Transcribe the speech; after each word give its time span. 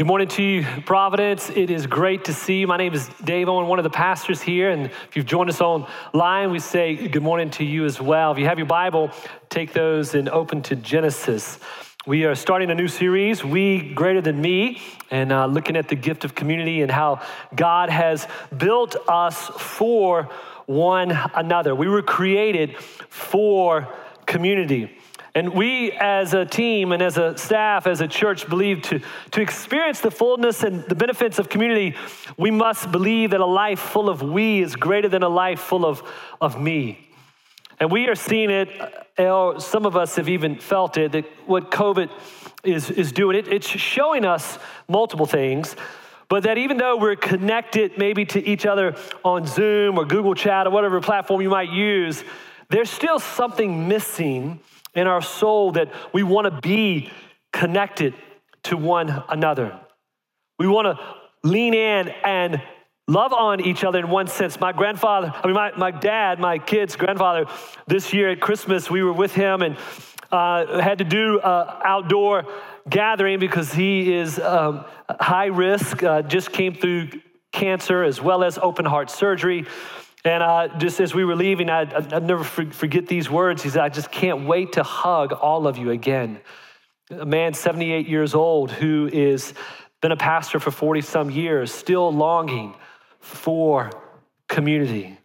Good 0.00 0.06
morning 0.06 0.28
to 0.28 0.42
you, 0.42 0.66
Providence. 0.86 1.50
It 1.50 1.70
is 1.70 1.86
great 1.86 2.24
to 2.24 2.32
see 2.32 2.60
you. 2.60 2.66
My 2.66 2.78
name 2.78 2.94
is 2.94 3.10
Dave 3.22 3.50
Owen, 3.50 3.66
one 3.66 3.78
of 3.78 3.82
the 3.82 3.90
pastors 3.90 4.40
here. 4.40 4.70
And 4.70 4.86
if 4.86 5.10
you've 5.14 5.26
joined 5.26 5.50
us 5.50 5.60
online, 5.60 6.50
we 6.50 6.58
say 6.58 7.06
good 7.06 7.22
morning 7.22 7.50
to 7.50 7.64
you 7.66 7.84
as 7.84 8.00
well. 8.00 8.32
If 8.32 8.38
you 8.38 8.46
have 8.46 8.56
your 8.56 8.66
Bible, 8.66 9.10
take 9.50 9.74
those 9.74 10.14
and 10.14 10.30
open 10.30 10.62
to 10.62 10.76
Genesis. 10.76 11.58
We 12.06 12.24
are 12.24 12.34
starting 12.34 12.70
a 12.70 12.74
new 12.74 12.88
series, 12.88 13.44
We 13.44 13.92
Greater 13.92 14.22
Than 14.22 14.40
Me, 14.40 14.80
and 15.10 15.32
uh, 15.32 15.44
looking 15.44 15.76
at 15.76 15.88
the 15.88 15.96
gift 15.96 16.24
of 16.24 16.34
community 16.34 16.80
and 16.80 16.90
how 16.90 17.20
God 17.54 17.90
has 17.90 18.26
built 18.56 18.96
us 19.06 19.48
for 19.48 20.30
one 20.64 21.10
another. 21.34 21.74
We 21.74 21.88
were 21.88 22.00
created 22.00 22.78
for 22.78 23.86
community. 24.24 24.96
And 25.34 25.54
we 25.54 25.92
as 25.92 26.34
a 26.34 26.44
team 26.44 26.90
and 26.92 27.00
as 27.02 27.16
a 27.16 27.38
staff, 27.38 27.86
as 27.86 28.00
a 28.00 28.08
church, 28.08 28.48
believe 28.48 28.82
to, 28.82 29.00
to 29.30 29.40
experience 29.40 30.00
the 30.00 30.10
fullness 30.10 30.64
and 30.64 30.84
the 30.84 30.96
benefits 30.96 31.38
of 31.38 31.48
community, 31.48 31.96
we 32.36 32.50
must 32.50 32.90
believe 32.90 33.30
that 33.30 33.40
a 33.40 33.46
life 33.46 33.78
full 33.78 34.08
of 34.08 34.22
we 34.22 34.60
is 34.60 34.74
greater 34.74 35.08
than 35.08 35.22
a 35.22 35.28
life 35.28 35.60
full 35.60 35.86
of, 35.86 36.02
of 36.40 36.60
me. 36.60 37.10
And 37.78 37.90
we 37.90 38.08
are 38.08 38.14
seeing 38.14 38.50
it, 38.50 38.68
uh, 39.18 39.22
or 39.22 39.60
some 39.60 39.86
of 39.86 39.96
us 39.96 40.16
have 40.16 40.28
even 40.28 40.58
felt 40.58 40.98
it, 40.98 41.12
that 41.12 41.24
what 41.46 41.70
COVID 41.70 42.10
is, 42.64 42.90
is 42.90 43.12
doing, 43.12 43.36
it, 43.36 43.48
it's 43.48 43.68
showing 43.68 44.24
us 44.24 44.58
multiple 44.88 45.26
things. 45.26 45.76
But 46.28 46.42
that 46.44 46.58
even 46.58 46.76
though 46.76 46.96
we're 46.96 47.16
connected 47.16 47.98
maybe 47.98 48.24
to 48.26 48.44
each 48.46 48.66
other 48.66 48.96
on 49.24 49.46
Zoom 49.46 49.98
or 49.98 50.04
Google 50.04 50.34
Chat 50.34 50.66
or 50.66 50.70
whatever 50.70 51.00
platform 51.00 51.40
you 51.40 51.50
might 51.50 51.70
use, 51.70 52.22
there's 52.68 52.90
still 52.90 53.18
something 53.18 53.88
missing 53.88 54.60
in 54.94 55.06
our 55.06 55.22
soul 55.22 55.72
that 55.72 55.92
we 56.12 56.22
want 56.22 56.46
to 56.46 56.60
be 56.60 57.10
connected 57.52 58.14
to 58.64 58.76
one 58.76 59.22
another. 59.28 59.78
We 60.58 60.66
want 60.66 60.86
to 60.86 61.48
lean 61.48 61.74
in 61.74 62.08
and 62.24 62.62
love 63.08 63.32
on 63.32 63.60
each 63.60 63.82
other 63.82 63.98
in 63.98 64.08
one 64.08 64.26
sense. 64.26 64.60
My 64.60 64.72
grandfather, 64.72 65.32
I 65.34 65.46
mean, 65.46 65.54
my, 65.54 65.72
my 65.76 65.90
dad, 65.90 66.38
my 66.38 66.58
kid's 66.58 66.96
grandfather, 66.96 67.46
this 67.86 68.12
year 68.12 68.30
at 68.30 68.40
Christmas, 68.40 68.90
we 68.90 69.02
were 69.02 69.12
with 69.12 69.34
him 69.34 69.62
and 69.62 69.76
uh, 70.30 70.80
had 70.80 70.98
to 70.98 71.04
do 71.04 71.40
uh, 71.40 71.80
outdoor 71.84 72.44
gathering 72.88 73.40
because 73.40 73.72
he 73.72 74.12
is 74.12 74.38
um, 74.38 74.84
high 75.08 75.46
risk, 75.46 76.02
uh, 76.02 76.22
just 76.22 76.52
came 76.52 76.74
through 76.74 77.08
cancer 77.52 78.04
as 78.04 78.20
well 78.20 78.44
as 78.44 78.58
open 78.58 78.84
heart 78.84 79.10
surgery. 79.10 79.66
And 80.24 80.42
uh, 80.42 80.68
just 80.78 81.00
as 81.00 81.14
we 81.14 81.24
were 81.24 81.36
leaving, 81.36 81.70
I, 81.70 81.84
would 81.84 82.24
never 82.24 82.44
forget 82.44 83.06
these 83.06 83.30
words. 83.30 83.62
He 83.62 83.70
said, 83.70 83.82
I 83.82 83.88
just 83.88 84.10
can't 84.10 84.46
wait 84.46 84.72
to 84.72 84.82
hug 84.82 85.32
all 85.32 85.66
of 85.66 85.78
you 85.78 85.90
again. 85.90 86.40
A 87.10 87.24
man 87.24 87.54
78 87.54 88.06
years 88.06 88.34
old 88.34 88.70
who 88.70 89.08
is 89.12 89.54
been 90.00 90.12
a 90.12 90.16
pastor 90.16 90.58
for 90.58 90.70
40 90.70 91.02
some 91.02 91.30
years, 91.30 91.72
still 91.72 92.12
longing 92.12 92.74
for 93.18 93.90
community. 94.48 95.18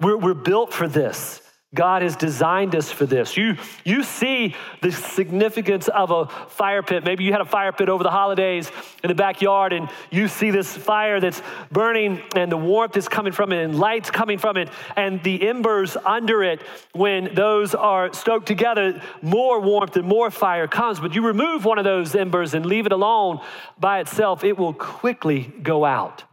We're, 0.00 0.16
we're 0.16 0.34
built 0.34 0.72
for 0.72 0.86
this. 0.86 1.40
God 1.74 2.02
has 2.02 2.16
designed 2.16 2.74
us 2.76 2.90
for 2.90 3.04
this. 3.04 3.36
You, 3.36 3.56
you 3.84 4.04
see 4.04 4.54
the 4.80 4.92
significance 4.92 5.88
of 5.88 6.10
a 6.10 6.26
fire 6.26 6.82
pit. 6.82 7.04
Maybe 7.04 7.24
you 7.24 7.32
had 7.32 7.40
a 7.40 7.46
fire 7.46 7.72
pit 7.72 7.88
over 7.88 8.04
the 8.04 8.10
holidays 8.10 8.70
in 9.02 9.08
the 9.08 9.14
backyard, 9.14 9.72
and 9.72 9.90
you 10.10 10.28
see 10.28 10.50
this 10.50 10.74
fire 10.76 11.20
that's 11.20 11.42
burning, 11.72 12.22
and 12.36 12.50
the 12.50 12.56
warmth 12.56 12.96
is 12.96 13.08
coming 13.08 13.32
from 13.32 13.52
it, 13.52 13.64
and 13.64 13.78
lights 13.78 14.10
coming 14.10 14.38
from 14.38 14.56
it, 14.56 14.68
and 14.96 15.22
the 15.24 15.48
embers 15.48 15.96
under 15.96 16.42
it. 16.44 16.60
When 16.92 17.34
those 17.34 17.74
are 17.74 18.12
stoked 18.12 18.46
together, 18.46 19.02
more 19.20 19.60
warmth 19.60 19.96
and 19.96 20.06
more 20.06 20.30
fire 20.30 20.68
comes. 20.68 21.00
But 21.00 21.14
you 21.14 21.26
remove 21.26 21.64
one 21.64 21.78
of 21.78 21.84
those 21.84 22.14
embers 22.14 22.54
and 22.54 22.64
leave 22.64 22.86
it 22.86 22.92
alone 22.92 23.40
by 23.78 24.00
itself, 24.00 24.44
it 24.44 24.56
will 24.56 24.74
quickly 24.74 25.52
go 25.62 25.84
out. 25.84 26.24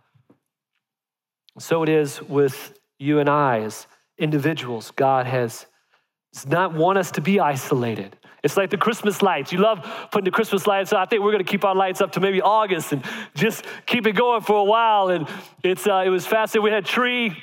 So 1.59 1.83
it 1.83 1.89
is 1.89 2.21
with 2.21 2.77
you 2.99 3.19
and 3.19 3.29
I 3.29 3.61
as 3.61 3.87
individuals, 4.21 4.91
God 4.91 5.25
has 5.25 5.65
does 6.33 6.47
not 6.47 6.73
want 6.73 6.97
us 6.97 7.11
to 7.11 7.21
be 7.21 7.41
isolated. 7.41 8.15
It's 8.43 8.55
like 8.55 8.69
the 8.69 8.77
Christmas 8.77 9.21
lights. 9.21 9.51
You 9.51 9.59
love 9.59 9.85
putting 10.11 10.25
the 10.25 10.31
Christmas 10.31 10.65
lights 10.65 10.93
up. 10.93 10.99
I 10.99 11.05
think 11.05 11.21
we're 11.23 11.31
going 11.31 11.43
to 11.43 11.49
keep 11.49 11.65
our 11.65 11.75
lights 11.75 11.99
up 12.01 12.13
to 12.13 12.19
maybe 12.19 12.41
August 12.41 12.93
and 12.93 13.03
just 13.35 13.65
keep 13.85 14.07
it 14.07 14.13
going 14.13 14.41
for 14.41 14.55
a 14.55 14.63
while. 14.63 15.09
And 15.09 15.27
it's 15.63 15.85
uh, 15.85 16.03
it 16.05 16.09
was 16.09 16.25
fascinating. 16.25 16.63
We 16.63 16.71
had 16.71 16.85
tree 16.85 17.35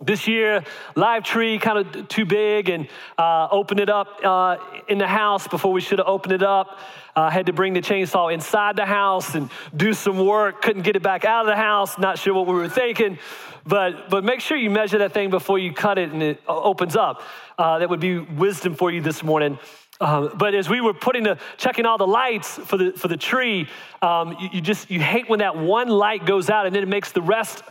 this 0.00 0.28
year, 0.28 0.62
live 0.94 1.24
tree, 1.24 1.58
kind 1.58 1.78
of 1.78 2.08
too 2.08 2.26
big, 2.26 2.68
and 2.68 2.88
uh, 3.16 3.48
opened 3.50 3.80
it 3.80 3.88
up 3.88 4.20
uh, 4.22 4.58
in 4.88 4.98
the 4.98 5.06
house 5.06 5.48
before 5.48 5.72
we 5.72 5.80
should 5.80 5.98
have 5.98 6.08
opened 6.08 6.34
it 6.34 6.42
up. 6.42 6.78
Uh, 7.14 7.30
had 7.30 7.46
to 7.46 7.52
bring 7.54 7.72
the 7.72 7.80
chainsaw 7.80 8.32
inside 8.32 8.76
the 8.76 8.84
house 8.84 9.34
and 9.34 9.48
do 9.74 9.94
some 9.94 10.18
work. 10.24 10.60
Couldn't 10.60 10.82
get 10.82 10.96
it 10.96 11.02
back 11.02 11.24
out 11.24 11.40
of 11.40 11.46
the 11.46 11.56
house. 11.56 11.98
Not 11.98 12.18
sure 12.18 12.34
what 12.34 12.46
we 12.46 12.52
were 12.52 12.68
thinking, 12.68 13.18
but 13.64 14.10
but 14.10 14.22
make 14.22 14.40
sure 14.40 14.58
you 14.58 14.68
measure 14.68 14.98
that 14.98 15.14
thing 15.14 15.30
before 15.30 15.58
you 15.58 15.72
cut 15.72 15.96
it 15.96 16.12
and 16.12 16.22
it 16.22 16.42
opens 16.46 16.94
up. 16.94 17.22
Uh, 17.58 17.78
that 17.78 17.88
would 17.88 18.00
be 18.00 18.18
wisdom 18.18 18.74
for 18.74 18.90
you 18.90 19.00
this 19.00 19.22
morning. 19.22 19.58
Um, 19.98 20.32
but 20.36 20.54
as 20.54 20.68
we 20.68 20.82
were 20.82 20.92
putting 20.92 21.22
the 21.22 21.38
checking 21.56 21.86
all 21.86 21.96
the 21.96 22.06
lights 22.06 22.50
for 22.50 22.76
the 22.76 22.92
for 22.92 23.08
the 23.08 23.16
tree, 23.16 23.66
um, 24.02 24.36
you, 24.38 24.50
you 24.52 24.60
just 24.60 24.90
you 24.90 25.00
hate 25.00 25.30
when 25.30 25.38
that 25.38 25.56
one 25.56 25.88
light 25.88 26.26
goes 26.26 26.50
out 26.50 26.66
and 26.66 26.76
then 26.76 26.82
it 26.82 26.88
makes 26.88 27.12
the 27.12 27.22
rest 27.22 27.62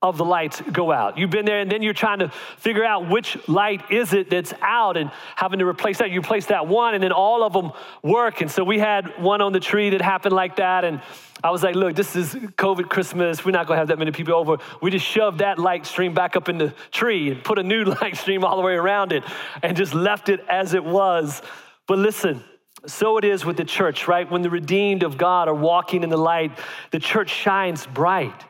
of 0.00 0.16
the 0.16 0.24
lights 0.24 0.60
go 0.72 0.92
out. 0.92 1.18
You've 1.18 1.30
been 1.30 1.44
there 1.44 1.58
and 1.58 1.70
then 1.70 1.82
you're 1.82 1.92
trying 1.92 2.20
to 2.20 2.28
figure 2.56 2.84
out 2.84 3.08
which 3.08 3.36
light 3.48 3.90
is 3.90 4.12
it 4.12 4.30
that's 4.30 4.54
out 4.62 4.96
and 4.96 5.10
having 5.34 5.58
to 5.58 5.66
replace 5.66 5.98
that. 5.98 6.12
You 6.12 6.20
replace 6.20 6.46
that 6.46 6.68
one 6.68 6.94
and 6.94 7.02
then 7.02 7.10
all 7.10 7.42
of 7.42 7.52
them 7.52 7.72
work. 8.02 8.40
And 8.40 8.48
so 8.48 8.62
we 8.62 8.78
had 8.78 9.20
one 9.20 9.40
on 9.40 9.52
the 9.52 9.58
tree 9.58 9.90
that 9.90 10.00
happened 10.00 10.36
like 10.36 10.56
that. 10.56 10.84
And 10.84 11.00
I 11.42 11.50
was 11.50 11.64
like, 11.64 11.74
look, 11.74 11.96
this 11.96 12.14
is 12.14 12.32
COVID 12.32 12.88
Christmas. 12.88 13.44
We're 13.44 13.50
not 13.50 13.66
going 13.66 13.76
to 13.76 13.80
have 13.80 13.88
that 13.88 13.98
many 13.98 14.12
people 14.12 14.34
over. 14.34 14.58
We 14.80 14.92
just 14.92 15.04
shoved 15.04 15.38
that 15.38 15.58
light 15.58 15.84
stream 15.84 16.14
back 16.14 16.36
up 16.36 16.48
in 16.48 16.58
the 16.58 16.72
tree 16.92 17.32
and 17.32 17.42
put 17.42 17.58
a 17.58 17.64
new 17.64 17.84
light 18.00 18.16
stream 18.16 18.44
all 18.44 18.56
the 18.56 18.62
way 18.62 18.74
around 18.74 19.10
it 19.10 19.24
and 19.64 19.76
just 19.76 19.94
left 19.94 20.28
it 20.28 20.44
as 20.48 20.74
it 20.74 20.84
was. 20.84 21.42
But 21.88 21.98
listen, 21.98 22.44
so 22.86 23.18
it 23.18 23.24
is 23.24 23.44
with 23.44 23.56
the 23.56 23.64
church, 23.64 24.06
right? 24.06 24.30
When 24.30 24.42
the 24.42 24.50
redeemed 24.50 25.02
of 25.02 25.18
God 25.18 25.48
are 25.48 25.54
walking 25.54 26.04
in 26.04 26.08
the 26.10 26.16
light, 26.16 26.56
the 26.92 27.00
church 27.00 27.30
shines 27.30 27.84
bright 27.84 28.44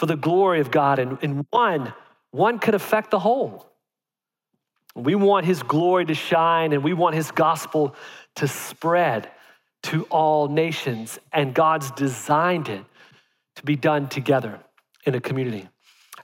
for 0.00 0.06
the 0.06 0.16
glory 0.16 0.60
of 0.60 0.70
God. 0.70 0.98
And, 0.98 1.18
and 1.20 1.44
one, 1.50 1.92
one 2.30 2.58
could 2.58 2.74
affect 2.74 3.10
the 3.10 3.18
whole. 3.18 3.70
We 4.96 5.14
want 5.14 5.44
his 5.44 5.62
glory 5.62 6.06
to 6.06 6.14
shine 6.14 6.72
and 6.72 6.82
we 6.82 6.94
want 6.94 7.16
his 7.16 7.30
gospel 7.30 7.94
to 8.36 8.48
spread 8.48 9.30
to 9.82 10.04
all 10.04 10.48
nations. 10.48 11.18
And 11.34 11.52
God's 11.52 11.90
designed 11.90 12.70
it 12.70 12.82
to 13.56 13.62
be 13.62 13.76
done 13.76 14.08
together 14.08 14.58
in 15.04 15.14
a 15.14 15.20
community. 15.20 15.68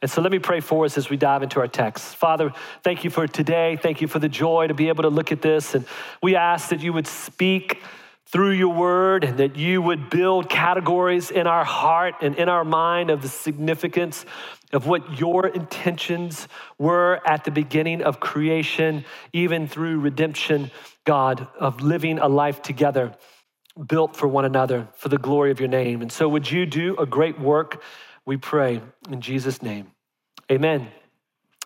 And 0.01 0.11
so 0.11 0.23
let 0.23 0.33
me 0.33 0.39
pray 0.39 0.61
for 0.61 0.87
us 0.87 0.97
as 0.97 1.11
we 1.11 1.19
dive 1.19 1.43
into 1.43 1.61
our 1.61 1.69
text. 1.69 2.17
Father, 2.17 2.55
thank 2.83 3.05
you 3.05 3.11
for 3.11 3.29
today. 3.29 3.77
Thank 3.77 4.01
you 4.01 4.09
for 4.09 4.19
the 4.19 4.29
joy 4.31 4.69
to 4.69 4.75
be 4.75 4.89
able 4.89 5.03
to 5.03 5.11
look 5.11 5.33
at 5.33 5.43
this. 5.43 5.75
And 5.75 5.85
we 6.23 6.35
ask 6.35 6.71
that 6.71 6.81
you 6.81 6.95
would 6.95 7.07
speak 7.07 7.83
through 8.27 8.51
your 8.51 8.75
word 8.75 9.25
and 9.25 9.39
that 9.39 9.57
you 9.57 9.81
would 9.81 10.11
build 10.11 10.49
categories 10.49 11.31
in 11.31 11.47
our 11.47 11.65
heart 11.65 12.17
and 12.21 12.35
in 12.37 12.49
our 12.49 12.65
mind 12.65 13.11
of 13.11 13.23
the 13.23 13.29
significance 13.29 14.25
of 14.73 14.87
what 14.87 15.19
your 15.19 15.47
intentions 15.47 16.49
were 16.77 17.21
at 17.25 17.45
the 17.45 17.51
beginning 17.51 18.03
of 18.03 18.19
creation, 18.19 19.05
even 19.33 19.69
through 19.69 20.01
redemption, 20.01 20.71
God, 21.05 21.47
of 21.59 21.81
living 21.81 22.19
a 22.19 22.27
life 22.27 22.63
together, 22.63 23.15
built 23.87 24.17
for 24.17 24.27
one 24.27 24.45
another, 24.45 24.89
for 24.97 25.09
the 25.09 25.19
glory 25.19 25.53
of 25.53 25.61
your 25.61 25.69
name. 25.69 26.03
And 26.03 26.11
so, 26.11 26.29
would 26.29 26.51
you 26.51 26.67
do 26.67 26.97
a 26.97 27.07
great 27.07 27.39
work? 27.39 27.83
We 28.25 28.37
pray 28.37 28.81
in 29.09 29.21
Jesus' 29.21 29.63
name. 29.63 29.93
Amen. 30.51 30.89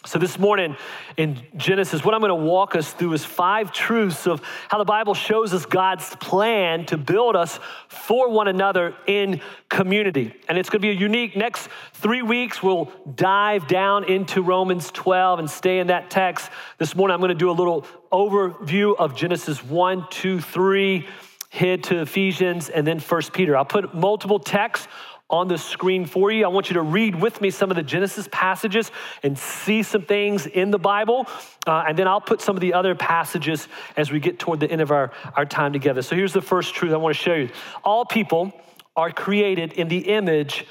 So, 0.07 0.19
this 0.19 0.39
morning 0.39 0.79
in 1.19 1.43
Genesis, 1.59 2.03
what 2.03 2.15
I'm 2.15 2.23
going 2.23 2.31
to 2.31 2.35
walk 2.35 2.75
us 2.75 2.91
through 2.91 3.13
is 3.13 3.23
five 3.23 3.71
truths 3.71 4.27
of 4.27 4.41
how 4.71 4.79
the 4.79 4.85
Bible 4.87 5.13
shows 5.13 5.53
us 5.53 5.67
God's 5.67 6.17
plan 6.17 6.87
to 6.87 6.97
build 6.97 7.37
us 7.37 7.61
for 7.89 8.31
one 8.31 8.49
another 8.49 8.95
in 9.07 9.43
community. 9.69 10.33
And 10.49 10.57
it's 10.57 10.71
going 10.71 10.81
to 10.81 10.87
be 10.87 10.89
a 10.89 10.99
unique 10.99 11.37
next 11.37 11.69
three 11.93 12.23
weeks. 12.23 12.63
We'll 12.63 12.91
dive 13.15 13.67
down 13.67 14.05
into 14.05 14.41
Romans 14.41 14.91
12 14.91 15.41
and 15.41 15.51
stay 15.51 15.81
in 15.81 15.89
that 15.89 16.09
text. 16.09 16.51
This 16.79 16.97
morning, 16.97 17.13
I'm 17.13 17.21
going 17.21 17.29
to 17.29 17.35
do 17.35 17.51
a 17.51 17.53
little 17.53 17.87
overview 18.11 18.97
of 18.97 19.15
Genesis 19.15 19.63
1, 19.63 20.07
2, 20.09 20.41
3, 20.41 21.09
head 21.51 21.83
to 21.85 22.01
Ephesians, 22.01 22.71
and 22.71 22.87
then 22.87 23.01
1 23.01 23.23
Peter. 23.35 23.55
I'll 23.55 23.67
put 23.67 23.95
multiple 23.95 24.39
texts 24.39 24.89
on 25.31 25.49
the 25.49 25.57
screen 25.57 26.05
for 26.05 26.31
you. 26.31 26.45
I 26.45 26.49
want 26.49 26.69
you 26.69 26.75
to 26.75 26.83
read 26.83 27.15
with 27.15 27.41
me 27.41 27.51
some 27.51 27.71
of 27.71 27.77
the 27.77 27.83
Genesis 27.83 28.29
passages 28.31 28.91
and 29.23 29.39
see 29.39 29.83
some 29.83 30.03
things 30.03 30.47
in 30.47 30.71
the 30.71 30.79
Bible. 30.79 31.27
Uh, 31.67 31.85
and 31.87 31.97
then 31.97 32.09
I'll 32.09 32.21
put 32.21 32.41
some 32.41 32.57
of 32.57 32.61
the 32.61 32.75
other 32.75 32.95
passages 32.95 33.69
as 33.97 34.11
we 34.11 34.19
get 34.19 34.39
toward 34.39 34.61
the 34.61 34.71
end 34.71 34.81
of 34.81 34.91
our, 34.91 35.13
our 35.37 35.47
time 35.47 35.73
together. 35.73 36.03
So 36.03 36.17
here's 36.17 36.33
the 36.33 36.43
first 36.43 36.75
truth 36.75 36.93
I 36.93 36.97
want 36.97 37.17
to 37.17 37.23
show 37.23 37.35
you 37.35 37.51
all 37.85 38.05
people 38.05 38.53
are 38.97 39.11
created 39.11 39.73
in 39.75 39.89
the 39.89 40.09
image 40.09 40.67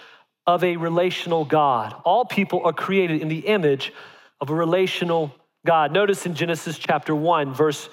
of 0.46 0.64
a 0.64 0.78
relational 0.78 1.46
God. 1.46 1.96
All 2.04 2.26
people 2.26 2.62
are 2.66 2.74
created 2.74 3.22
in 3.22 3.30
the 3.30 3.40
image 3.40 3.94
of 4.42 4.50
a 4.50 4.54
relational 4.54 5.34
God. 5.66 5.92
Notice 5.94 6.26
in 6.26 6.36
Genesis 6.36 6.78
chapter 6.78 7.16
1, 7.16 7.54
verse 7.54 7.90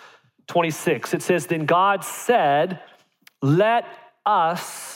26, 0.47 1.15
it 1.15 1.23
says, 1.23 1.47
Then 1.47 1.67
God 1.67 2.05
said, 2.05 2.81
Let 3.43 3.87
us 4.25 4.96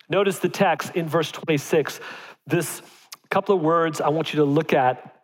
Notice 0.11 0.39
the 0.39 0.49
text 0.49 0.93
in 0.93 1.07
verse 1.07 1.31
26. 1.31 2.01
This 2.45 2.81
couple 3.29 3.55
of 3.55 3.61
words 3.61 4.01
I 4.01 4.09
want 4.09 4.33
you 4.33 4.39
to 4.39 4.45
look 4.45 4.73
at 4.73 5.23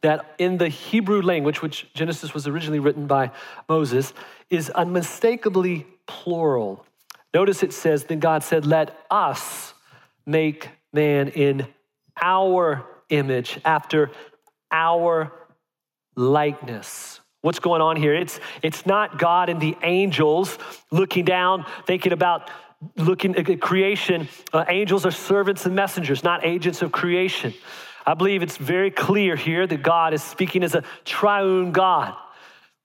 that 0.00 0.34
in 0.38 0.58
the 0.58 0.68
Hebrew 0.68 1.22
language, 1.22 1.62
which 1.62 1.86
Genesis 1.94 2.34
was 2.34 2.48
originally 2.48 2.80
written 2.80 3.06
by 3.06 3.30
Moses, 3.68 4.12
is 4.50 4.68
unmistakably 4.70 5.86
plural. 6.08 6.84
Notice 7.32 7.62
it 7.62 7.72
says, 7.72 8.04
Then 8.04 8.18
God 8.18 8.42
said, 8.42 8.66
Let 8.66 8.98
us 9.12 9.74
make 10.26 10.70
man 10.92 11.28
in 11.28 11.68
our 12.20 12.84
image, 13.10 13.60
after 13.64 14.10
our 14.72 15.32
likeness. 16.16 17.20
What's 17.42 17.60
going 17.60 17.80
on 17.80 17.94
here? 17.94 18.12
It's, 18.12 18.40
it's 18.60 18.86
not 18.86 19.20
God 19.20 19.48
and 19.50 19.60
the 19.60 19.76
angels 19.84 20.58
looking 20.90 21.24
down, 21.24 21.64
thinking 21.86 22.12
about 22.12 22.50
looking 22.96 23.36
at 23.36 23.60
creation. 23.60 24.28
Uh, 24.52 24.64
angels 24.68 25.04
are 25.06 25.10
servants 25.10 25.66
and 25.66 25.74
messengers, 25.74 26.22
not 26.22 26.44
agents 26.44 26.82
of 26.82 26.92
creation. 26.92 27.54
I 28.06 28.14
believe 28.14 28.42
it's 28.42 28.56
very 28.56 28.90
clear 28.90 29.34
here 29.34 29.66
that 29.66 29.82
God 29.82 30.14
is 30.14 30.22
speaking 30.22 30.62
as 30.62 30.74
a 30.74 30.84
triune 31.04 31.72
God 31.72 32.14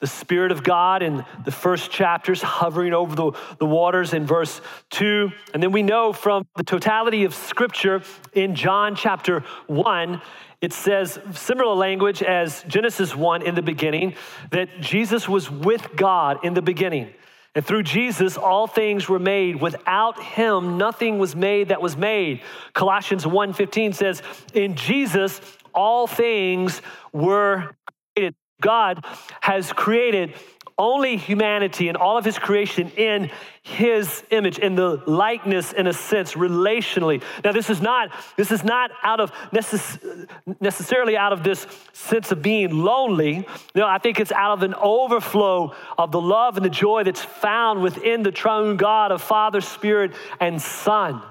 the 0.01 0.07
Spirit 0.07 0.51
of 0.51 0.63
God 0.63 1.03
in 1.03 1.23
the 1.45 1.51
first 1.51 1.91
chapters, 1.91 2.41
hovering 2.41 2.91
over 2.91 3.15
the, 3.15 3.31
the 3.59 3.67
waters 3.67 4.13
in 4.13 4.25
verse 4.25 4.59
2. 4.89 5.31
And 5.53 5.61
then 5.61 5.71
we 5.71 5.83
know 5.83 6.11
from 6.11 6.47
the 6.55 6.63
totality 6.63 7.23
of 7.23 7.35
Scripture 7.35 8.01
in 8.33 8.55
John 8.55 8.95
chapter 8.95 9.41
1, 9.67 10.19
it 10.59 10.73
says 10.73 11.19
similar 11.33 11.75
language 11.75 12.23
as 12.23 12.63
Genesis 12.63 13.15
1 13.15 13.43
in 13.43 13.53
the 13.53 13.61
beginning, 13.61 14.15
that 14.49 14.81
Jesus 14.81 15.29
was 15.29 15.51
with 15.51 15.95
God 15.95 16.43
in 16.43 16.55
the 16.55 16.63
beginning. 16.63 17.13
And 17.53 17.65
through 17.65 17.83
Jesus, 17.83 18.37
all 18.37 18.65
things 18.65 19.09
were 19.09 19.19
made. 19.19 19.61
Without 19.61 20.21
him, 20.21 20.77
nothing 20.77 21.19
was 21.19 21.35
made 21.35 21.67
that 21.67 21.81
was 21.81 21.97
made. 21.97 22.41
Colossians 22.73 23.25
1.15 23.25 23.93
says, 23.93 24.21
in 24.53 24.75
Jesus, 24.75 25.41
all 25.73 26.07
things 26.07 26.81
were 27.11 27.75
created 28.15 28.35
God 28.61 29.03
has 29.41 29.73
created 29.73 30.33
only 30.81 31.15
humanity 31.15 31.87
and 31.89 31.95
all 31.95 32.17
of 32.17 32.25
his 32.25 32.39
creation 32.39 32.89
in 32.97 33.29
his 33.61 34.23
image 34.31 34.57
in 34.57 34.73
the 34.73 35.01
likeness 35.05 35.73
in 35.73 35.85
a 35.85 35.93
sense 35.93 36.33
relationally. 36.33 37.21
Now 37.43 37.51
this 37.51 37.69
is 37.69 37.81
not 37.81 38.09
this 38.35 38.51
is 38.51 38.63
not 38.63 38.89
out 39.03 39.19
of 39.19 39.31
necess- 39.53 40.27
necessarily 40.59 41.15
out 41.15 41.33
of 41.33 41.43
this 41.43 41.67
sense 41.93 42.31
of 42.31 42.41
being 42.41 42.83
lonely. 42.83 43.47
No 43.75 43.85
i 43.85 43.99
think 43.99 44.19
it's 44.19 44.31
out 44.31 44.53
of 44.53 44.63
an 44.63 44.73
overflow 44.73 45.75
of 45.99 46.11
the 46.11 46.19
love 46.19 46.57
and 46.57 46.65
the 46.65 46.69
joy 46.69 47.03
that's 47.03 47.23
found 47.23 47.83
within 47.83 48.23
the 48.23 48.31
triune 48.31 48.75
god 48.75 49.11
of 49.11 49.21
father 49.21 49.61
spirit 49.61 50.11
and 50.39 50.59
son. 50.59 51.21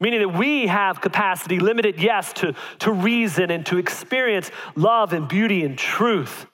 Meaning 0.00 0.20
that 0.20 0.38
we 0.38 0.68
have 0.68 1.00
capacity 1.00 1.58
limited 1.58 2.00
yes 2.00 2.32
to, 2.34 2.54
to 2.78 2.92
reason 2.92 3.50
and 3.50 3.66
to 3.66 3.78
experience 3.78 4.52
love 4.76 5.12
and 5.12 5.26
beauty 5.26 5.64
and 5.64 5.76
truth 5.76 6.46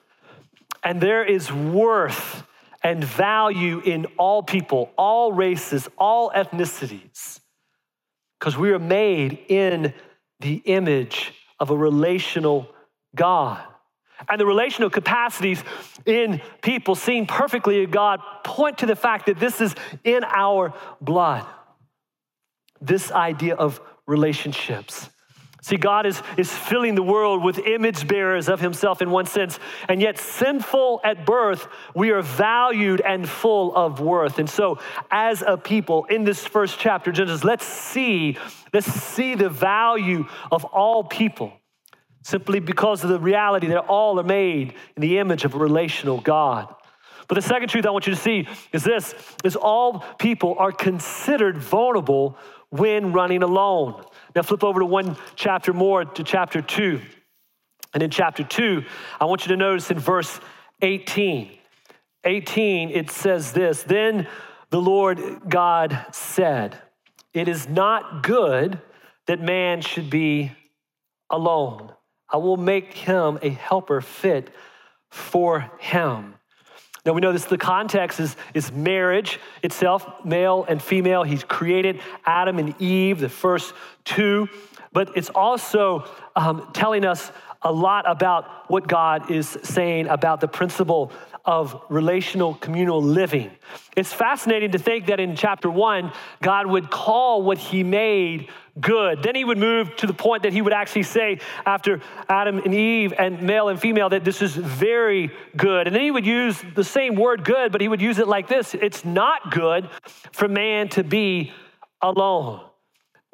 and 0.85 1.01
there 1.01 1.25
is 1.25 1.51
worth 1.51 2.43
and 2.83 3.03
value 3.03 3.81
in 3.83 4.05
all 4.17 4.43
people, 4.43 4.91
all 4.95 5.33
races, 5.33 5.89
all 5.97 6.29
ethnicities, 6.29 7.39
because 8.39 8.55
we 8.55 8.71
are 8.71 8.79
made 8.79 9.39
in 9.49 9.93
the 10.39 10.61
image 10.65 11.33
of 11.59 11.71
a 11.71 11.75
relational 11.75 12.69
God. 13.15 13.61
And 14.29 14.39
the 14.39 14.45
relational 14.45 14.91
capacities 14.91 15.63
in 16.05 16.39
people 16.61 16.93
seen 16.93 17.25
perfectly 17.25 17.83
in 17.83 17.89
God 17.89 18.21
point 18.43 18.77
to 18.77 18.85
the 18.85 18.95
fact 18.95 19.25
that 19.25 19.39
this 19.39 19.59
is 19.59 19.73
in 20.03 20.23
our 20.23 20.73
blood. 21.01 21.45
This 22.79 23.11
idea 23.11 23.55
of 23.55 23.81
relationships. 24.05 25.09
See, 25.65 25.77
God 25.77 26.05
is, 26.05 26.21
is 26.37 26.55
filling 26.55 26.93
the 26.93 27.01
world 27.01 27.43
with 27.43 27.57
image 27.57 28.07
bearers 28.07 28.49
of 28.49 28.59
himself 28.61 29.01
in 29.01 29.09
one 29.09 29.25
sense, 29.25 29.57
and 29.89 29.99
yet 29.99 30.19
sinful 30.19 31.01
at 31.03 31.25
birth, 31.25 31.67
we 31.95 32.11
are 32.11 32.21
valued 32.21 33.01
and 33.01 33.27
full 33.27 33.75
of 33.75 33.99
worth. 33.99 34.37
And 34.37 34.47
so, 34.47 34.77
as 35.09 35.41
a 35.41 35.57
people 35.57 36.05
in 36.05 36.23
this 36.23 36.45
first 36.45 36.77
chapter, 36.77 37.11
Genesis, 37.11 37.43
let's 37.43 37.65
see, 37.65 38.37
let's 38.73 38.85
see 38.85 39.33
the 39.33 39.49
value 39.49 40.27
of 40.51 40.65
all 40.65 41.03
people 41.03 41.51
simply 42.21 42.59
because 42.59 43.03
of 43.03 43.09
the 43.09 43.19
reality 43.19 43.65
that 43.69 43.85
all 43.87 44.19
are 44.19 44.23
made 44.23 44.75
in 44.95 45.01
the 45.01 45.17
image 45.17 45.45
of 45.45 45.55
a 45.55 45.57
relational 45.57 46.21
God. 46.21 46.71
But 47.27 47.35
the 47.35 47.41
second 47.41 47.69
truth 47.69 47.87
I 47.87 47.89
want 47.89 48.05
you 48.05 48.13
to 48.13 48.21
see 48.21 48.47
is 48.71 48.83
this 48.83 49.15
is 49.43 49.55
all 49.55 50.05
people 50.19 50.55
are 50.59 50.71
considered 50.71 51.57
vulnerable 51.57 52.37
when 52.77 53.13
running 53.13 53.43
alone. 53.43 54.03
Now 54.35 54.41
flip 54.41 54.63
over 54.63 54.79
to 54.79 54.85
one 54.85 55.17
chapter 55.35 55.73
more 55.73 56.05
to 56.05 56.23
chapter 56.23 56.61
2. 56.61 57.01
And 57.93 58.03
in 58.03 58.09
chapter 58.09 58.43
2, 58.43 58.83
I 59.19 59.25
want 59.25 59.45
you 59.45 59.49
to 59.49 59.57
notice 59.57 59.89
in 59.89 59.99
verse 59.99 60.39
18. 60.81 61.57
18, 62.25 62.89
it 62.89 63.09
says 63.09 63.53
this 63.53 63.83
Then 63.83 64.27
the 64.69 64.81
Lord 64.81 65.19
God 65.47 66.05
said, 66.11 66.77
It 67.33 67.47
is 67.47 67.69
not 67.69 68.23
good 68.23 68.81
that 69.27 69.39
man 69.39 69.81
should 69.81 70.09
be 70.09 70.51
alone. 71.29 71.91
I 72.29 72.37
will 72.37 72.57
make 72.57 72.93
him 72.93 73.39
a 73.41 73.49
helper 73.49 74.01
fit 74.01 74.49
for 75.09 75.71
him. 75.79 76.34
Now 77.05 77.13
we 77.13 77.21
know 77.21 77.31
this, 77.31 77.45
the 77.45 77.57
context 77.57 78.19
is, 78.19 78.35
is 78.53 78.71
marriage 78.71 79.39
itself, 79.61 80.25
male 80.25 80.65
and 80.67 80.81
female. 80.81 81.23
He's 81.23 81.43
created 81.43 82.01
Adam 82.25 82.57
and 82.57 82.79
Eve, 82.81 83.19
the 83.19 83.29
first 83.29 83.73
two, 84.03 84.49
but 84.91 85.15
it's 85.15 85.29
also 85.29 86.09
um, 86.35 86.69
telling 86.73 87.05
us 87.05 87.31
a 87.61 87.71
lot 87.71 88.09
about 88.09 88.69
what 88.69 88.87
God 88.87 89.29
is 89.29 89.57
saying 89.63 90.07
about 90.07 90.41
the 90.41 90.47
principle 90.47 91.11
of 91.45 91.79
relational 91.89 92.55
communal 92.55 93.01
living. 93.01 93.51
It's 93.95 94.11
fascinating 94.11 94.71
to 94.71 94.79
think 94.79 95.07
that 95.07 95.19
in 95.19 95.35
chapter 95.35 95.69
one, 95.69 96.11
God 96.41 96.67
would 96.67 96.89
call 96.89 97.43
what 97.43 97.57
he 97.57 97.83
made 97.83 98.49
good. 98.79 99.23
Then 99.23 99.35
he 99.35 99.45
would 99.45 99.57
move 99.57 99.95
to 99.97 100.07
the 100.07 100.13
point 100.13 100.43
that 100.43 100.53
he 100.53 100.61
would 100.61 100.73
actually 100.73 101.03
say, 101.03 101.39
after 101.65 102.01
Adam 102.27 102.59
and 102.59 102.73
Eve 102.73 103.13
and 103.17 103.41
male 103.41 103.69
and 103.69 103.79
female, 103.79 104.09
that 104.09 104.25
this 104.25 104.41
is 104.41 104.55
very 104.55 105.31
good. 105.55 105.87
And 105.87 105.95
then 105.95 106.03
he 106.03 106.11
would 106.11 106.25
use 106.25 106.61
the 106.75 106.83
same 106.83 107.15
word 107.15 107.45
good, 107.45 107.71
but 107.71 107.79
he 107.79 107.87
would 107.87 108.01
use 108.01 108.19
it 108.19 108.27
like 108.27 108.47
this 108.47 108.73
it's 108.73 109.05
not 109.05 109.51
good 109.51 109.89
for 110.31 110.47
man 110.47 110.89
to 110.89 111.03
be 111.03 111.53
alone. 112.01 112.61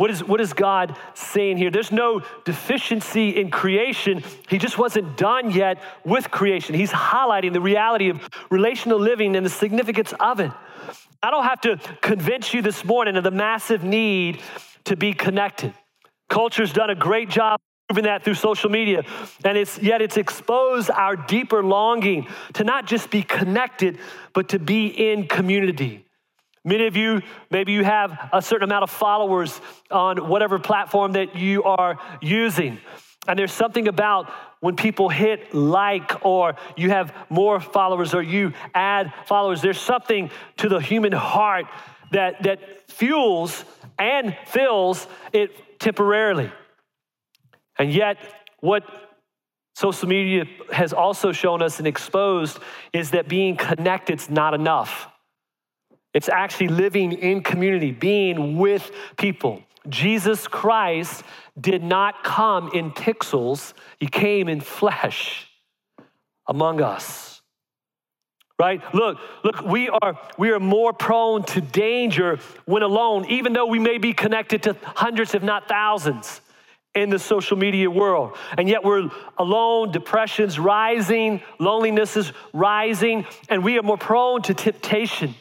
What 0.02 0.10
is, 0.10 0.24
what 0.24 0.42
is 0.42 0.52
God 0.54 0.98
saying 1.14 1.58
here? 1.58 1.70
There's 1.70 1.92
no 1.92 2.24
deficiency 2.44 3.40
in 3.40 3.52
creation. 3.52 4.24
He 4.50 4.58
just 4.58 4.80
wasn't 4.80 5.16
done 5.16 5.52
yet 5.52 5.80
with 6.04 6.32
creation. 6.32 6.74
He's 6.74 6.90
highlighting 6.90 7.54
the 7.54 7.62
reality 7.62 8.10
of 8.10 8.28
relational 8.50 8.98
living 8.98 9.36
and 9.36 9.46
the 9.46 9.50
significance 9.52 10.12
of 10.20 10.40
it. 10.40 10.50
I 11.22 11.30
don't 11.30 11.44
have 11.44 11.62
to 11.62 11.78
convince 12.02 12.52
you 12.52 12.64
this 12.64 12.84
morning 12.84 13.16
of 13.16 13.24
the 13.24 13.30
massive 13.30 13.84
need 13.84 14.42
to 14.86 14.96
be 14.96 15.14
connected. 15.14 15.72
Culture's 16.30 16.74
done 16.74 16.90
a 16.90 16.96
great 16.96 17.30
job 17.30 17.60
proving 17.88 18.06
that 18.06 18.24
through 18.24 18.34
social 18.34 18.72
media, 18.72 19.04
and 19.46 19.56
it's 19.56 19.78
yet 19.84 20.02
it's 20.02 20.18
exposed 20.18 20.90
our 20.90 21.16
deeper 21.16 21.62
longing 21.62 22.28
to 22.54 22.64
not 22.64 22.88
just 22.88 23.12
be 23.12 23.22
connected, 23.22 24.00
but 24.34 24.50
to 24.50 24.58
be 24.58 24.88
in 24.88 25.28
community. 25.28 26.08
Many 26.64 26.86
of 26.86 26.96
you, 26.96 27.22
maybe 27.50 27.72
you 27.72 27.84
have 27.84 28.30
a 28.32 28.42
certain 28.42 28.70
amount 28.70 28.84
of 28.84 28.92
followers 28.92 29.60
on 29.90 30.28
whatever 30.28 30.60
platform 30.60 31.14
that 31.14 31.36
you 31.36 31.64
are 31.64 31.98
using. 32.22 32.80
And 33.28 33.38
there's 33.38 33.52
something 33.52 33.88
about 33.88 34.32
when 34.60 34.76
people 34.76 35.10
hit 35.10 35.54
like 35.54 36.24
or 36.26 36.56
you 36.78 36.90
have 36.90 37.14
more 37.30 37.60
followers 37.60 38.14
or 38.14 38.22
you 38.22 38.54
add 38.76 39.14
followers, 39.26 39.62
there's 39.62 39.80
something 39.80 40.30
to 40.58 40.70
the 40.70 40.80
human 40.80 41.12
heart 41.12 41.66
that, 42.12 42.44
that 42.44 42.60
fuels 42.92 43.64
and 43.98 44.38
fills 44.46 45.08
it 45.34 45.80
temporarily. 45.80 46.52
And 47.78 47.92
yet, 47.92 48.18
what 48.60 48.84
social 49.76 50.08
media 50.08 50.46
has 50.72 50.94
also 50.94 51.32
shown 51.32 51.64
us 51.64 51.80
and 51.80 51.88
exposed 51.88 52.60
is 52.94 53.12
that 53.12 53.28
being 53.28 53.56
connected 53.56 54.20
is 54.20 54.30
not 54.30 54.54
enough. 54.54 55.11
It's 56.14 56.30
actually 56.30 56.68
living 56.68 57.14
in 57.14 57.42
community, 57.42 57.92
being 57.92 58.58
with 58.58 58.92
people. 59.18 59.64
Jesus 59.90 60.48
Christ 60.48 61.24
did 61.60 61.84
not 61.84 62.24
come 62.24 62.70
in 62.74 62.92
pixels, 62.92 63.74
he 64.00 64.08
came 64.08 64.48
in 64.48 64.62
flesh 64.62 65.48
among 66.48 66.82
us. 66.82 67.42
Right? 68.60 68.82
Look, 68.94 69.18
look, 69.44 69.62
we 69.62 69.90
are 69.90 70.20
we 70.38 70.52
are 70.52 70.60
more 70.60 70.94
prone 70.94 71.44
to 71.46 71.62
danger 71.62 72.38
when 72.66 72.84
alone, 72.84 73.26
even 73.28 73.54
though 73.54 73.66
we 73.66 73.80
may 73.80 73.98
be 73.98 74.14
connected 74.14 74.62
to 74.64 74.78
hundreds, 74.84 75.34
if 75.34 75.42
not 75.42 75.68
thousands, 75.68 76.42
in 76.94 77.10
the 77.10 77.18
social 77.18 77.58
media 77.58 77.90
world. 77.90 78.38
And 78.60 78.70
yet 78.70 78.84
we're 78.84 79.10
alone, 79.40 79.92
depression's 79.92 80.60
rising, 80.60 81.42
loneliness 81.58 82.16
is 82.18 82.34
rising, 82.54 83.26
and 83.50 83.64
we 83.64 83.80
are 83.80 83.84
more 83.84 83.98
prone 83.98 84.44
to 84.44 84.54
temptation 84.54 85.34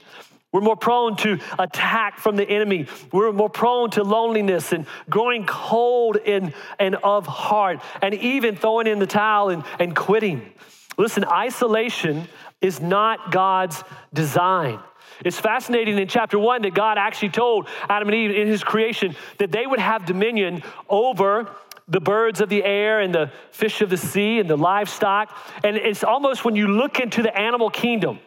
we're 0.53 0.61
more 0.61 0.77
prone 0.77 1.17
to 1.19 1.39
attack 1.59 2.19
from 2.19 2.37
the 2.37 2.49
enemy. 2.49 2.87
We're 3.13 3.33
more 3.33 3.51
prone 3.51 3.91
to 3.91 4.03
loneliness 4.03 4.73
and 4.73 4.85
growing 5.09 5.47
cold 5.47 6.17
and, 6.17 6.53
and 6.79 6.97
of 6.97 7.27
heart, 7.27 7.81
and 8.03 8.15
even 8.15 8.57
throwing 8.57 8.89
in 8.89 8.99
the 8.99 9.07
towel 9.07 9.51
and, 9.51 9.63
and 9.79 9.95
quitting. 9.95 10.53
Listen, 10.99 11.25
isolation 11.25 12.27
is 12.61 12.81
not 12.81 13.31
God's 13.31 13.83
design. 14.13 14.81
It's 15.25 15.39
fascinating 15.39 15.99
in 15.99 16.09
chapter 16.09 16.39
one 16.39 16.63
that 16.63 16.75
God 16.75 16.99
actually 16.99 17.31
told 17.31 17.69
Adam 17.89 18.09
and 18.09 18.15
Eve 18.17 18.31
in 18.31 18.49
his 18.49 18.65
creation 18.65 19.15
that 19.39 19.53
they 19.53 19.67
would 19.67 19.79
have 19.79 20.05
dominion 20.05 20.63
over 20.89 21.49
the 21.87 22.01
birds 22.01 22.41
of 22.41 22.49
the 22.49 22.65
air 22.65 23.01
and 23.01 23.15
the 23.15 23.31
fish 23.51 23.83
of 23.83 23.91
the 23.91 23.97
sea 23.97 24.39
and 24.39 24.49
the 24.49 24.57
livestock. 24.57 25.37
And 25.63 25.77
it's 25.77 26.05
almost 26.05 26.45
when 26.45 26.57
you 26.57 26.69
look 26.69 27.01
into 27.01 27.23
the 27.23 27.37
animal 27.37 27.69
kingdom, 27.69 28.21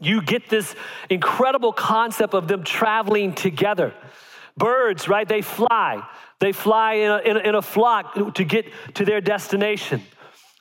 you 0.00 0.22
get 0.22 0.48
this 0.48 0.74
incredible 1.10 1.72
concept 1.72 2.34
of 2.34 2.48
them 2.48 2.64
traveling 2.64 3.34
together. 3.34 3.94
Birds, 4.56 5.08
right? 5.08 5.28
They 5.28 5.42
fly. 5.42 6.06
They 6.38 6.52
fly 6.52 6.94
in 6.94 7.10
a, 7.10 7.18
in 7.18 7.36
a, 7.36 7.40
in 7.40 7.54
a 7.54 7.62
flock 7.62 8.34
to 8.34 8.44
get 8.44 8.66
to 8.94 9.04
their 9.04 9.20
destination. 9.20 10.02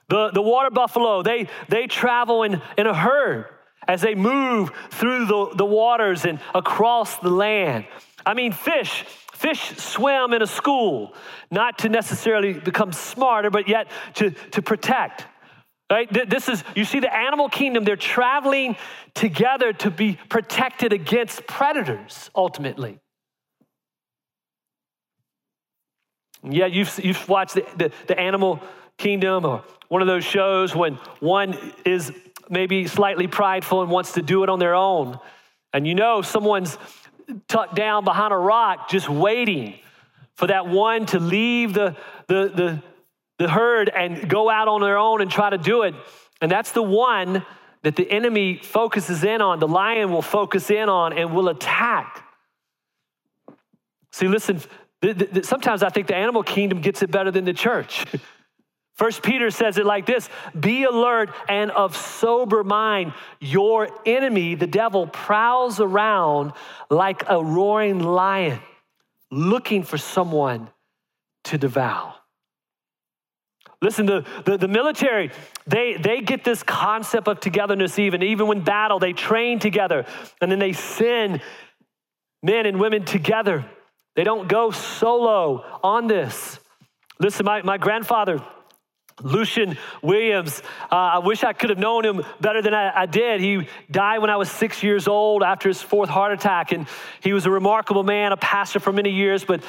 The, 0.09 0.31
the 0.31 0.41
water 0.41 0.69
buffalo, 0.69 1.23
they, 1.23 1.47
they 1.69 1.87
travel 1.87 2.43
in, 2.43 2.61
in 2.77 2.87
a 2.87 2.93
herd 2.93 3.47
as 3.87 4.01
they 4.01 4.15
move 4.15 4.71
through 4.91 5.25
the, 5.25 5.49
the 5.55 5.65
waters 5.65 6.25
and 6.25 6.39
across 6.53 7.17
the 7.17 7.29
land. 7.29 7.85
I 8.25 8.33
mean, 8.33 8.51
fish, 8.51 9.03
fish 9.33 9.77
swim 9.77 10.33
in 10.33 10.41
a 10.41 10.47
school, 10.47 11.15
not 11.51 11.79
to 11.79 11.89
necessarily 11.89 12.53
become 12.53 12.93
smarter, 12.93 13.49
but 13.49 13.67
yet 13.67 13.87
to, 14.15 14.31
to 14.51 14.61
protect. 14.61 15.25
Right? 15.93 16.11
This 16.27 16.49
is, 16.49 16.63
you 16.75 16.85
see, 16.85 17.01
the 17.01 17.15
animal 17.15 17.49
kingdom, 17.49 17.83
they're 17.83 17.95
traveling 17.95 18.77
together 19.13 19.73
to 19.73 19.91
be 19.91 20.17
protected 20.27 20.91
against 20.91 21.45
predators, 21.45 22.31
ultimately. 22.35 22.97
Yeah, 26.41 26.65
you've, 26.65 26.99
you've 27.03 27.29
watched 27.29 27.53
the, 27.53 27.67
the, 27.77 27.91
the 28.07 28.19
animal 28.19 28.59
kingdom 28.97 29.45
or 29.45 29.63
one 29.89 30.01
of 30.01 30.07
those 30.07 30.23
shows 30.23 30.75
when 30.75 30.95
one 31.19 31.55
is 31.85 32.11
maybe 32.49 32.87
slightly 32.87 33.27
prideful 33.27 33.83
and 33.83 33.91
wants 33.91 34.13
to 34.13 34.23
do 34.23 34.41
it 34.41 34.49
on 34.49 34.57
their 34.57 34.73
own. 34.73 35.19
And 35.73 35.85
you 35.85 35.93
know 35.93 36.23
someone's 36.23 36.75
tucked 37.47 37.75
down 37.75 38.03
behind 38.03 38.33
a 38.33 38.37
rock 38.37 38.89
just 38.89 39.09
waiting 39.09 39.75
for 40.37 40.47
that 40.47 40.65
one 40.65 41.05
to 41.05 41.19
leave 41.19 41.75
the, 41.75 41.95
the, 42.25 42.51
the, 42.55 42.83
the 43.43 43.49
herd 43.49 43.89
and 43.89 44.29
go 44.29 44.49
out 44.49 44.67
on 44.67 44.81
their 44.81 44.97
own 44.97 45.21
and 45.21 45.29
try 45.29 45.49
to 45.49 45.57
do 45.57 45.83
it. 45.83 45.93
And 46.41 46.49
that's 46.49 46.71
the 46.71 46.81
one 46.81 47.45
that 47.83 47.97
the 47.97 48.09
enemy 48.09 48.59
focuses 48.63 49.23
in 49.23 49.41
on, 49.41 49.59
the 49.59 49.67
lion 49.67 50.11
will 50.11 50.21
focus 50.21 50.71
in 50.71 50.87
on 50.87 51.11
and 51.13 51.35
will 51.35 51.49
attack. 51.49 52.25
See, 54.11 54.27
listen, 54.27 54.61
th- 55.01 55.17
th- 55.17 55.45
sometimes 55.45 55.83
I 55.83 55.89
think 55.89 56.07
the 56.07 56.15
animal 56.15 56.43
kingdom 56.43 56.79
gets 56.79 57.01
it 57.01 57.11
better 57.11 57.29
than 57.29 57.43
the 57.43 57.53
church. 57.53 58.05
First 58.95 59.23
Peter 59.23 59.49
says 59.51 59.77
it 59.77 59.85
like 59.85 60.05
this 60.05 60.29
Be 60.57 60.83
alert 60.83 61.29
and 61.49 61.71
of 61.71 61.97
sober 61.97 62.63
mind. 62.63 63.13
Your 63.41 63.89
enemy, 64.05 64.55
the 64.55 64.67
devil, 64.67 65.07
prowls 65.07 65.81
around 65.81 66.53
like 66.89 67.23
a 67.27 67.43
roaring 67.43 67.99
lion, 67.99 68.59
looking 69.29 69.83
for 69.83 69.97
someone 69.97 70.69
to 71.45 71.57
devour. 71.57 72.13
Listen, 73.83 74.05
the, 74.05 74.25
the, 74.45 74.57
the, 74.57 74.67
military, 74.69 75.29
they, 75.67 75.97
they 75.97 76.21
get 76.21 76.45
this 76.45 76.63
concept 76.63 77.27
of 77.27 77.41
togetherness 77.41 77.99
even. 77.99 78.23
Even 78.23 78.47
when 78.47 78.61
battle, 78.61 78.97
they 78.97 79.11
train 79.11 79.59
together 79.59 80.05
and 80.39 80.49
then 80.49 80.57
they 80.57 80.71
send 80.71 81.41
men 82.41 82.65
and 82.65 82.79
women 82.79 83.03
together. 83.03 83.65
They 84.15 84.23
don't 84.23 84.47
go 84.47 84.71
solo 84.71 85.65
on 85.83 86.07
this. 86.07 86.59
Listen, 87.19 87.45
my, 87.45 87.61
my 87.61 87.77
grandfather, 87.77 88.41
Lucian 89.21 89.77
Williams, 90.01 90.61
uh, 90.89 90.95
I 90.95 91.17
wish 91.19 91.43
I 91.43 91.51
could 91.51 91.69
have 91.69 91.77
known 91.77 92.05
him 92.05 92.23
better 92.39 92.61
than 92.61 92.73
I, 92.73 93.01
I, 93.01 93.05
did. 93.05 93.41
He 93.41 93.67
died 93.91 94.19
when 94.19 94.29
I 94.29 94.37
was 94.37 94.49
six 94.49 94.81
years 94.81 95.09
old 95.09 95.43
after 95.43 95.67
his 95.67 95.81
fourth 95.81 96.09
heart 96.09 96.31
attack, 96.31 96.71
and 96.71 96.87
he 97.21 97.33
was 97.33 97.45
a 97.45 97.51
remarkable 97.51 98.03
man, 98.03 98.31
a 98.31 98.37
pastor 98.37 98.79
for 98.79 98.93
many 98.93 99.11
years, 99.11 99.43
but 99.43 99.61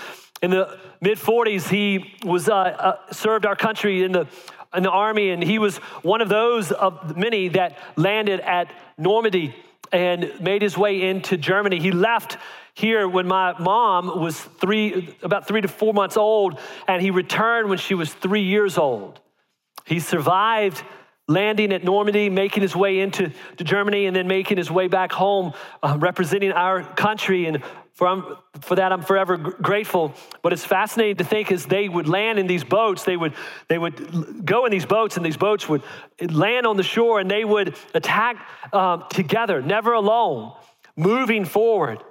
in 0.44 0.50
the 0.50 0.78
mid 1.00 1.16
40s, 1.16 1.68
he 1.68 2.14
was 2.22 2.50
uh, 2.50 2.54
uh, 2.54 3.12
served 3.12 3.46
our 3.46 3.56
country 3.56 4.04
in 4.04 4.12
the 4.12 4.26
in 4.74 4.82
the 4.82 4.90
army, 4.90 5.30
and 5.30 5.42
he 5.42 5.58
was 5.58 5.78
one 6.02 6.20
of 6.20 6.28
those 6.28 6.70
of 6.70 7.16
many 7.16 7.48
that 7.48 7.78
landed 7.96 8.40
at 8.40 8.70
Normandy 8.98 9.54
and 9.92 10.32
made 10.40 10.60
his 10.60 10.76
way 10.76 11.08
into 11.08 11.36
Germany. 11.36 11.78
He 11.78 11.92
left 11.92 12.36
here 12.74 13.08
when 13.08 13.26
my 13.26 13.56
mom 13.58 14.20
was 14.20 14.38
three, 14.38 15.16
about 15.22 15.46
three 15.46 15.60
to 15.60 15.68
four 15.68 15.94
months 15.94 16.16
old, 16.16 16.58
and 16.88 17.00
he 17.00 17.10
returned 17.10 17.68
when 17.68 17.78
she 17.78 17.94
was 17.94 18.12
three 18.12 18.42
years 18.42 18.76
old. 18.76 19.20
He 19.86 20.00
survived 20.00 20.82
landing 21.26 21.72
at 21.72 21.84
Normandy, 21.84 22.28
making 22.28 22.62
his 22.62 22.76
way 22.76 23.00
into 23.00 23.32
Germany, 23.56 24.06
and 24.06 24.14
then 24.14 24.26
making 24.26 24.58
his 24.58 24.70
way 24.70 24.88
back 24.88 25.12
home, 25.12 25.52
uh, 25.82 25.96
representing 25.98 26.52
our 26.52 26.82
country 26.82 27.46
and 27.46 27.62
for, 27.94 28.38
for 28.60 28.74
that, 28.74 28.92
I'm 28.92 29.02
forever 29.02 29.36
grateful. 29.36 30.14
But 30.42 30.52
it's 30.52 30.64
fascinating 30.64 31.16
to 31.16 31.24
think 31.24 31.52
as 31.52 31.64
they 31.64 31.88
would 31.88 32.08
land 32.08 32.40
in 32.40 32.48
these 32.48 32.64
boats, 32.64 33.04
they 33.04 33.16
would, 33.16 33.34
they 33.68 33.78
would 33.78 34.44
go 34.44 34.66
in 34.66 34.72
these 34.72 34.84
boats, 34.84 35.16
and 35.16 35.24
these 35.24 35.36
boats 35.36 35.68
would 35.68 35.82
land 36.20 36.66
on 36.66 36.76
the 36.76 36.82
shore, 36.82 37.20
and 37.20 37.30
they 37.30 37.44
would 37.44 37.76
attack 37.94 38.44
um, 38.72 39.04
together, 39.10 39.62
never 39.62 39.92
alone, 39.92 40.52
moving 40.96 41.44
forward. 41.44 42.02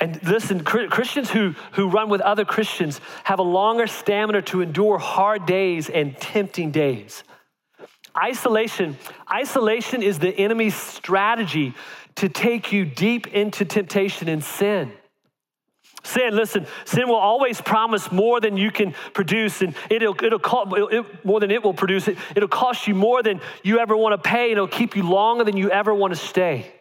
And 0.00 0.20
listen, 0.24 0.64
Christians 0.64 1.30
who, 1.30 1.54
who 1.72 1.88
run 1.88 2.08
with 2.08 2.22
other 2.22 2.44
Christians 2.44 3.00
have 3.24 3.38
a 3.38 3.44
longer 3.44 3.86
stamina 3.86 4.42
to 4.42 4.62
endure 4.62 4.98
hard 4.98 5.46
days 5.46 5.90
and 5.90 6.16
tempting 6.16 6.72
days. 6.72 7.22
Isolation, 8.16 8.98
isolation 9.30 10.02
is 10.02 10.18
the 10.18 10.30
enemy's 10.30 10.74
strategy 10.74 11.74
to 12.16 12.28
take 12.28 12.72
you 12.72 12.84
deep 12.84 13.26
into 13.28 13.64
temptation 13.64 14.28
and 14.28 14.42
sin. 14.42 14.92
Sin, 16.04 16.34
listen, 16.34 16.66
sin 16.84 17.08
will 17.08 17.14
always 17.14 17.60
promise 17.60 18.10
more 18.10 18.40
than 18.40 18.56
you 18.56 18.72
can 18.72 18.92
produce, 19.14 19.62
and 19.62 19.74
it'll, 19.88 20.16
it'll 20.24 20.38
cost, 20.40 20.72
it, 20.76 21.24
more 21.24 21.38
than 21.38 21.52
it 21.52 21.62
will 21.62 21.74
produce. 21.74 22.08
It, 22.08 22.18
it'll 22.34 22.48
cost 22.48 22.88
you 22.88 22.94
more 22.94 23.22
than 23.22 23.40
you 23.62 23.78
ever 23.78 23.96
want 23.96 24.20
to 24.20 24.28
pay, 24.28 24.46
and 24.46 24.52
it'll 24.52 24.66
keep 24.66 24.96
you 24.96 25.04
longer 25.04 25.44
than 25.44 25.56
you 25.56 25.70
ever 25.70 25.94
want 25.94 26.12
to 26.12 26.18
stay. 26.18 26.72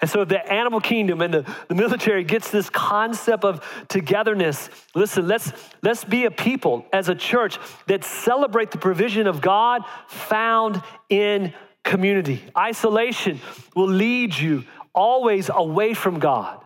And 0.00 0.10
so 0.10 0.24
the 0.24 0.40
animal 0.50 0.80
kingdom 0.80 1.20
and 1.20 1.32
the, 1.32 1.54
the 1.68 1.74
military 1.74 2.24
gets 2.24 2.50
this 2.50 2.70
concept 2.70 3.44
of 3.44 3.64
togetherness. 3.88 4.70
Listen, 4.94 5.28
let's, 5.28 5.52
let's 5.82 6.04
be 6.04 6.24
a 6.24 6.30
people 6.30 6.86
as 6.92 7.08
a 7.08 7.14
church 7.14 7.58
that 7.86 8.02
celebrate 8.02 8.70
the 8.70 8.78
provision 8.78 9.26
of 9.26 9.40
God 9.40 9.82
found 10.08 10.82
in 11.10 11.52
community. 11.84 12.42
Isolation 12.56 13.40
will 13.74 13.88
lead 13.88 14.36
you 14.36 14.64
always 14.94 15.50
away 15.52 15.94
from 15.94 16.18
God 16.18 16.60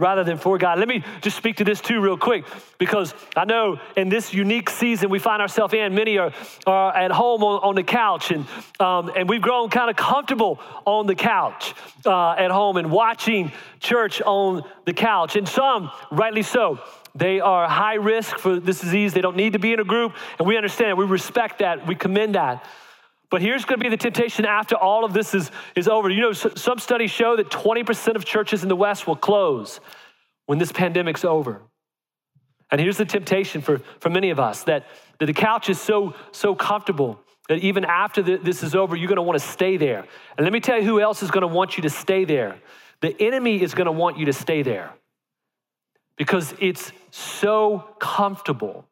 rather 0.00 0.24
than 0.24 0.38
for 0.38 0.56
God. 0.56 0.78
Let 0.78 0.88
me 0.88 1.04
just 1.20 1.36
speak 1.36 1.56
to 1.56 1.64
this 1.64 1.80
too, 1.80 2.00
real 2.00 2.16
quick, 2.16 2.46
because 2.78 3.14
I 3.36 3.44
know 3.44 3.78
in 3.98 4.08
this 4.08 4.32
unique 4.32 4.70
season 4.70 5.10
we 5.10 5.18
find 5.18 5.42
ourselves 5.42 5.74
in, 5.74 5.94
many 5.94 6.16
are, 6.16 6.32
are 6.66 6.96
at 6.96 7.12
home 7.12 7.44
on, 7.44 7.60
on 7.62 7.74
the 7.74 7.82
couch, 7.82 8.30
and, 8.30 8.46
um, 8.80 9.12
and 9.14 9.28
we've 9.28 9.42
grown 9.42 9.68
kind 9.68 9.90
of 9.90 9.96
comfortable 9.96 10.58
on 10.86 11.06
the 11.06 11.14
couch 11.14 11.74
uh, 12.06 12.30
at 12.30 12.50
home 12.50 12.78
and 12.78 12.90
watching 12.90 13.52
church 13.78 14.22
on 14.22 14.64
the 14.86 14.94
couch. 14.94 15.36
And 15.36 15.46
some, 15.46 15.90
rightly 16.10 16.42
so, 16.42 16.80
they 17.14 17.40
are 17.40 17.68
high 17.68 17.94
risk 17.94 18.38
for 18.38 18.58
this 18.58 18.80
disease. 18.80 19.12
They 19.12 19.20
don't 19.20 19.36
need 19.36 19.52
to 19.52 19.58
be 19.58 19.74
in 19.74 19.80
a 19.80 19.84
group, 19.84 20.14
and 20.38 20.48
we 20.48 20.56
understand, 20.56 20.96
we 20.96 21.04
respect 21.04 21.58
that, 21.58 21.86
we 21.86 21.94
commend 21.94 22.36
that. 22.36 22.64
But 23.30 23.42
here's 23.42 23.64
going 23.64 23.78
to 23.78 23.84
be 23.84 23.88
the 23.88 23.96
temptation 23.96 24.44
after 24.44 24.74
all 24.74 25.04
of 25.04 25.12
this 25.12 25.34
is, 25.34 25.50
is 25.76 25.86
over. 25.86 26.10
You 26.10 26.20
know, 26.20 26.32
some 26.32 26.78
studies 26.78 27.10
show 27.10 27.36
that 27.36 27.48
20% 27.48 28.16
of 28.16 28.24
churches 28.24 28.62
in 28.64 28.68
the 28.68 28.76
West 28.76 29.06
will 29.06 29.16
close 29.16 29.80
when 30.46 30.58
this 30.58 30.72
pandemic's 30.72 31.24
over. 31.24 31.62
And 32.72 32.80
here's 32.80 32.96
the 32.96 33.04
temptation 33.04 33.60
for, 33.60 33.80
for 34.00 34.10
many 34.10 34.30
of 34.30 34.40
us 34.40 34.64
that, 34.64 34.86
that 35.18 35.26
the 35.26 35.32
couch 35.32 35.70
is 35.70 35.80
so, 35.80 36.14
so 36.32 36.54
comfortable 36.54 37.20
that 37.48 37.58
even 37.58 37.84
after 37.84 38.22
the, 38.22 38.36
this 38.36 38.62
is 38.62 38.74
over, 38.74 38.94
you're 38.96 39.08
going 39.08 39.16
to 39.16 39.22
want 39.22 39.40
to 39.40 39.46
stay 39.46 39.76
there. 39.76 40.06
And 40.36 40.44
let 40.44 40.52
me 40.52 40.60
tell 40.60 40.78
you 40.78 40.84
who 40.84 41.00
else 41.00 41.22
is 41.22 41.30
going 41.30 41.42
to 41.42 41.48
want 41.48 41.76
you 41.76 41.82
to 41.82 41.90
stay 41.90 42.24
there. 42.24 42.58
The 43.00 43.20
enemy 43.20 43.62
is 43.62 43.74
going 43.74 43.86
to 43.86 43.92
want 43.92 44.18
you 44.18 44.26
to 44.26 44.32
stay 44.32 44.62
there 44.62 44.92
because 46.16 46.54
it's 46.60 46.92
so 47.10 47.84
comfortable 47.98 48.84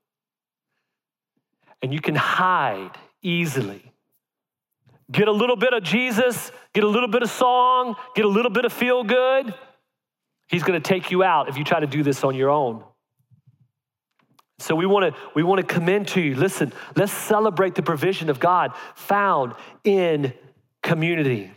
and 1.83 1.93
you 1.93 2.01
can 2.01 2.15
hide 2.15 2.97
easily. 3.23 3.93
Get 5.11 5.29
a 5.29 5.33
little 5.33 5.57
bit 5.57 5.73
of 5.73 5.83
Jesus, 5.83 6.53
get 6.75 6.85
a 6.85 6.89
little 6.89 7.09
bit 7.09 7.23
of 7.23 7.31
song, 7.31 7.97
get 8.15 8.25
a 8.25 8.29
little 8.29 8.51
bit 8.51 8.65
of 8.65 8.73
feel 8.73 9.05
good. 9.05 9.55
He's 10.49 10.63
going 10.63 10.81
to 10.81 10.87
take 10.87 11.11
you 11.11 11.23
out 11.23 11.49
if 11.49 11.57
you 11.57 11.65
try 11.65 11.81
to 11.81 11.87
do 11.87 12.03
this 12.03 12.25
on 12.25 12.35
your 12.35 12.51
own. 12.51 12.85
So 14.61 14.75
we 14.75 14.87
want 14.87 15.15
to 15.15 15.21
we 15.35 15.43
want 15.43 15.61
to 15.61 15.75
commend 15.75 16.09
to 16.09 16.21
you. 16.21 16.35
Listen, 16.35 16.73
let's 16.97 17.13
celebrate 17.13 17.75
the 17.75 17.83
provision 17.83 18.29
of 18.29 18.41
God 18.41 18.73
found 18.95 19.55
in 19.85 20.35
community. 20.83 21.53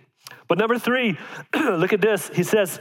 But 0.48 0.58
number 0.58 0.78
3, 0.78 1.18
look 1.56 1.94
at 1.94 2.02
this. 2.02 2.30
He 2.30 2.44
says 2.44 2.80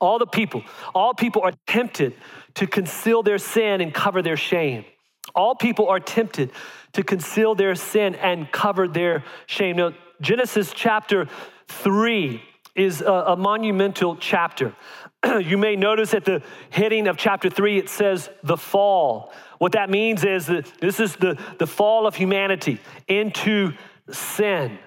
all 0.00 0.18
the 0.18 0.26
people, 0.26 0.62
all 0.94 1.12
people 1.14 1.42
are 1.42 1.52
tempted 1.66 2.14
to 2.54 2.66
conceal 2.66 3.22
their 3.22 3.38
sin 3.38 3.80
and 3.80 3.92
cover 3.92 4.22
their 4.22 4.36
shame. 4.36 4.84
All 5.34 5.54
people 5.54 5.88
are 5.88 6.00
tempted 6.00 6.50
to 6.92 7.02
conceal 7.02 7.54
their 7.54 7.74
sin 7.74 8.14
and 8.16 8.50
cover 8.52 8.86
their 8.86 9.24
shame. 9.46 9.76
Now, 9.76 9.92
Genesis 10.20 10.72
chapter 10.74 11.28
3 11.68 12.42
is 12.74 13.00
a, 13.00 13.12
a 13.12 13.36
monumental 13.36 14.16
chapter. 14.16 14.74
you 15.40 15.58
may 15.58 15.76
notice 15.76 16.14
at 16.14 16.24
the 16.24 16.42
heading 16.70 17.08
of 17.08 17.16
chapter 17.16 17.50
3, 17.50 17.78
it 17.78 17.88
says 17.88 18.30
the 18.42 18.56
fall. 18.56 19.32
What 19.58 19.72
that 19.72 19.90
means 19.90 20.24
is 20.24 20.46
that 20.46 20.66
this 20.80 21.00
is 21.00 21.16
the, 21.16 21.38
the 21.58 21.66
fall 21.66 22.06
of 22.06 22.14
humanity 22.14 22.80
into 23.08 23.72
sin. 24.10 24.78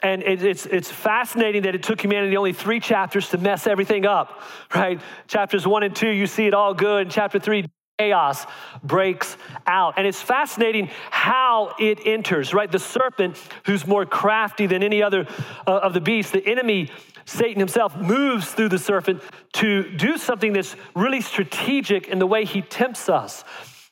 And 0.00 0.22
it, 0.22 0.42
it's, 0.44 0.66
it's 0.66 0.90
fascinating 0.90 1.62
that 1.62 1.74
it 1.74 1.82
took 1.82 2.00
humanity 2.00 2.36
only 2.36 2.52
three 2.52 2.78
chapters 2.78 3.30
to 3.30 3.38
mess 3.38 3.66
everything 3.66 4.06
up, 4.06 4.40
right? 4.72 5.00
Chapters 5.26 5.66
one 5.66 5.82
and 5.82 5.94
two, 5.94 6.08
you 6.08 6.28
see 6.28 6.46
it 6.46 6.54
all 6.54 6.74
good. 6.74 7.06
In 7.06 7.10
chapter 7.10 7.40
three, 7.40 7.66
chaos 7.98 8.46
breaks 8.84 9.36
out. 9.66 9.94
And 9.96 10.06
it's 10.06 10.22
fascinating 10.22 10.88
how 11.10 11.74
it 11.80 12.06
enters, 12.06 12.54
right? 12.54 12.70
The 12.70 12.78
serpent, 12.78 13.36
who's 13.66 13.86
more 13.86 14.06
crafty 14.06 14.66
than 14.66 14.84
any 14.84 15.02
other 15.02 15.26
uh, 15.66 15.80
of 15.82 15.94
the 15.94 16.00
beasts, 16.00 16.30
the 16.30 16.46
enemy, 16.46 16.90
Satan 17.24 17.58
himself, 17.58 17.96
moves 17.96 18.52
through 18.52 18.68
the 18.68 18.78
serpent 18.78 19.20
to 19.54 19.90
do 19.96 20.16
something 20.16 20.52
that's 20.52 20.76
really 20.94 21.20
strategic 21.20 22.06
in 22.06 22.20
the 22.20 22.26
way 22.26 22.44
he 22.44 22.62
tempts 22.62 23.08
us. 23.08 23.42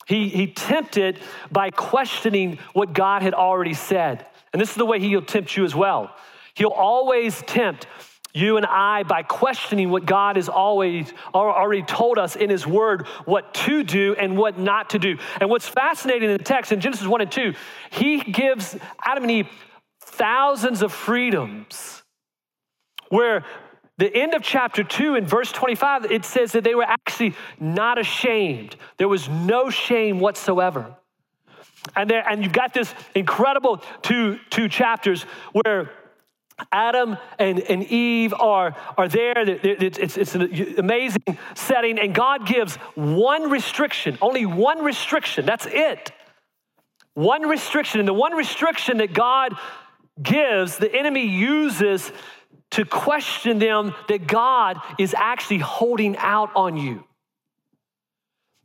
He, 0.07 0.29
he 0.29 0.47
tempted 0.47 1.19
by 1.51 1.71
questioning 1.71 2.59
what 2.75 2.93
God 2.93 3.23
had 3.23 3.35
already 3.35 3.75
said. 3.75 4.25
And 4.53 4.63
this 4.63 4.71
is 4.71 4.77
the 4.77 4.87
way 4.87 5.01
he'll 5.01 5.21
tempt 5.21 5.57
you 5.57 5.65
as 5.65 5.75
well. 5.75 6.15
He'll 6.55 6.69
always 6.69 7.43
tempt 7.43 7.89
you 8.37 8.57
and 8.57 8.67
I 8.67 9.03
by 9.03 9.23
questioning 9.23 9.91
what 9.91 10.05
God 10.05 10.37
has 10.37 10.49
always 10.49 11.13
already 11.35 11.83
told 11.83 12.19
us 12.19 12.37
in 12.37 12.51
His 12.51 12.67
Word 12.67 13.07
what 13.25 13.55
to 13.55 13.83
do 13.83 14.15
and 14.19 14.37
what 14.37 14.59
not 14.59 14.91
to 14.91 14.99
do. 14.99 15.19
And 15.41 15.49
what's 15.49 15.69
fascinating 15.69 16.31
in 16.31 16.37
the 16.37 16.45
text 16.45 16.71
in 16.71 16.81
Genesis 16.81 17.07
1 17.07 17.21
and 17.21 17.33
2, 17.33 17.55
He 17.91 18.21
gives 18.21 18.77
Adam 19.05 19.25
and 19.25 19.31
Eve 19.31 19.49
thousands 20.01 20.83
of 20.83 20.93
freedoms 20.93 22.03
where 23.09 23.45
the 23.99 24.15
end 24.15 24.35
of 24.35 24.43
chapter 24.43 24.85
2 24.85 25.15
in 25.15 25.27
verse 25.27 25.51
25 25.53 26.11
it 26.11 26.25
says 26.25 26.53
that 26.53 26.65
they 26.65 26.75
were 26.75 26.85
actually 26.85 27.35
not 27.61 27.99
ashamed 27.99 28.77
there 28.99 29.09
was 29.09 29.29
no 29.29 29.69
shame 29.69 30.21
whatsoever 30.21 30.97
and, 31.95 32.11
there, 32.11 32.29
and 32.29 32.43
you've 32.43 32.53
got 32.53 32.75
this 32.75 32.93
incredible 33.15 33.83
two, 34.03 34.39
two 34.51 34.69
chapters 34.69 35.23
where 35.53 35.91
Adam 36.73 37.17
and, 37.39 37.61
and 37.61 37.85
Eve 37.85 38.33
are, 38.35 38.75
are 38.97 39.09
there. 39.09 39.35
It's, 39.37 40.17
it's 40.17 40.35
an 40.35 40.79
amazing 40.79 41.39
setting. 41.55 41.99
And 41.99 42.15
God 42.15 42.47
gives 42.47 42.77
one 42.95 43.51
restriction, 43.51 44.19
only 44.23 44.47
one 44.47 44.83
restriction. 44.83 45.45
That's 45.45 45.67
it. 45.67 46.13
One 47.15 47.43
restriction. 47.49 48.01
And 48.01 48.09
the 48.09 48.15
one 48.15 48.35
restriction 48.35 48.99
that 48.99 49.13
God 49.13 49.55
gives, 50.23 50.79
the 50.79 50.95
enemy 50.95 51.27
uses 51.27 52.11
to 52.71 52.85
question 52.85 53.59
them 53.59 53.95
that 54.09 54.27
God 54.27 54.79
is 54.99 55.15
actually 55.15 55.59
holding 55.59 56.17
out 56.17 56.51
on 56.55 56.77
you. 56.77 57.06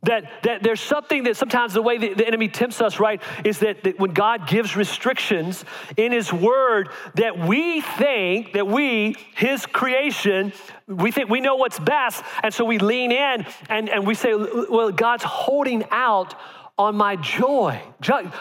That, 0.04 0.24
that 0.42 0.64
there's 0.64 0.80
something 0.80 1.22
that 1.24 1.36
sometimes 1.36 1.74
the 1.74 1.82
way 1.82 1.96
the, 1.96 2.14
the 2.14 2.26
enemy 2.26 2.48
tempts 2.48 2.80
us, 2.80 2.98
right, 2.98 3.22
is 3.44 3.60
that, 3.60 3.84
that 3.84 4.00
when 4.00 4.12
God 4.12 4.48
gives 4.48 4.74
restrictions 4.74 5.64
in 5.96 6.10
His 6.10 6.32
Word, 6.32 6.88
that 7.14 7.38
we 7.38 7.82
think 7.82 8.54
that 8.54 8.66
we, 8.66 9.14
His 9.36 9.64
creation, 9.64 10.52
we 10.88 11.12
think 11.12 11.30
we 11.30 11.40
know 11.40 11.54
what's 11.54 11.78
best. 11.78 12.24
And 12.42 12.52
so 12.52 12.64
we 12.64 12.78
lean 12.78 13.12
in 13.12 13.46
and, 13.68 13.88
and 13.88 14.04
we 14.04 14.16
say, 14.16 14.34
well, 14.34 14.90
God's 14.90 15.22
holding 15.22 15.84
out 15.92 16.34
on 16.76 16.96
my 16.96 17.14
joy. 17.14 17.80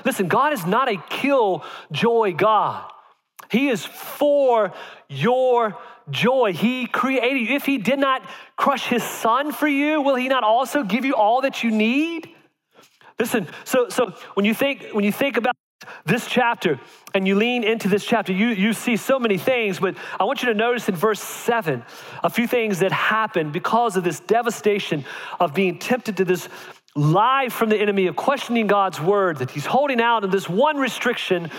Listen, 0.04 0.28
God 0.28 0.54
is 0.54 0.66
not 0.66 0.90
a 0.90 0.98
kill 1.10 1.64
joy 1.92 2.34
God. 2.34 2.92
He 3.52 3.68
is 3.68 3.86
for 3.86 4.72
your 5.10 5.78
joy. 6.10 6.54
He 6.54 6.88
created 6.88 7.50
you. 7.50 7.56
If 7.56 7.66
He 7.66 7.78
did 7.78 8.00
not 8.00 8.24
crush 8.56 8.88
His 8.88 9.04
Son 9.04 9.52
for 9.52 9.68
you, 9.68 10.02
will 10.02 10.16
He 10.16 10.30
not 10.30 10.44
also 10.44 10.84
give 10.84 11.04
you 11.04 11.16
all 11.16 11.42
that 11.42 11.62
you 11.62 11.70
need? 11.70 12.30
Listen, 13.20 13.48
so, 13.66 13.90
so 13.90 14.14
when, 14.36 14.46
you 14.46 14.54
think, 14.54 14.88
when 14.94 15.04
you 15.04 15.12
think 15.12 15.36
about 15.36 15.56
this 16.06 16.28
chapter 16.28 16.80
and 17.14 17.28
you 17.28 17.36
lean 17.36 17.66
into 17.66 17.90
this 17.90 18.06
chapter, 18.06 18.32
you, 18.32 18.48
you 18.48 18.72
see 18.72 18.96
so 18.96 19.20
many 19.20 19.38
things, 19.38 19.80
but 19.80 19.96
I 20.18 20.24
want 20.24 20.42
you 20.42 20.48
to 20.48 20.56
notice 20.56 20.88
in 20.88 20.96
verse 20.96 21.20
7 21.20 21.84
a 22.24 22.30
few 22.30 22.48
things 22.48 22.80
that 22.80 22.94
happen 22.94 23.52
because 23.52 23.98
of 23.98 24.06
this 24.06 24.22
devastation 24.22 25.04
of 25.42 25.54
being 25.54 25.78
tempted 25.78 26.18
to 26.18 26.26
this 26.26 26.48
lie 26.96 27.50
from 27.50 27.70
the 27.70 27.78
enemy, 27.78 28.08
of 28.08 28.16
questioning 28.16 28.68
God's 28.68 29.00
word, 29.00 29.38
that 29.38 29.52
he's 29.52 29.66
holding 29.66 30.02
out, 30.02 30.24
and 30.24 30.32
this 30.32 30.48
one 30.48 30.78
restriction 30.78 31.52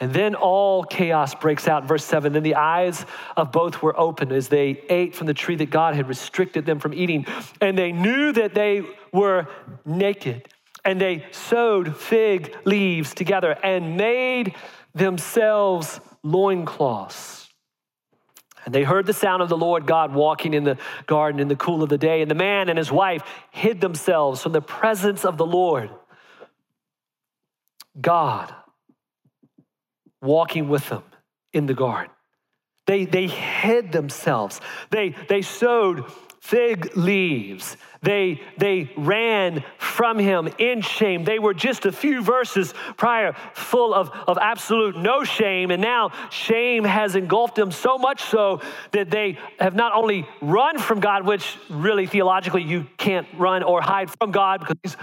and 0.00 0.12
then 0.12 0.34
all 0.34 0.84
chaos 0.84 1.34
breaks 1.34 1.66
out. 1.66 1.84
Verse 1.84 2.04
7 2.04 2.32
Then 2.32 2.42
the 2.42 2.54
eyes 2.54 3.04
of 3.36 3.50
both 3.50 3.82
were 3.82 3.98
opened 3.98 4.32
as 4.32 4.48
they 4.48 4.82
ate 4.88 5.14
from 5.14 5.26
the 5.26 5.34
tree 5.34 5.56
that 5.56 5.70
God 5.70 5.94
had 5.94 6.08
restricted 6.08 6.66
them 6.66 6.78
from 6.78 6.94
eating. 6.94 7.26
And 7.60 7.76
they 7.76 7.92
knew 7.92 8.32
that 8.32 8.54
they 8.54 8.82
were 9.12 9.48
naked. 9.84 10.48
And 10.84 11.00
they 11.00 11.26
sewed 11.32 11.96
fig 11.96 12.56
leaves 12.64 13.12
together 13.12 13.52
and 13.62 13.96
made 13.96 14.54
themselves 14.94 16.00
loincloths. 16.22 17.48
And 18.64 18.74
they 18.74 18.84
heard 18.84 19.06
the 19.06 19.12
sound 19.12 19.42
of 19.42 19.48
the 19.48 19.56
Lord 19.56 19.86
God 19.86 20.14
walking 20.14 20.54
in 20.54 20.62
the 20.62 20.78
garden 21.06 21.40
in 21.40 21.48
the 21.48 21.56
cool 21.56 21.82
of 21.82 21.88
the 21.88 21.98
day. 21.98 22.22
And 22.22 22.30
the 22.30 22.36
man 22.36 22.68
and 22.68 22.78
his 22.78 22.92
wife 22.92 23.22
hid 23.50 23.80
themselves 23.80 24.42
from 24.42 24.52
the 24.52 24.60
presence 24.60 25.24
of 25.24 25.36
the 25.38 25.46
Lord. 25.46 25.90
God 28.00 28.54
walking 30.22 30.68
with 30.68 30.88
them 30.88 31.02
in 31.52 31.66
the 31.66 31.74
garden. 31.74 32.12
They, 32.86 33.04
they 33.04 33.26
hid 33.26 33.92
themselves. 33.92 34.60
They, 34.90 35.14
they 35.28 35.42
sowed 35.42 36.10
fig 36.40 36.96
leaves. 36.96 37.76
They, 38.00 38.40
they 38.56 38.90
ran 38.96 39.62
from 39.76 40.18
him 40.18 40.48
in 40.58 40.80
shame. 40.80 41.24
They 41.24 41.38
were 41.38 41.52
just 41.52 41.84
a 41.84 41.92
few 41.92 42.22
verses 42.22 42.72
prior 42.96 43.34
full 43.52 43.92
of, 43.92 44.10
of 44.26 44.38
absolute 44.38 44.96
no 44.96 45.24
shame. 45.24 45.70
And 45.70 45.82
now 45.82 46.12
shame 46.30 46.84
has 46.84 47.16
engulfed 47.16 47.56
them 47.56 47.70
so 47.70 47.98
much 47.98 48.22
so 48.22 48.62
that 48.92 49.10
they 49.10 49.36
have 49.58 49.74
not 49.74 49.92
only 49.92 50.26
run 50.40 50.78
from 50.78 51.00
God, 51.00 51.26
which 51.26 51.58
really 51.68 52.06
theologically 52.06 52.62
you 52.62 52.86
can't 52.96 53.26
run 53.36 53.62
or 53.62 53.82
hide 53.82 54.08
from 54.18 54.30
God 54.30 54.60
because 54.60 54.76
he's 54.82 54.96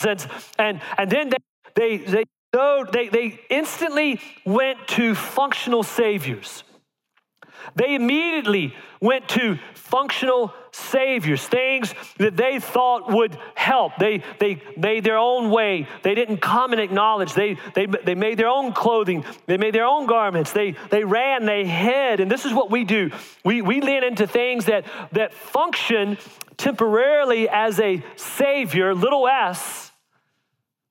sense, 0.00 0.26
and, 0.58 0.80
and 0.98 1.10
then 1.10 1.30
they, 1.30 1.36
they, 1.74 1.96
they 1.98 2.24
so 2.54 2.86
they, 2.90 3.08
they 3.08 3.40
instantly 3.50 4.20
went 4.44 4.86
to 4.88 5.14
functional 5.14 5.82
saviors. 5.82 6.62
They 7.74 7.94
immediately 7.94 8.74
went 9.00 9.28
to 9.30 9.58
functional 9.74 10.54
saviors, 10.72 11.46
things 11.46 11.94
that 12.18 12.36
they 12.36 12.60
thought 12.60 13.12
would 13.12 13.36
help. 13.54 13.92
They, 13.98 14.22
they 14.38 14.62
made 14.76 15.04
their 15.04 15.18
own 15.18 15.50
way. 15.50 15.86
They 16.02 16.14
didn't 16.14 16.38
come 16.38 16.72
and 16.72 16.80
acknowledge. 16.80 17.34
They, 17.34 17.56
they, 17.74 17.86
they 17.86 18.14
made 18.14 18.38
their 18.38 18.48
own 18.48 18.72
clothing. 18.72 19.24
They 19.46 19.56
made 19.56 19.74
their 19.74 19.86
own 19.86 20.06
garments. 20.06 20.52
They, 20.52 20.76
they 20.90 21.04
ran, 21.04 21.44
they 21.44 21.66
hid. 21.66 22.20
And 22.20 22.30
this 22.30 22.44
is 22.44 22.52
what 22.52 22.70
we 22.70 22.84
do. 22.84 23.10
We, 23.44 23.62
we 23.62 23.80
lean 23.80 24.04
into 24.04 24.26
things 24.26 24.66
that, 24.66 24.86
that 25.12 25.34
function 25.34 26.18
temporarily 26.56 27.48
as 27.48 27.78
a 27.80 28.02
savior, 28.16 28.94
little 28.94 29.28
s, 29.28 29.92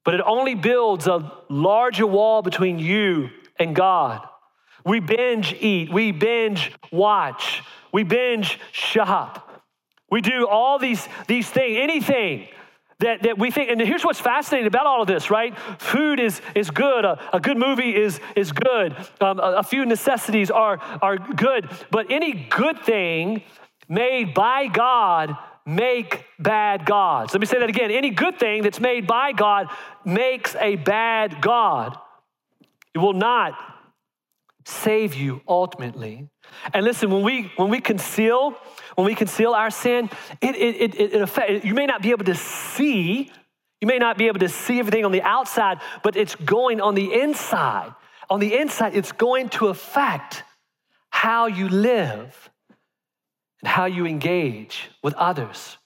but 0.05 0.13
it 0.13 0.21
only 0.25 0.55
builds 0.55 1.07
a 1.07 1.33
larger 1.49 2.07
wall 2.07 2.41
between 2.41 2.79
you 2.79 3.29
and 3.59 3.75
God. 3.75 4.25
We 4.85 4.99
binge 4.99 5.51
eat, 5.53 5.91
we 5.91 6.11
binge 6.11 6.71
watch, 6.91 7.63
we 7.91 8.03
binge 8.03 8.59
shop. 8.71 9.41
We 10.09 10.21
do 10.21 10.47
all 10.47 10.77
these, 10.77 11.05
these 11.27 11.49
things, 11.49 11.79
anything 11.81 12.47
that, 12.99 13.23
that 13.23 13.37
we 13.39 13.49
think, 13.49 13.71
and 13.71 13.81
here's 13.81 14.05
what's 14.05 14.19
fascinating 14.19 14.67
about 14.67 14.85
all 14.85 15.01
of 15.01 15.07
this, 15.07 15.31
right? 15.31 15.57
Food 15.79 16.19
is, 16.19 16.39
is 16.53 16.69
good, 16.69 17.03
a, 17.03 17.19
a 17.33 17.39
good 17.39 17.57
movie 17.57 17.95
is, 17.95 18.19
is 18.35 18.51
good, 18.51 18.95
um, 19.19 19.39
a, 19.39 19.55
a 19.57 19.63
few 19.63 19.85
necessities 19.85 20.51
are, 20.51 20.77
are 21.01 21.17
good, 21.17 21.67
but 21.89 22.11
any 22.11 22.47
good 22.49 22.79
thing 22.79 23.41
made 23.89 24.33
by 24.35 24.67
God 24.67 25.35
make 25.65 26.25
bad 26.37 26.85
gods. 26.85 27.33
Let 27.33 27.41
me 27.41 27.47
say 27.47 27.59
that 27.59 27.69
again. 27.69 27.91
Any 27.91 28.11
good 28.11 28.39
thing 28.39 28.61
that's 28.61 28.79
made 28.79 29.07
by 29.07 29.31
God 29.31 29.67
makes 30.03 30.55
a 30.55 30.75
bad 30.75 31.41
God. 31.41 31.97
It 32.93 32.99
will 32.99 33.13
not 33.13 33.53
save 34.65 35.15
you 35.15 35.41
ultimately. 35.47 36.29
And 36.73 36.85
listen, 36.85 37.09
when 37.09 37.23
we 37.23 37.51
when 37.55 37.69
we 37.69 37.81
conceal, 37.81 38.55
when 38.95 39.05
we 39.05 39.15
conceal 39.15 39.53
our 39.53 39.69
sin, 39.69 40.09
it 40.41 40.55
it 40.55 40.95
it, 40.95 41.13
it, 41.13 41.21
affect, 41.21 41.65
you 41.65 41.73
may 41.73 41.85
not 41.85 42.01
be 42.01 42.11
able 42.11 42.25
to 42.25 42.35
see, 42.35 43.31
you 43.81 43.87
may 43.87 43.97
not 43.97 44.17
be 44.17 44.27
able 44.27 44.39
to 44.39 44.49
see 44.49 44.79
everything 44.79 45.05
on 45.05 45.11
the 45.11 45.21
outside, 45.21 45.79
but 46.03 46.15
it's 46.15 46.35
going 46.35 46.81
on 46.81 46.95
the 46.95 47.13
inside. 47.13 47.93
On 48.29 48.39
the 48.39 48.57
inside, 48.57 48.95
it's 48.95 49.11
going 49.11 49.49
to 49.49 49.67
affect 49.67 50.43
how 51.09 51.45
you 51.47 51.69
live 51.69 52.49
how 53.67 53.85
you 53.85 54.05
engage 54.05 54.89
with 55.03 55.13
others. 55.15 55.77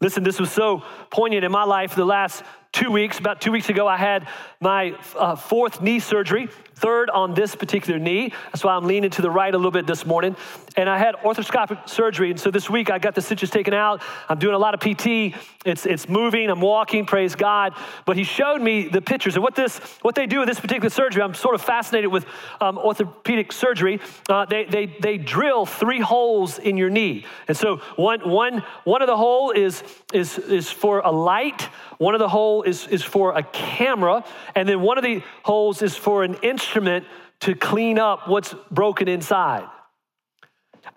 Listen, 0.00 0.24
this 0.24 0.40
was 0.40 0.50
so 0.50 0.82
poignant 1.10 1.44
in 1.44 1.52
my 1.52 1.64
life 1.64 1.94
the 1.94 2.04
last 2.04 2.42
two 2.72 2.90
weeks. 2.90 3.18
About 3.18 3.40
two 3.40 3.52
weeks 3.52 3.68
ago, 3.68 3.86
I 3.86 3.98
had 3.98 4.26
my 4.60 4.96
uh, 5.16 5.36
fourth 5.36 5.82
knee 5.82 6.00
surgery 6.00 6.48
third 6.82 7.10
on 7.10 7.32
this 7.32 7.54
particular 7.54 7.98
knee. 7.98 8.32
That's 8.46 8.64
why 8.64 8.74
I'm 8.74 8.86
leaning 8.86 9.10
to 9.10 9.22
the 9.22 9.30
right 9.30 9.54
a 9.54 9.56
little 9.56 9.70
bit 9.70 9.86
this 9.86 10.04
morning. 10.04 10.34
And 10.76 10.90
I 10.90 10.98
had 10.98 11.14
orthoscopic 11.16 11.88
surgery. 11.88 12.30
And 12.30 12.40
so 12.40 12.50
this 12.50 12.68
week 12.68 12.90
I 12.90 12.98
got 12.98 13.14
the 13.14 13.22
stitches 13.22 13.50
taken 13.50 13.72
out. 13.72 14.02
I'm 14.28 14.38
doing 14.38 14.54
a 14.54 14.58
lot 14.58 14.74
of 14.74 14.80
PT. 14.80 15.36
It's, 15.64 15.86
it's 15.86 16.08
moving. 16.08 16.50
I'm 16.50 16.60
walking. 16.60 17.06
Praise 17.06 17.36
God. 17.36 17.74
But 18.04 18.16
he 18.16 18.24
showed 18.24 18.60
me 18.60 18.88
the 18.88 19.00
pictures. 19.00 19.36
And 19.36 19.44
what, 19.44 19.54
this, 19.54 19.78
what 20.02 20.16
they 20.16 20.26
do 20.26 20.40
with 20.40 20.48
this 20.48 20.58
particular 20.58 20.90
surgery, 20.90 21.22
I'm 21.22 21.34
sort 21.34 21.54
of 21.54 21.62
fascinated 21.62 22.10
with 22.10 22.26
um, 22.60 22.78
orthopedic 22.78 23.52
surgery. 23.52 24.00
Uh, 24.28 24.46
they, 24.46 24.64
they, 24.64 24.86
they 24.86 25.18
drill 25.18 25.66
three 25.66 26.00
holes 26.00 26.58
in 26.58 26.76
your 26.76 26.90
knee. 26.90 27.26
And 27.46 27.56
so 27.56 27.76
one, 27.94 28.28
one, 28.28 28.64
one 28.82 29.02
of 29.02 29.06
the 29.06 29.16
hole 29.16 29.52
is, 29.52 29.84
is, 30.12 30.36
is 30.38 30.68
for 30.68 30.98
a 31.00 31.12
light. 31.12 31.68
One 32.02 32.16
of 32.16 32.18
the 32.18 32.28
holes 32.28 32.66
is, 32.66 32.88
is 32.88 33.04
for 33.04 33.38
a 33.38 33.44
camera. 33.44 34.24
And 34.56 34.68
then 34.68 34.80
one 34.80 34.98
of 34.98 35.04
the 35.04 35.22
holes 35.44 35.82
is 35.82 35.96
for 35.96 36.24
an 36.24 36.34
instrument 36.42 37.06
to 37.42 37.54
clean 37.54 37.96
up 37.96 38.26
what's 38.26 38.56
broken 38.72 39.06
inside. 39.06 39.68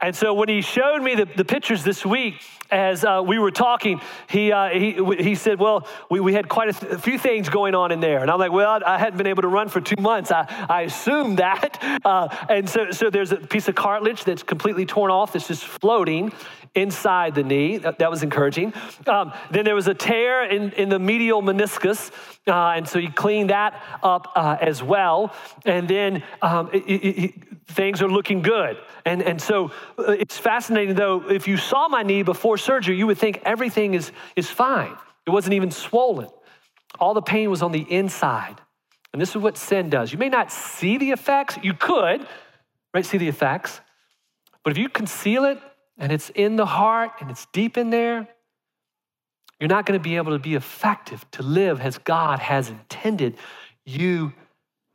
And 0.01 0.15
so 0.15 0.33
when 0.33 0.49
he 0.49 0.61
showed 0.61 1.03
me 1.03 1.13
the, 1.13 1.25
the 1.25 1.45
pictures 1.45 1.83
this 1.83 2.03
week, 2.03 2.41
as 2.71 3.03
uh, 3.03 3.21
we 3.25 3.37
were 3.39 3.51
talking, 3.51 4.01
he, 4.27 4.51
uh, 4.51 4.69
he, 4.69 4.93
he 5.19 5.35
said, 5.35 5.59
Well, 5.59 5.87
we, 6.09 6.19
we 6.19 6.33
had 6.33 6.49
quite 6.49 6.69
a, 6.69 6.73
th- 6.73 6.93
a, 6.93 6.97
few 6.97 7.17
things 7.17 7.49
going 7.49 7.75
on 7.75 7.91
in 7.91 7.99
there. 7.99 8.19
And 8.19 8.31
I'm 8.31 8.39
like, 8.39 8.51
Well, 8.51 8.81
I 8.85 8.97
hadn't 8.97 9.17
been 9.17 9.27
able 9.27 9.43
to 9.43 9.47
run 9.47 9.69
for 9.69 9.81
two 9.81 10.01
months. 10.01 10.31
I, 10.31 10.45
I 10.69 10.81
assumed 10.83 11.39
that. 11.39 11.81
Uh, 12.05 12.27
and 12.49 12.69
so, 12.69 12.91
so 12.91 13.09
there's 13.09 13.31
a 13.31 13.37
piece 13.37 13.67
of 13.67 13.73
cartilage 13.73 14.23
that's 14.25 14.43
completely 14.43 14.85
torn 14.85 15.09
off 15.09 15.33
that's 15.33 15.47
just 15.47 15.63
floating 15.63 16.31
inside 16.75 17.33
the 17.33 17.43
knee. 17.43 17.77
That, 17.77 17.99
that 17.99 18.11
was 18.11 18.21
encouraging. 18.21 18.73
Um, 19.07 19.33
then 19.49 19.65
there 19.65 19.75
was 19.75 19.87
a 19.87 19.93
tear 19.93 20.43
in, 20.43 20.71
in 20.73 20.89
the 20.89 20.99
medial 20.99 21.41
meniscus. 21.41 22.11
Uh, 22.45 22.73
and 22.75 22.87
so 22.87 22.99
he 22.99 23.07
cleaned 23.07 23.49
that 23.49 23.81
up 24.03 24.31
uh, 24.35 24.57
as 24.61 24.83
well. 24.83 25.33
And 25.65 25.87
then 25.87 26.21
um, 26.41 26.69
it, 26.73 26.83
it, 26.83 27.23
it, 27.23 27.33
things 27.67 28.01
are 28.01 28.09
looking 28.09 28.41
good. 28.41 28.77
And, 29.05 29.23
and 29.23 29.41
so 29.41 29.71
uh, 29.97 30.11
it's 30.11 30.37
fascinating, 30.37 30.95
though, 30.95 31.29
if 31.29 31.47
you 31.47 31.57
saw 31.57 31.87
my 31.87 32.03
knee 32.03 32.23
before 32.23 32.54
surgery, 32.57 32.97
you 32.97 33.07
would 33.07 33.17
think 33.17 33.41
everything 33.45 33.93
is, 33.93 34.11
is 34.35 34.49
fine. 34.49 34.95
It 35.25 35.29
wasn't 35.29 35.53
even 35.53 35.71
swollen. 35.71 36.29
All 36.99 37.13
the 37.13 37.21
pain 37.21 37.49
was 37.49 37.61
on 37.61 37.71
the 37.71 37.81
inside. 37.81 38.61
And 39.11 39.21
this 39.21 39.29
is 39.29 39.37
what 39.37 39.57
sin 39.57 39.89
does. 39.89 40.11
You 40.11 40.17
may 40.17 40.29
not 40.29 40.51
see 40.51 40.97
the 40.97 41.11
effects, 41.11 41.57
you 41.63 41.73
could, 41.73 42.25
right? 42.93 43.05
See 43.05 43.17
the 43.17 43.27
effects. 43.27 43.79
But 44.63 44.71
if 44.71 44.77
you 44.77 44.89
conceal 44.89 45.45
it 45.45 45.59
and 45.97 46.11
it's 46.11 46.29
in 46.31 46.55
the 46.55 46.65
heart 46.65 47.11
and 47.21 47.31
it's 47.31 47.45
deep 47.53 47.77
in 47.77 47.89
there, 47.89 48.27
you're 49.59 49.69
not 49.69 49.85
going 49.85 49.97
to 49.97 50.03
be 50.03 50.17
able 50.17 50.33
to 50.33 50.39
be 50.39 50.55
effective 50.55 51.29
to 51.31 51.43
live 51.43 51.79
as 51.79 51.97
God 51.97 52.39
has 52.39 52.69
intended 52.69 53.37
you 53.85 54.33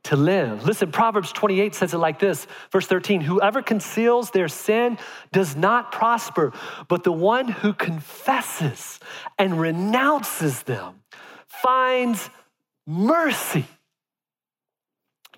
to 0.03 0.15
live. 0.15 0.65
Listen, 0.65 0.91
Proverbs 0.91 1.31
28 1.31 1.75
says 1.75 1.93
it 1.93 1.97
like 1.97 2.19
this, 2.19 2.47
verse 2.71 2.87
13 2.87 3.21
Whoever 3.21 3.61
conceals 3.61 4.31
their 4.31 4.47
sin 4.47 4.97
does 5.31 5.55
not 5.55 5.91
prosper, 5.91 6.53
but 6.87 7.03
the 7.03 7.11
one 7.11 7.47
who 7.47 7.73
confesses 7.73 8.99
and 9.37 9.59
renounces 9.59 10.63
them 10.63 10.95
finds 11.47 12.29
mercy. 12.87 13.65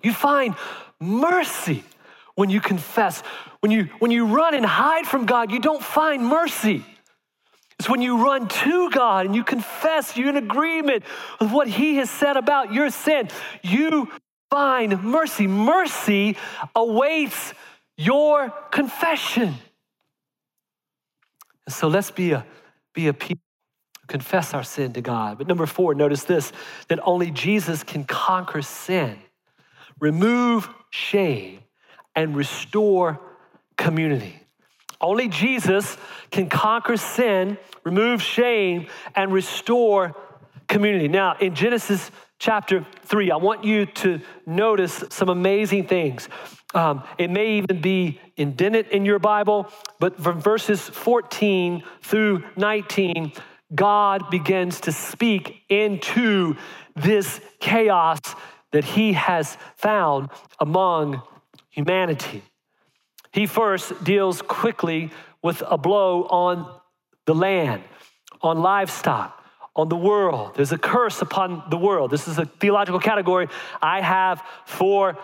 You 0.02 0.12
find 0.12 0.54
mercy 1.00 1.84
when 2.34 2.50
you 2.50 2.60
confess. 2.60 3.22
When 3.60 3.70
you, 3.70 3.88
when 3.98 4.10
you 4.10 4.26
run 4.26 4.54
and 4.54 4.64
hide 4.64 5.06
from 5.06 5.26
God, 5.26 5.50
you 5.50 5.60
don't 5.60 5.82
find 5.82 6.24
mercy. 6.26 6.84
It's 7.78 7.88
when 7.88 8.02
you 8.02 8.24
run 8.24 8.48
to 8.48 8.90
God 8.90 9.26
and 9.26 9.34
you 9.34 9.42
confess, 9.42 10.16
you're 10.16 10.28
in 10.28 10.36
agreement 10.36 11.04
with 11.40 11.50
what 11.50 11.68
He 11.68 11.96
has 11.96 12.08
said 12.08 12.36
about 12.36 12.72
your 12.72 12.90
sin. 12.90 13.28
You 13.62 14.10
find 14.54 15.02
mercy. 15.02 15.48
Mercy 15.48 16.36
awaits 16.76 17.54
your 17.96 18.50
confession. 18.70 19.52
So 21.68 21.88
let's 21.88 22.12
be 22.12 22.30
a, 22.30 22.46
be 22.92 23.08
a 23.08 23.12
people 23.12 23.42
who 24.00 24.06
confess 24.06 24.54
our 24.54 24.62
sin 24.62 24.92
to 24.92 25.00
God. 25.00 25.38
But 25.38 25.48
number 25.48 25.66
four, 25.66 25.96
notice 25.96 26.22
this 26.22 26.52
that 26.86 27.00
only 27.02 27.32
Jesus 27.32 27.82
can 27.82 28.04
conquer 28.04 28.62
sin, 28.62 29.18
remove 29.98 30.68
shame, 30.90 31.58
and 32.14 32.36
restore 32.36 33.20
community. 33.76 34.38
Only 35.00 35.26
Jesus 35.26 35.96
can 36.30 36.48
conquer 36.48 36.96
sin, 36.96 37.58
remove 37.82 38.22
shame, 38.22 38.86
and 39.16 39.32
restore 39.32 40.14
community. 40.68 41.08
Now, 41.08 41.36
in 41.40 41.54
Genesis 41.54 42.10
chapter 42.38 42.86
3, 43.04 43.30
I 43.30 43.36
want 43.36 43.64
you 43.64 43.86
to 43.86 44.20
notice 44.46 45.04
some 45.10 45.28
amazing 45.28 45.86
things. 45.86 46.28
Um, 46.74 47.04
it 47.18 47.30
may 47.30 47.58
even 47.58 47.80
be 47.80 48.20
indented 48.36 48.88
in 48.88 49.04
your 49.04 49.18
Bible, 49.18 49.70
but 50.00 50.20
from 50.20 50.40
verses 50.40 50.80
14 50.80 51.82
through 52.02 52.42
19, 52.56 53.32
God 53.74 54.30
begins 54.30 54.80
to 54.82 54.92
speak 54.92 55.62
into 55.68 56.56
this 56.96 57.40
chaos 57.60 58.18
that 58.72 58.84
he 58.84 59.12
has 59.12 59.56
found 59.76 60.30
among 60.58 61.22
humanity. 61.70 62.42
He 63.32 63.46
first 63.46 64.04
deals 64.04 64.42
quickly 64.42 65.10
with 65.42 65.62
a 65.68 65.78
blow 65.78 66.24
on 66.24 66.80
the 67.26 67.34
land, 67.34 67.82
on 68.42 68.60
livestock 68.60 69.43
on 69.76 69.88
the 69.88 69.96
world. 69.96 70.54
There's 70.54 70.72
a 70.72 70.78
curse 70.78 71.20
upon 71.20 71.64
the 71.68 71.76
world. 71.76 72.10
This 72.10 72.28
is 72.28 72.38
a 72.38 72.44
theological 72.44 73.00
category 73.00 73.48
I 73.82 74.00
have 74.00 74.42
for 74.66 75.18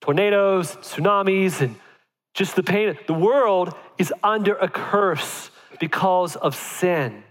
tornadoes, 0.00 0.76
tsunamis, 0.76 1.60
and 1.60 1.76
just 2.34 2.56
the 2.56 2.62
pain. 2.62 2.96
The 3.06 3.14
world 3.14 3.74
is 3.98 4.12
under 4.22 4.54
a 4.56 4.68
curse 4.68 5.50
because 5.78 6.36
of 6.36 6.54
sin. 6.54 7.22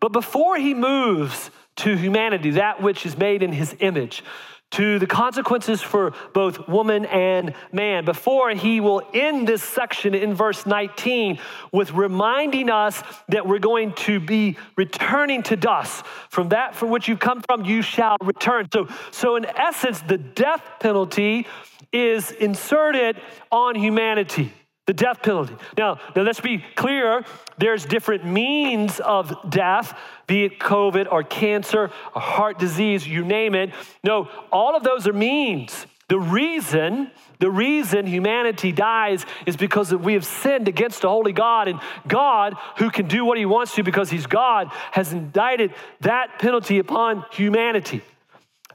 But 0.00 0.12
before 0.12 0.56
he 0.56 0.74
moves 0.74 1.50
to 1.76 1.96
humanity, 1.96 2.52
that 2.52 2.82
which 2.82 3.04
is 3.04 3.16
made 3.16 3.42
in 3.42 3.52
his 3.52 3.76
image, 3.80 4.22
to 4.72 4.98
the 4.98 5.06
consequences 5.06 5.80
for 5.80 6.12
both 6.32 6.68
woman 6.68 7.06
and 7.06 7.54
man 7.72 8.04
before 8.04 8.50
he 8.50 8.80
will 8.80 9.02
end 9.14 9.46
this 9.46 9.62
section 9.62 10.14
in 10.14 10.34
verse 10.34 10.66
19 10.66 11.38
with 11.72 11.92
reminding 11.92 12.68
us 12.68 13.02
that 13.28 13.46
we're 13.46 13.58
going 13.58 13.92
to 13.92 14.18
be 14.18 14.56
returning 14.76 15.42
to 15.44 15.56
dust. 15.56 16.04
From 16.30 16.48
that 16.50 16.74
from 16.74 16.90
which 16.90 17.08
you 17.08 17.16
come 17.16 17.42
from, 17.48 17.64
you 17.64 17.80
shall 17.80 18.16
return. 18.20 18.66
So, 18.72 18.88
so 19.12 19.36
in 19.36 19.46
essence, 19.46 20.00
the 20.00 20.18
death 20.18 20.62
penalty 20.80 21.46
is 21.92 22.32
inserted 22.32 23.16
on 23.50 23.76
humanity 23.76 24.52
the 24.86 24.94
death 24.94 25.22
penalty. 25.22 25.54
Now, 25.76 25.98
now 26.14 26.22
let's 26.22 26.40
be 26.40 26.64
clear 26.76 27.24
there's 27.58 27.84
different 27.84 28.24
means 28.24 29.00
of 29.00 29.34
death, 29.50 29.98
be 30.26 30.44
it 30.44 30.58
COVID 30.58 31.08
or 31.10 31.22
cancer 31.22 31.90
or 32.14 32.20
heart 32.20 32.58
disease, 32.58 33.06
you 33.06 33.24
name 33.24 33.54
it. 33.54 33.72
No, 34.04 34.28
all 34.52 34.76
of 34.76 34.84
those 34.84 35.06
are 35.06 35.12
means. 35.12 35.86
The 36.08 36.20
reason, 36.20 37.10
the 37.40 37.50
reason 37.50 38.06
humanity 38.06 38.70
dies 38.70 39.26
is 39.44 39.56
because 39.56 39.92
we 39.92 40.12
have 40.12 40.24
sinned 40.24 40.68
against 40.68 41.02
the 41.02 41.08
holy 41.08 41.32
God, 41.32 41.66
and 41.66 41.80
God, 42.06 42.54
who 42.78 42.90
can 42.90 43.08
do 43.08 43.24
what 43.24 43.38
he 43.38 43.44
wants 43.44 43.74
to 43.74 43.82
because 43.82 44.08
he's 44.08 44.26
God, 44.26 44.70
has 44.92 45.12
indicted 45.12 45.74
that 46.02 46.38
penalty 46.38 46.78
upon 46.78 47.24
humanity. 47.32 48.02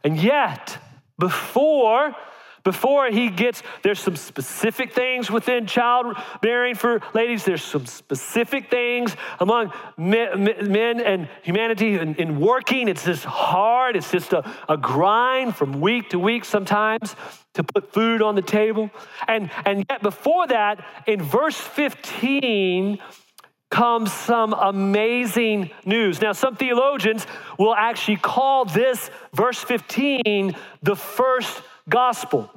And 0.03 0.17
yet, 0.17 0.77
before 1.17 2.15
before 2.63 3.07
he 3.07 3.29
gets, 3.29 3.63
there's 3.83 3.99
some 3.99 4.15
specific 4.15 4.93
things 4.93 5.31
within 5.31 5.65
childbearing 5.65 6.75
for 6.75 7.01
ladies. 7.13 7.43
There's 7.43 7.63
some 7.63 7.85
specific 7.85 8.69
things 8.69 9.15
among 9.39 9.71
men 9.97 11.01
and 11.01 11.27
humanity 11.41 11.95
in, 11.95 12.15
in 12.15 12.39
working. 12.39 12.87
It's 12.87 13.05
just 13.05 13.23
hard. 13.23 13.95
It's 13.95 14.11
just 14.11 14.33
a, 14.33 14.49
a 14.69 14.77
grind 14.77 15.55
from 15.55 15.81
week 15.81 16.09
to 16.09 16.19
week 16.19 16.45
sometimes 16.45 17.15
to 17.53 17.63
put 17.63 17.91
food 17.91 18.21
on 18.21 18.35
the 18.35 18.41
table. 18.41 18.91
And, 19.27 19.49
and 19.65 19.85
yet 19.89 20.01
before 20.01 20.47
that, 20.47 20.85
in 21.07 21.21
verse 21.21 21.59
15, 21.59 22.99
comes 23.71 24.11
some 24.11 24.53
amazing 24.53 25.71
news. 25.85 26.21
Now, 26.21 26.33
some 26.33 26.55
theologians 26.55 27.25
will 27.57 27.73
actually 27.73 28.17
call 28.17 28.65
this 28.65 29.09
verse 29.33 29.59
15 29.59 30.53
the 30.83 30.95
first 30.95 31.63
gospel. 31.89 32.49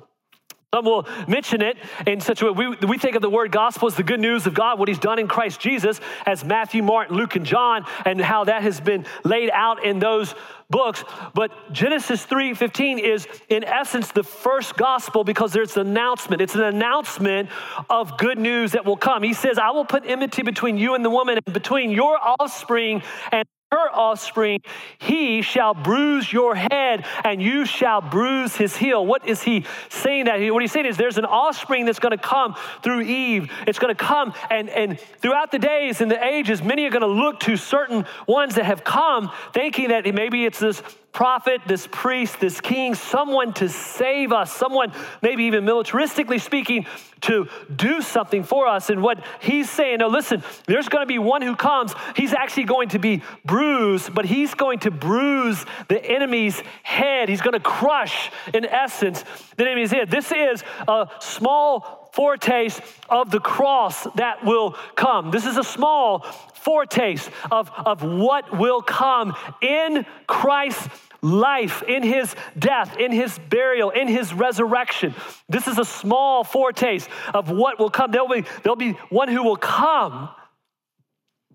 Some 0.74 0.86
will 0.86 1.06
mention 1.28 1.62
it 1.62 1.76
in 2.04 2.20
such 2.20 2.42
a 2.42 2.52
way. 2.52 2.66
We, 2.66 2.86
we 2.88 2.98
think 2.98 3.14
of 3.14 3.22
the 3.22 3.30
word 3.30 3.52
gospel 3.52 3.86
as 3.86 3.94
the 3.94 4.02
good 4.02 4.18
news 4.18 4.44
of 4.44 4.54
God, 4.54 4.76
what 4.76 4.88
he's 4.88 4.98
done 4.98 5.20
in 5.20 5.28
Christ 5.28 5.60
Jesus, 5.60 6.00
as 6.26 6.44
Matthew, 6.44 6.82
Mark, 6.82 7.10
Luke, 7.10 7.36
and 7.36 7.46
John, 7.46 7.86
and 8.04 8.20
how 8.20 8.42
that 8.42 8.62
has 8.62 8.80
been 8.80 9.06
laid 9.22 9.50
out 9.50 9.84
in 9.84 10.00
those 10.00 10.34
books. 10.68 11.04
But 11.32 11.52
Genesis 11.72 12.26
3:15 12.26 12.98
is 12.98 13.28
in 13.48 13.62
essence 13.62 14.10
the 14.10 14.24
first 14.24 14.76
gospel 14.76 15.22
because 15.22 15.52
there's 15.52 15.76
an 15.76 15.86
announcement. 15.86 16.42
It's 16.42 16.56
an 16.56 16.64
announcement 16.64 17.50
of 17.88 18.18
good 18.18 18.40
news 18.40 18.72
that 18.72 18.84
will 18.84 18.96
come. 18.96 19.22
He 19.22 19.32
says, 19.32 19.58
I 19.58 19.70
will 19.70 19.84
put 19.84 20.04
enmity 20.04 20.42
between 20.42 20.76
you 20.76 20.96
and 20.96 21.04
the 21.04 21.10
woman, 21.10 21.38
and 21.46 21.54
between 21.54 21.92
your 21.92 22.18
offspring 22.20 23.00
and 23.30 23.44
her 23.74 23.90
offspring, 23.92 24.60
he 24.98 25.42
shall 25.42 25.74
bruise 25.74 26.32
your 26.32 26.54
head 26.54 27.04
and 27.24 27.42
you 27.42 27.64
shall 27.66 28.00
bruise 28.00 28.56
his 28.56 28.76
heel. 28.76 29.04
What 29.04 29.26
is 29.26 29.42
he 29.42 29.66
saying 29.88 30.26
that? 30.26 30.40
What 30.52 30.62
he's 30.62 30.72
saying 30.72 30.86
is 30.86 30.96
there's 30.96 31.18
an 31.18 31.24
offspring 31.24 31.84
that's 31.84 31.98
going 31.98 32.16
to 32.16 32.22
come 32.22 32.54
through 32.82 33.02
Eve. 33.02 33.50
It's 33.66 33.78
going 33.78 33.94
to 33.94 34.04
come 34.04 34.32
and, 34.50 34.68
and 34.70 34.98
throughout 35.20 35.50
the 35.50 35.58
days 35.58 36.00
and 36.00 36.10
the 36.10 36.22
ages, 36.24 36.62
many 36.62 36.84
are 36.86 36.90
going 36.90 37.02
to 37.02 37.06
look 37.06 37.40
to 37.40 37.56
certain 37.56 38.06
ones 38.26 38.54
that 38.54 38.64
have 38.64 38.84
come 38.84 39.30
thinking 39.52 39.88
that 39.88 40.12
maybe 40.14 40.44
it's 40.44 40.60
this 40.60 40.82
prophet, 41.14 41.62
this 41.66 41.86
priest, 41.90 42.40
this 42.40 42.60
king, 42.60 42.94
someone 42.94 43.52
to 43.54 43.68
save 43.68 44.32
us, 44.32 44.52
someone, 44.52 44.92
maybe 45.22 45.44
even 45.44 45.64
militaristically 45.64 46.40
speaking, 46.40 46.84
to 47.22 47.48
do 47.74 48.02
something 48.02 48.42
for 48.42 48.66
us. 48.66 48.90
And 48.90 49.02
what 49.02 49.24
he's 49.40 49.70
saying, 49.70 49.98
no, 49.98 50.08
listen, 50.08 50.42
there's 50.66 50.88
going 50.88 51.02
to 51.02 51.06
be 51.06 51.18
one 51.18 51.40
who 51.40 51.56
comes. 51.56 51.94
He's 52.16 52.34
actually 52.34 52.64
going 52.64 52.90
to 52.90 52.98
be 52.98 53.22
bruised, 53.44 54.14
but 54.14 54.26
he's 54.26 54.54
going 54.54 54.80
to 54.80 54.90
bruise 54.90 55.64
the 55.88 56.04
enemy's 56.04 56.60
head. 56.82 57.28
He's 57.28 57.40
going 57.40 57.54
to 57.54 57.60
crush, 57.60 58.30
in 58.52 58.66
essence, 58.66 59.24
the 59.56 59.64
enemy's 59.64 59.92
head. 59.92 60.10
This 60.10 60.32
is 60.32 60.62
a 60.86 61.08
small 61.20 62.10
foretaste 62.12 62.80
of 63.08 63.30
the 63.30 63.40
cross 63.40 64.04
that 64.14 64.44
will 64.44 64.72
come. 64.94 65.30
This 65.30 65.46
is 65.46 65.56
a 65.56 65.64
small 65.64 66.20
foretaste 66.54 67.28
of, 67.50 67.70
of 67.76 68.02
what 68.02 68.56
will 68.56 68.82
come 68.82 69.36
in 69.60 70.06
Christ's 70.26 70.88
life, 71.24 71.82
in 71.82 72.02
his 72.02 72.34
death, 72.58 72.96
in 72.98 73.10
his 73.10 73.38
burial, 73.48 73.90
in 73.90 74.06
his 74.06 74.32
resurrection. 74.32 75.14
This 75.48 75.66
is 75.66 75.78
a 75.78 75.84
small 75.84 76.44
foretaste 76.44 77.08
of 77.32 77.50
what 77.50 77.78
will 77.78 77.90
come. 77.90 78.10
There'll 78.10 78.28
be, 78.28 78.44
there'll 78.62 78.76
be 78.76 78.92
one 79.08 79.28
who 79.28 79.42
will 79.42 79.56
come, 79.56 80.28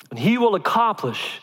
and 0.10 0.20
he 0.20 0.38
will 0.38 0.56
accomplish 0.56 1.40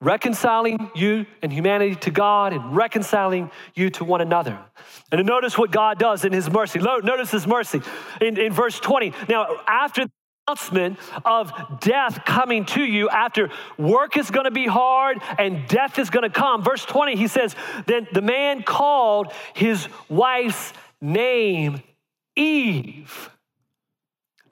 reconciling 0.00 0.90
you 0.94 1.24
and 1.42 1.52
humanity 1.52 1.94
to 1.94 2.10
God 2.10 2.52
and 2.52 2.76
reconciling 2.76 3.50
you 3.74 3.90
to 3.90 4.04
one 4.04 4.20
another. 4.20 4.58
And 5.10 5.26
notice 5.26 5.56
what 5.56 5.70
God 5.70 5.98
does 5.98 6.24
in 6.24 6.32
his 6.32 6.50
mercy. 6.50 6.78
Notice 6.78 7.30
his 7.30 7.46
mercy 7.46 7.80
in, 8.20 8.38
in 8.38 8.52
verse 8.52 8.78
20. 8.78 9.12
Now, 9.28 9.46
after 9.66 10.06
announcement 10.46 10.98
of 11.24 11.52
death 11.80 12.24
coming 12.26 12.66
to 12.66 12.82
you 12.82 13.08
after 13.08 13.50
work 13.78 14.16
is 14.16 14.30
going 14.30 14.44
to 14.44 14.50
be 14.50 14.66
hard 14.66 15.18
and 15.38 15.66
death 15.68 15.98
is 15.98 16.10
going 16.10 16.22
to 16.22 16.30
come. 16.30 16.62
Verse 16.62 16.84
20, 16.84 17.16
he 17.16 17.28
says, 17.28 17.54
Then 17.86 18.06
the 18.12 18.20
man 18.20 18.62
called 18.62 19.32
his 19.54 19.88
wife's 20.08 20.72
name 21.00 21.82
Eve. 22.36 23.30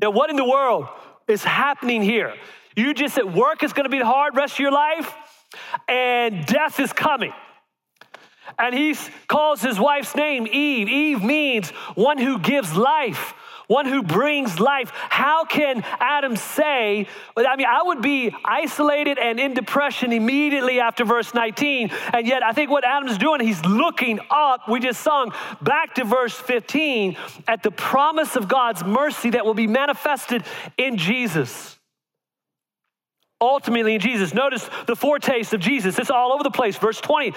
Now, 0.00 0.11
what 0.11 0.31
in 0.31 0.37
the 0.37 0.44
world 0.44 0.88
is 1.28 1.44
happening 1.44 2.02
here? 2.02 2.35
You 2.74 2.94
just 2.94 3.14
said 3.14 3.35
work 3.35 3.62
is 3.62 3.72
going 3.72 3.85
to 3.85 3.90
be 3.90 4.00
hard 4.00 4.35
rest 4.35 4.55
of 4.55 4.61
your 4.61 4.72
life 4.72 5.14
and 5.88 6.46
death 6.46 6.81
is 6.81 6.92
coming. 6.92 7.33
And 8.59 8.74
he 8.74 8.96
calls 9.28 9.61
his 9.61 9.78
wife's 9.78 10.14
name 10.16 10.46
Eve. 10.46 10.88
Eve 10.88 11.22
means 11.22 11.70
one 11.94 12.18
who 12.18 12.38
gives 12.38 12.74
life 12.74 13.35
one 13.72 13.87
who 13.87 14.02
brings 14.02 14.61
life. 14.61 14.90
How 14.92 15.44
can 15.44 15.82
Adam 15.98 16.37
say, 16.37 17.06
I 17.37 17.56
mean, 17.56 17.66
I 17.66 17.82
would 17.82 18.02
be 18.02 18.35
isolated 18.44 19.18
and 19.18 19.40
in 19.40 19.54
depression 19.54 20.12
immediately 20.12 20.78
after 20.78 21.04
verse 21.04 21.32
19. 21.32 21.90
And 22.12 22.26
yet, 22.26 22.42
I 22.42 22.52
think 22.52 22.70
what 22.70 22.85
Adam's 22.85 23.16
doing, 23.16 23.40
he's 23.40 23.64
looking 23.64 24.20
up, 24.30 24.68
we 24.68 24.78
just 24.78 25.00
sung 25.00 25.32
back 25.62 25.94
to 25.94 26.04
verse 26.04 26.35
15 26.35 27.16
at 27.48 27.62
the 27.62 27.70
promise 27.70 28.37
of 28.37 28.46
God's 28.46 28.85
mercy 28.85 29.30
that 29.30 29.46
will 29.46 29.54
be 29.54 29.66
manifested 29.66 30.44
in 30.76 30.98
Jesus 30.98 31.78
ultimately 33.40 33.96
in 33.96 34.00
Jesus. 34.00 34.32
Notice 34.32 34.70
the 34.87 34.94
foretaste 34.94 35.52
of 35.52 35.61
Jesus. 35.61 35.98
It's 35.98 36.11
all 36.11 36.32
over 36.32 36.44
the 36.44 36.50
place. 36.50 36.76
Verse 36.76 37.00
20, 37.00 37.35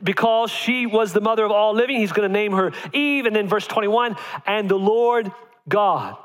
because 0.00 0.48
she 0.48 0.86
was 0.86 1.12
the 1.12 1.20
mother 1.20 1.44
of 1.44 1.50
all 1.50 1.74
living, 1.74 1.96
he's 1.96 2.12
going 2.12 2.28
to 2.28 2.32
name 2.32 2.52
her 2.52 2.70
Eve. 2.92 3.26
And 3.26 3.34
then 3.34 3.48
verse 3.48 3.66
21, 3.66 4.16
and 4.46 4.68
the 4.68 4.78
Lord 4.78 5.32
God. 5.68 6.16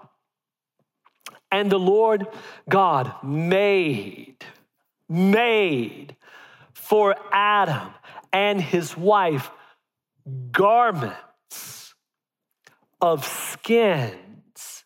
And 1.52 1.72
the 1.72 1.80
Lord 1.80 2.28
God 2.70 3.24
made, 3.24 4.44
made 5.08 6.16
for 6.74 7.16
Adam 7.32 7.90
and 8.34 8.62
his 8.62 8.98
wife 8.98 9.50
garments 10.52 11.94
of 13.00 13.26
skins 13.26 14.84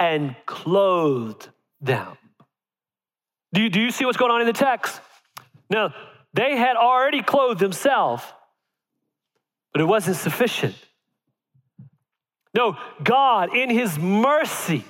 and 0.00 0.34
clothed 0.46 1.48
them. 1.80 2.16
Do 3.52 3.62
you, 3.62 3.70
do 3.70 3.80
you 3.80 3.90
see 3.90 4.04
what's 4.04 4.18
going 4.18 4.30
on 4.30 4.40
in 4.40 4.46
the 4.46 4.52
text? 4.52 5.00
Now, 5.70 5.94
they 6.34 6.56
had 6.56 6.76
already 6.76 7.22
clothed 7.22 7.60
themselves, 7.60 8.22
but 9.72 9.80
it 9.80 9.86
wasn't 9.86 10.16
sufficient. 10.16 10.74
No, 12.58 12.76
God, 13.04 13.54
in 13.54 13.70
His 13.70 13.96
mercy, 14.00 14.84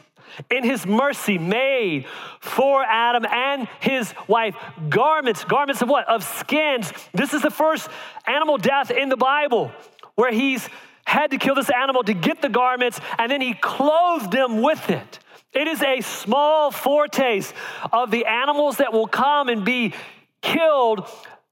in 0.51 0.65
His 0.65 0.87
mercy, 0.87 1.37
made 1.37 2.07
for 2.41 2.83
Adam 2.83 3.27
and 3.27 3.69
his 3.81 4.15
wife 4.27 4.57
garments. 4.89 5.45
Garments 5.45 5.83
of 5.83 5.91
what? 5.91 6.09
Of 6.09 6.25
skins. 6.25 6.91
This 7.13 7.35
is 7.35 7.43
the 7.43 7.51
first 7.51 7.91
animal 8.27 8.57
death 8.57 8.91
in 8.91 9.11
the 9.11 9.19
Bible 9.19 9.71
where 10.15 10.33
He's 10.33 10.67
had 11.05 11.31
to 11.33 11.37
kill 11.37 11.55
this 11.55 11.69
animal 11.69 12.03
to 12.05 12.15
get 12.15 12.41
the 12.41 12.49
garments, 12.49 13.01
and 13.19 13.31
then 13.31 13.43
He 13.43 13.53
clothed 13.53 14.33
them 14.33 14.63
with 14.63 14.89
it. 14.89 15.19
It 15.53 15.69
is 15.69 15.83
a 15.83 16.01
small 16.01 16.71
foretaste 16.71 17.53
of 17.93 18.11
the 18.11 18.25
animals 18.25 18.79
that 18.79 18.95
will 18.95 19.09
come 19.09 19.51
and 19.51 19.63
be 19.63 19.93
killed 20.41 21.07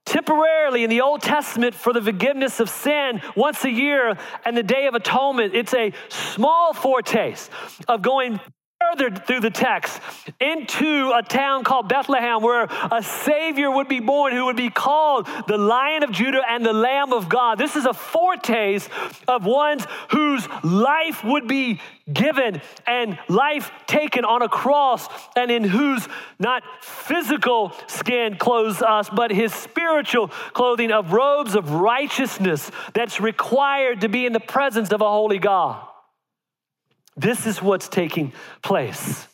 temporarily 0.07 0.83
in 0.83 0.89
the 0.89 1.01
Old 1.01 1.21
Testament 1.21 1.75
for 1.75 1.93
the 1.93 2.01
forgiveness 2.01 2.59
of 2.59 2.69
sin 2.69 3.21
once 3.35 3.63
a 3.65 3.69
year 3.69 4.17
and 4.45 4.57
the 4.57 4.63
Day 4.63 4.87
of 4.87 4.95
Atonement. 4.95 5.53
It's 5.53 5.73
a 5.73 5.91
small 6.09 6.73
foretaste 6.73 7.51
of 7.87 8.01
going 8.01 8.39
further 8.81 9.09
through 9.15 9.39
the 9.39 9.49
text 9.49 9.99
into 10.39 11.11
a 11.15 11.23
town 11.23 11.63
called 11.63 11.89
Bethlehem 11.89 12.41
where 12.41 12.67
a 12.91 13.01
Savior 13.01 13.71
would 13.71 13.87
be 13.87 13.99
born 13.99 14.33
who 14.33 14.45
would 14.45 14.55
be 14.55 14.69
called 14.69 15.27
the 15.47 15.57
Lion 15.57 16.03
of 16.03 16.11
Judah 16.11 16.41
and 16.47 16.65
the 16.65 16.73
Lamb 16.73 17.13
of 17.13 17.27
God. 17.27 17.57
This 17.57 17.75
is 17.75 17.85
a 17.85 17.93
foretaste 17.93 18.89
of 19.27 19.45
ones 19.45 19.85
whose 20.11 20.47
life 20.63 21.23
would 21.23 21.47
be 21.47 21.81
given 22.11 22.61
and 22.85 23.17
life 23.27 23.71
taken 23.85 24.23
on 24.23 24.41
a 24.41 24.47
cross, 24.47 25.07
and 25.35 25.51
in 25.51 25.63
whose 25.63 26.07
not 26.39 26.63
physical 26.81 27.73
skin 27.87 28.37
clothes 28.37 28.81
us, 28.81 29.09
but 29.09 29.31
his 29.31 29.53
spiritual 29.53 30.29
clothing 30.53 30.91
of 30.91 31.11
robes 31.11 31.55
of 31.55 31.71
righteousness 31.71 32.71
that's 32.93 33.19
required 33.19 34.01
to 34.01 34.09
be 34.09 34.25
in 34.25 34.31
the 34.31 34.39
presence 34.39 34.91
of 34.91 35.01
a 35.01 35.09
holy 35.09 35.39
God. 35.39 35.85
This 37.17 37.47
is 37.47 37.61
what's 37.61 37.89
taking 37.89 38.31
place 38.61 39.27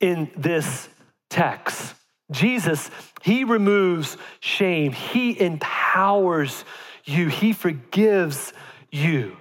in 0.00 0.30
this 0.36 0.88
text. 1.30 1.94
Jesus, 2.30 2.90
he 3.22 3.44
removes 3.44 4.16
shame, 4.40 4.92
he 4.92 5.38
empowers 5.38 6.64
you, 7.04 7.28
he 7.28 7.52
forgives 7.52 8.52
you. 8.90 9.36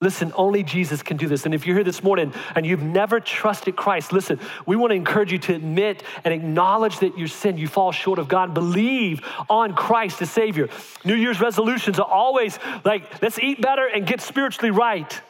Listen, 0.00 0.32
only 0.36 0.62
Jesus 0.62 1.02
can 1.02 1.16
do 1.16 1.28
this. 1.28 1.46
And 1.46 1.54
if 1.54 1.66
you're 1.66 1.76
here 1.76 1.84
this 1.84 2.02
morning 2.02 2.34
and 2.54 2.66
you've 2.66 2.82
never 2.82 3.20
trusted 3.20 3.74
Christ, 3.74 4.12
listen, 4.12 4.38
we 4.66 4.76
want 4.76 4.90
to 4.90 4.96
encourage 4.96 5.32
you 5.32 5.38
to 5.38 5.54
admit 5.54 6.02
and 6.24 6.34
acknowledge 6.34 6.98
that 6.98 7.16
your 7.16 7.28
sin, 7.28 7.56
you 7.56 7.68
fall 7.68 7.90
short 7.90 8.18
of 8.18 8.28
God, 8.28 8.52
believe 8.52 9.22
on 9.48 9.74
Christ 9.74 10.18
the 10.18 10.26
Savior. 10.26 10.68
New 11.04 11.14
Year's 11.14 11.40
resolutions 11.40 11.98
are 11.98 12.06
always 12.06 12.58
like, 12.84 13.22
let's 13.22 13.38
eat 13.38 13.62
better 13.62 13.86
and 13.86 14.06
get 14.06 14.20
spiritually 14.20 14.70
right. 14.70 15.20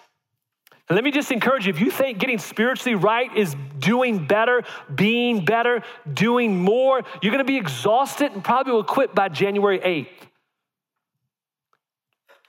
And 0.88 0.97
let 0.97 1.05
me 1.05 1.11
just 1.11 1.31
encourage 1.33 1.66
you 1.66 1.73
if 1.73 1.81
you 1.81 1.90
think 1.90 2.18
getting 2.18 2.38
spiritually 2.38 2.94
right 2.94 3.35
is 3.35 3.57
doing 3.79 4.27
better, 4.27 4.64
being 4.94 5.44
better, 5.44 5.83
doing 6.12 6.61
more, 6.61 7.03
you're 7.23 7.33
going 7.33 7.44
to 7.44 7.51
be 7.51 7.57
exhausted 7.57 8.33
and 8.33 8.44
probably 8.44 8.75
will 8.75 8.85
quit 8.85 9.14
by 9.14 9.29
January 9.31 9.79
8th. 9.79 10.09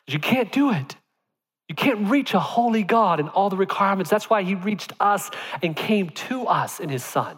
You 0.08 0.20
can't 0.20 0.52
do 0.52 0.72
it. 0.72 0.96
You 1.70 1.76
can't 1.76 2.10
reach 2.10 2.34
a 2.34 2.40
holy 2.40 2.84
God 2.84 3.20
and 3.20 3.30
all 3.30 3.50
the 3.50 3.58
requirements. 3.58 4.12
That's 4.12 4.30
why 4.30 4.44
he 4.44 4.54
reached 4.54 4.94
us 5.00 5.32
and 5.64 5.76
came 5.76 6.10
to 6.10 6.46
us 6.46 6.80
in 6.80 6.90
his 6.90 7.04
son. 7.04 7.38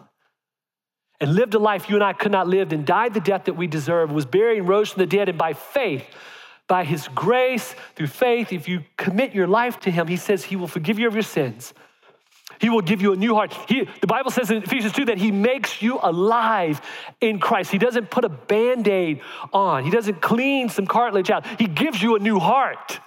And 1.20 1.34
lived 1.34 1.54
a 1.54 1.58
life 1.58 1.88
you 1.88 1.96
and 1.96 2.04
I 2.04 2.12
could 2.12 2.30
not 2.30 2.46
live 2.46 2.72
and 2.72 2.84
died 2.84 3.14
the 3.14 3.20
death 3.20 3.44
that 3.46 3.54
we 3.54 3.66
deserve, 3.66 4.10
was 4.12 4.26
buried 4.26 4.58
and 4.58 4.68
rose 4.68 4.90
from 4.90 5.00
the 5.00 5.06
dead, 5.06 5.28
and 5.28 5.38
by 5.38 5.52
faith, 5.52 6.04
by 6.68 6.84
his 6.84 7.08
grace, 7.08 7.74
through 7.96 8.06
faith, 8.06 8.52
if 8.52 8.68
you 8.68 8.84
commit 8.96 9.34
your 9.34 9.46
life 9.46 9.80
to 9.80 9.90
him, 9.90 10.06
he 10.06 10.16
says 10.16 10.44
he 10.44 10.54
will 10.54 10.68
forgive 10.68 10.98
you 10.98 11.08
of 11.08 11.14
your 11.14 11.22
sins. 11.22 11.74
He 12.60 12.70
will 12.70 12.80
give 12.80 13.00
you 13.00 13.12
a 13.12 13.16
new 13.16 13.34
heart. 13.34 13.52
He, 13.68 13.88
the 14.00 14.06
Bible 14.06 14.30
says 14.30 14.50
in 14.50 14.62
Ephesians 14.62 14.92
2 14.92 15.06
that 15.06 15.18
He 15.18 15.30
makes 15.30 15.80
you 15.80 16.00
alive 16.02 16.80
in 17.20 17.38
Christ. 17.38 17.70
He 17.70 17.78
doesn't 17.78 18.10
put 18.10 18.24
a 18.24 18.28
band 18.28 18.88
aid 18.88 19.20
on, 19.52 19.84
He 19.84 19.90
doesn't 19.90 20.20
clean 20.20 20.68
some 20.68 20.86
cartilage 20.86 21.30
out. 21.30 21.46
He 21.58 21.66
gives 21.66 22.02
you 22.02 22.16
a 22.16 22.18
new 22.18 22.38
heart. 22.38 23.00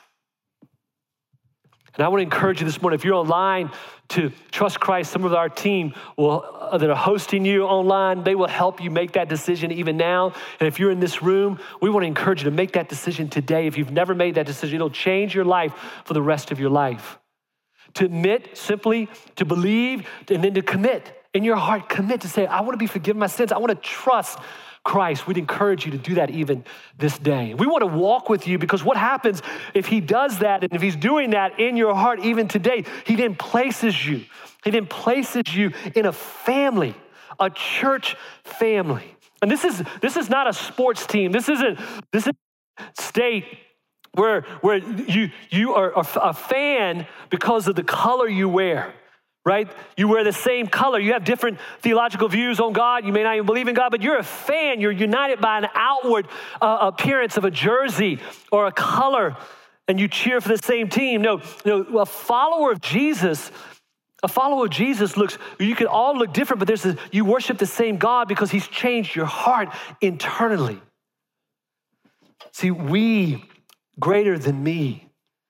And 1.95 2.05
I 2.05 2.07
want 2.07 2.19
to 2.19 2.23
encourage 2.23 2.61
you 2.61 2.65
this 2.65 2.81
morning 2.81 2.97
if 2.97 3.03
you're 3.03 3.15
online 3.15 3.71
to 4.09 4.31
trust 4.51 4.79
Christ, 4.79 5.11
some 5.11 5.23
of 5.23 5.33
our 5.33 5.49
team 5.49 5.93
will, 6.17 6.43
uh, 6.59 6.77
that 6.77 6.89
are 6.89 6.95
hosting 6.95 7.45
you 7.45 7.63
online, 7.63 8.23
they 8.23 8.35
will 8.35 8.47
help 8.47 8.81
you 8.81 8.89
make 8.89 9.13
that 9.13 9.29
decision 9.29 9.71
even 9.71 9.97
now. 9.97 10.33
And 10.59 10.67
if 10.67 10.79
you're 10.79 10.91
in 10.91 10.99
this 10.99 11.21
room, 11.21 11.59
we 11.81 11.89
want 11.89 12.03
to 12.03 12.07
encourage 12.07 12.43
you 12.43 12.49
to 12.49 12.55
make 12.55 12.73
that 12.73 12.89
decision 12.89 13.29
today. 13.29 13.67
If 13.67 13.77
you've 13.77 13.91
never 13.91 14.13
made 14.13 14.35
that 14.35 14.45
decision, 14.45 14.75
it'll 14.75 14.89
change 14.89 15.33
your 15.33 15.45
life 15.45 15.73
for 16.05 16.13
the 16.13 16.21
rest 16.21 16.51
of 16.51 16.59
your 16.59 16.69
life. 16.69 17.17
To 17.95 18.05
admit, 18.05 18.57
simply 18.57 19.09
to 19.35 19.45
believe, 19.45 20.07
and 20.29 20.43
then 20.43 20.53
to 20.53 20.61
commit. 20.61 21.17
In 21.33 21.43
your 21.43 21.55
heart, 21.55 21.87
commit 21.87 22.21
to 22.21 22.29
say, 22.29 22.45
I 22.45 22.61
want 22.61 22.73
to 22.73 22.77
be 22.77 22.87
forgiven 22.87 23.19
my 23.19 23.27
sins. 23.27 23.53
I 23.53 23.57
want 23.57 23.69
to 23.69 23.89
trust 23.89 24.39
Christ. 24.83 25.27
We'd 25.27 25.37
encourage 25.37 25.85
you 25.85 25.91
to 25.91 25.97
do 25.97 26.15
that 26.15 26.29
even 26.31 26.63
this 26.97 27.17
day. 27.17 27.53
We 27.53 27.67
want 27.67 27.81
to 27.81 27.87
walk 27.87 28.29
with 28.29 28.47
you 28.47 28.57
because 28.57 28.83
what 28.83 28.97
happens 28.97 29.41
if 29.73 29.85
He 29.87 30.01
does 30.01 30.39
that 30.39 30.63
and 30.63 30.73
if 30.73 30.81
He's 30.81 30.95
doing 30.95 31.31
that 31.31 31.59
in 31.59 31.77
your 31.77 31.93
heart 31.93 32.19
even 32.21 32.47
today, 32.47 32.85
He 33.05 33.15
then 33.15 33.35
places 33.35 34.05
you. 34.05 34.25
He 34.63 34.71
then 34.71 34.87
places 34.87 35.43
you 35.53 35.71
in 35.95 36.05
a 36.05 36.11
family, 36.11 36.95
a 37.39 37.49
church 37.49 38.15
family. 38.43 39.15
And 39.41 39.49
this 39.49 39.63
is 39.63 39.83
this 40.01 40.17
is 40.17 40.29
not 40.29 40.47
a 40.47 40.53
sports 40.53 41.05
team. 41.05 41.31
This 41.31 41.49
isn't 41.49 41.79
this 42.11 42.27
is 42.27 42.33
state 42.99 43.45
where, 44.13 44.41
where 44.61 44.77
you, 44.77 45.31
you 45.49 45.73
are 45.73 45.93
a 45.95 46.33
fan 46.33 47.07
because 47.29 47.67
of 47.67 47.75
the 47.75 47.83
color 47.83 48.27
you 48.27 48.49
wear, 48.49 48.93
right? 49.45 49.71
You 49.97 50.07
wear 50.07 50.23
the 50.23 50.33
same 50.33 50.67
color. 50.67 50.99
You 50.99 51.13
have 51.13 51.23
different 51.23 51.59
theological 51.81 52.27
views 52.27 52.59
on 52.59 52.73
God. 52.73 53.05
You 53.05 53.11
may 53.11 53.23
not 53.23 53.35
even 53.35 53.45
believe 53.45 53.67
in 53.67 53.75
God, 53.75 53.89
but 53.89 54.01
you're 54.01 54.17
a 54.17 54.23
fan. 54.23 54.79
You're 54.79 54.91
united 54.91 55.41
by 55.41 55.57
an 55.57 55.67
outward 55.73 56.27
uh, 56.61 56.77
appearance 56.81 57.37
of 57.37 57.45
a 57.45 57.51
jersey 57.51 58.19
or 58.51 58.67
a 58.67 58.71
color, 58.71 59.35
and 59.87 59.99
you 59.99 60.07
cheer 60.07 60.41
for 60.41 60.49
the 60.49 60.57
same 60.57 60.89
team. 60.89 61.21
No, 61.21 61.41
no, 61.65 61.81
a 61.97 62.05
follower 62.05 62.71
of 62.71 62.81
Jesus. 62.81 63.51
A 64.23 64.27
follower 64.27 64.65
of 64.65 64.69
Jesus 64.69 65.17
looks, 65.17 65.39
you 65.59 65.75
can 65.75 65.87
all 65.87 66.15
look 66.15 66.31
different, 66.31 66.59
but 66.59 66.67
there's 66.67 66.85
a, 66.85 66.95
you 67.11 67.25
worship 67.25 67.57
the 67.57 67.65
same 67.65 67.97
God 67.97 68.27
because 68.27 68.51
he's 68.51 68.67
changed 68.67 69.15
your 69.15 69.25
heart 69.25 69.69
internally. 69.99 70.79
See, 72.51 72.69
we 72.69 73.43
greater 73.99 74.37
than 74.37 74.63
me. 74.63 75.07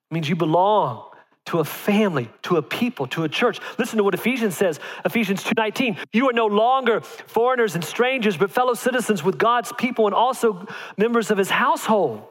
Means 0.10 0.30
you 0.30 0.38
belong 0.38 1.11
to 1.46 1.60
a 1.60 1.64
family, 1.64 2.30
to 2.44 2.58
a 2.58 2.62
people, 2.62 3.08
to 3.08 3.24
a 3.24 3.30
church. 3.30 3.60
Listen 3.78 3.98
to 3.98 4.04
what 4.04 4.14
Ephesians 4.14 4.56
says, 4.56 4.80
Ephesians 5.04 5.44
2:19. 5.44 5.98
You 6.14 6.30
are 6.30 6.34
no 6.34 6.46
longer 6.46 7.02
foreigners 7.02 7.76
and 7.76 7.84
strangers, 7.84 8.38
but 8.38 8.52
fellow 8.52 8.74
citizens 8.74 9.24
with 9.24 9.38
God's 9.38 9.74
people 9.74 10.06
and 10.06 10.16
also 10.16 10.66
members 10.98 11.32
of 11.32 11.38
his 11.38 11.50
household. 11.50 12.24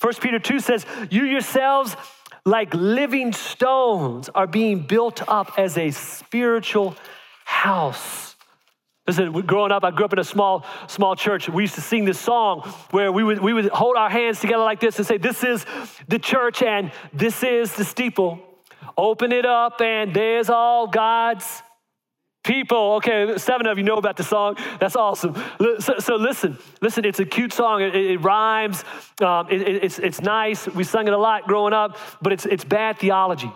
1 0.00 0.20
Peter 0.20 0.38
2 0.38 0.60
says, 0.60 0.86
"You 1.10 1.24
yourselves 1.24 1.96
like 2.46 2.72
living 2.74 3.32
stones 3.32 4.28
are 4.34 4.46
being 4.46 4.80
built 4.80 5.22
up 5.28 5.52
as 5.58 5.76
a 5.76 5.90
spiritual 5.90 6.96
house." 7.44 8.34
Listen, 9.06 9.32
growing 9.42 9.70
up, 9.70 9.84
I 9.84 9.90
grew 9.90 10.06
up 10.06 10.14
in 10.14 10.18
a 10.18 10.24
small, 10.24 10.64
small 10.86 11.14
church. 11.14 11.46
We 11.46 11.64
used 11.64 11.74
to 11.74 11.82
sing 11.82 12.06
this 12.06 12.18
song 12.18 12.62
where 12.90 13.12
we 13.12 13.22
would, 13.22 13.38
we 13.38 13.52
would 13.52 13.68
hold 13.68 13.96
our 13.96 14.08
hands 14.08 14.40
together 14.40 14.64
like 14.64 14.80
this 14.80 14.96
and 14.96 15.06
say, 15.06 15.18
This 15.18 15.44
is 15.44 15.66
the 16.08 16.18
church 16.18 16.62
and 16.62 16.90
this 17.12 17.42
is 17.42 17.74
the 17.74 17.84
steeple. 17.84 18.53
Open 18.96 19.32
it 19.32 19.46
up 19.46 19.80
and 19.80 20.14
there's 20.14 20.50
all 20.50 20.86
God's 20.86 21.62
people. 22.44 22.94
Okay, 22.94 23.36
seven 23.38 23.66
of 23.66 23.78
you 23.78 23.84
know 23.84 23.96
about 23.96 24.16
the 24.16 24.22
song. 24.22 24.56
That's 24.78 24.94
awesome. 24.94 25.34
So, 25.80 25.98
so 25.98 26.16
listen, 26.16 26.58
listen, 26.80 27.04
it's 27.04 27.18
a 27.18 27.24
cute 27.24 27.52
song. 27.52 27.82
It, 27.82 27.94
it 27.94 28.18
rhymes, 28.18 28.84
um, 29.20 29.50
it, 29.50 29.62
it's, 29.62 29.98
it's 29.98 30.20
nice. 30.20 30.68
We 30.68 30.84
sung 30.84 31.08
it 31.08 31.12
a 31.12 31.18
lot 31.18 31.46
growing 31.46 31.72
up, 31.72 31.96
but 32.22 32.32
it's, 32.32 32.46
it's 32.46 32.64
bad 32.64 32.98
theology. 32.98 33.50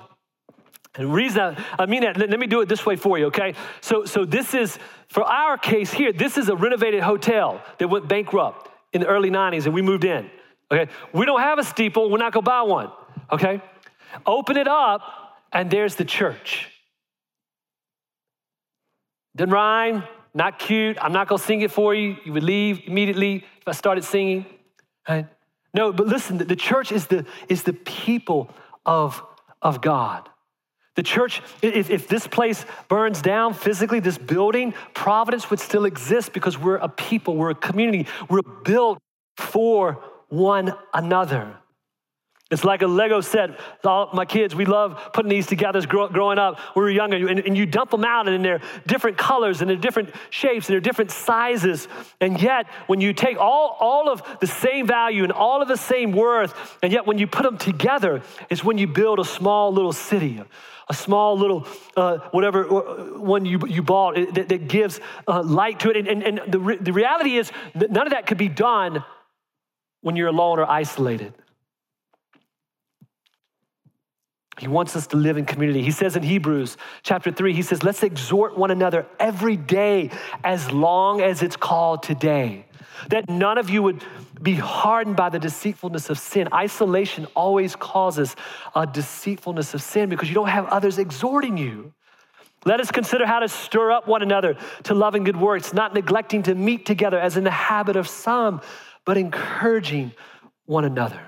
And 0.97 1.07
the 1.07 1.13
reason 1.13 1.41
I, 1.41 1.65
I 1.79 1.87
mean 1.87 2.03
that, 2.03 2.17
let, 2.17 2.31
let 2.31 2.41
me 2.41 2.47
do 2.47 2.61
it 2.61 2.69
this 2.69 2.85
way 2.85 2.97
for 2.97 3.19
you, 3.19 3.27
okay? 3.27 3.55
So, 3.81 4.05
so 4.05 4.25
this 4.25 4.55
is, 4.55 4.79
for 5.09 5.23
our 5.23 5.57
case 5.57 5.93
here, 5.93 6.13
this 6.13 6.37
is 6.37 6.49
a 6.49 6.57
renovated 6.57 7.03
hotel 7.03 7.63
that 7.79 7.89
went 7.89 8.09
bankrupt 8.09 8.69
in 8.93 9.03
the 9.03 9.07
early 9.07 9.31
90s 9.31 9.67
and 9.67 9.75
we 9.75 9.83
moved 9.83 10.05
in, 10.05 10.29
okay? 10.73 10.91
We 11.13 11.27
don't 11.27 11.41
have 11.41 11.59
a 11.59 11.65
steeple, 11.65 12.11
we're 12.11 12.19
not 12.19 12.33
gonna 12.33 12.43
buy 12.43 12.63
one, 12.63 12.91
okay? 13.31 13.61
Open 14.27 14.57
it 14.57 14.67
up 14.67 15.28
and 15.53 15.71
there's 15.71 15.97
the 15.97 16.05
church. 16.05 16.71
Didn't 19.37 19.53
rhyme, 19.53 20.03
not 20.35 20.59
cute. 20.59 20.99
I'm 21.01 21.13
not 21.13 21.29
gonna 21.29 21.39
sing 21.39 21.61
it 21.61 21.71
for 21.71 21.95
you. 21.95 22.17
You 22.25 22.33
would 22.33 22.43
leave 22.43 22.83
immediately 22.87 23.45
if 23.61 23.69
I 23.69 23.73
started 23.73 24.05
singing. 24.05 24.47
Right? 25.09 25.27
No, 25.75 25.93
but 25.93 26.07
listen, 26.07 26.39
the 26.39 26.57
church 26.57 26.93
is 26.93 27.07
the, 27.07 27.25
is 27.49 27.63
the 27.63 27.73
people 27.73 28.51
of, 28.85 29.23
of 29.63 29.81
God. 29.81 30.29
The 30.97 31.03
church, 31.05 31.41
if, 31.63 31.91
if 31.91 32.09
this 32.09 32.27
place 32.27 32.67
burns 32.89 33.23
down 33.23 33.55
physically, 33.55 34.01
this 34.01 34.19
building, 34.19 34.75
Providence 34.95 35.49
would 35.51 35.61
still 35.61 35.85
exist 35.85 36.33
because 36.33 36.59
we're 36.59 36.79
a 36.79 36.89
people, 36.89 37.37
we're 37.37 37.51
a 37.51 37.55
community, 37.55 38.09
we're 38.29 38.43
built 38.43 38.99
for 39.37 40.03
one 40.29 40.75
another. 40.93 41.55
It's 42.51 42.65
like 42.65 42.81
a 42.81 42.87
Lego 42.87 43.21
set. 43.21 43.61
All 43.85 44.09
my 44.15 44.25
kids, 44.25 44.55
we 44.55 44.65
love 44.65 45.11
putting 45.13 45.29
these 45.29 45.47
together 45.47 45.85
growing 45.87 46.39
up. 46.39 46.59
We 46.75 46.81
were 46.81 46.91
younger, 46.91 47.29
and, 47.29 47.41
and 47.41 47.55
you 47.55 47.67
dump 47.67 47.91
them 47.91 48.05
out, 48.05 48.27
and 48.27 48.43
they're 48.43 48.63
different 48.87 49.19
colors, 49.19 49.61
and 49.61 49.69
they're 49.69 49.77
different 49.77 50.15
shapes, 50.31 50.67
and 50.67 50.73
they're 50.73 50.81
different 50.81 51.11
sizes. 51.11 51.89
And 52.23 52.41
yet, 52.41 52.67
when 52.87 53.03
you 53.03 53.13
take 53.13 53.39
all, 53.39 53.77
all 53.79 54.09
of 54.09 54.23
the 54.41 54.47
same 54.47 54.87
value 54.87 55.25
and 55.25 55.33
all 55.33 55.61
of 55.61 55.69
the 55.69 55.77
same 55.77 56.13
worth, 56.13 56.79
and 56.83 56.91
yet 56.91 57.07
when 57.07 57.19
you 57.19 57.27
put 57.27 57.43
them 57.43 57.59
together, 57.59 58.23
is 58.49 58.65
when 58.65 58.79
you 58.79 58.87
build 58.87 59.21
a 59.21 59.25
small 59.27 59.71
little 59.71 59.93
city, 59.93 60.43
a 60.89 60.95
small 60.95 61.37
little 61.39 61.67
uh, 61.99 62.17
whatever 62.31 62.65
uh, 62.65 63.19
one 63.19 63.45
you, 63.45 63.61
you 63.69 63.83
bought 63.83 64.15
that, 64.15 64.49
that 64.49 64.69
gives 64.69 65.01
uh, 65.27 65.43
light 65.43 65.81
to 65.81 65.91
it. 65.91 65.99
And, 65.99 66.09
and, 66.09 66.23
and 66.23 66.51
the, 66.51 66.59
re- 66.59 66.79
the 66.79 66.95
reality 66.95 67.37
is 67.37 67.53
that 67.75 67.91
none 67.91 68.07
of 68.07 68.13
that 68.13 68.27
could 68.27 68.39
be 68.39 68.49
done 68.49 69.05
when 70.01 70.17
you're 70.17 70.29
alone 70.29 70.59
or 70.59 70.65
isolated. 70.65 71.35
He 74.59 74.67
wants 74.67 74.97
us 74.97 75.07
to 75.09 75.17
live 75.17 75.37
in 75.37 75.45
community. 75.45 75.83
He 75.83 75.91
says 75.91 76.17
in 76.17 76.23
Hebrews 76.23 76.77
chapter 77.03 77.31
3, 77.31 77.53
he 77.53 77.63
says, 77.63 77.83
Let's 77.83 78.03
exhort 78.03 78.59
one 78.59 78.71
another 78.71 79.07
every 79.21 79.57
day 79.57 80.11
as 80.43 80.71
long 80.73 81.21
as 81.21 81.43
it's 81.43 81.57
called 81.57 82.03
today. 82.03 82.67
That 83.11 83.29
none 83.29 83.59
of 83.59 83.71
you 83.71 83.83
would 83.85 84.03
be 84.43 84.55
hardened 84.55 85.17
by 85.17 85.29
the 85.29 85.39
deceitfulness 85.39 86.11
of 86.11 86.19
sin. 86.19 86.49
Isolation 86.53 87.27
always 87.37 87.77
causes 87.77 88.35
a 88.75 88.87
deceitfulness 88.87 89.75
of 89.75 89.83
sin 89.83 90.09
because 90.09 90.29
you 90.29 90.35
don't 90.35 90.49
have 90.49 90.67
others 90.67 90.99
exhorting 90.99 91.57
you. 91.57 91.93
Let 92.65 92.81
us 92.81 92.91
consider 92.91 93.25
how 93.25 93.39
to 93.39 93.49
stir 93.49 93.93
up 93.93 94.09
one 94.09 94.23
another 94.23 94.57
to 94.85 94.95
love 94.95 95.15
and 95.15 95.25
good 95.25 95.37
works, 95.37 95.73
not 95.73 95.95
neglecting 95.95 96.43
to 96.45 96.55
meet 96.57 96.85
together 96.85 97.19
as 97.19 97.37
in 97.37 97.45
the 97.45 97.51
habit 97.51 97.95
of 97.95 98.09
some, 98.09 98.61
but 99.05 99.17
encouraging 99.17 100.13
one 100.67 100.85
another. 100.85 101.21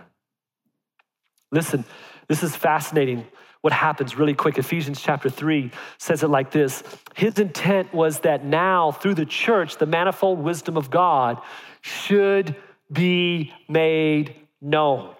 Listen, 1.52 1.84
this 2.30 2.44
is 2.44 2.54
fascinating 2.54 3.26
what 3.60 3.72
happens 3.72 4.16
really 4.16 4.34
quick. 4.34 4.56
Ephesians 4.56 5.00
chapter 5.00 5.28
3 5.28 5.72
says 5.98 6.22
it 6.22 6.28
like 6.28 6.52
this 6.52 6.84
His 7.16 7.40
intent 7.40 7.92
was 7.92 8.20
that 8.20 8.44
now, 8.44 8.92
through 8.92 9.14
the 9.14 9.26
church, 9.26 9.78
the 9.78 9.86
manifold 9.86 10.38
wisdom 10.38 10.76
of 10.76 10.90
God 10.90 11.42
should 11.80 12.54
be 12.92 13.52
made 13.68 14.36
known. 14.60 15.12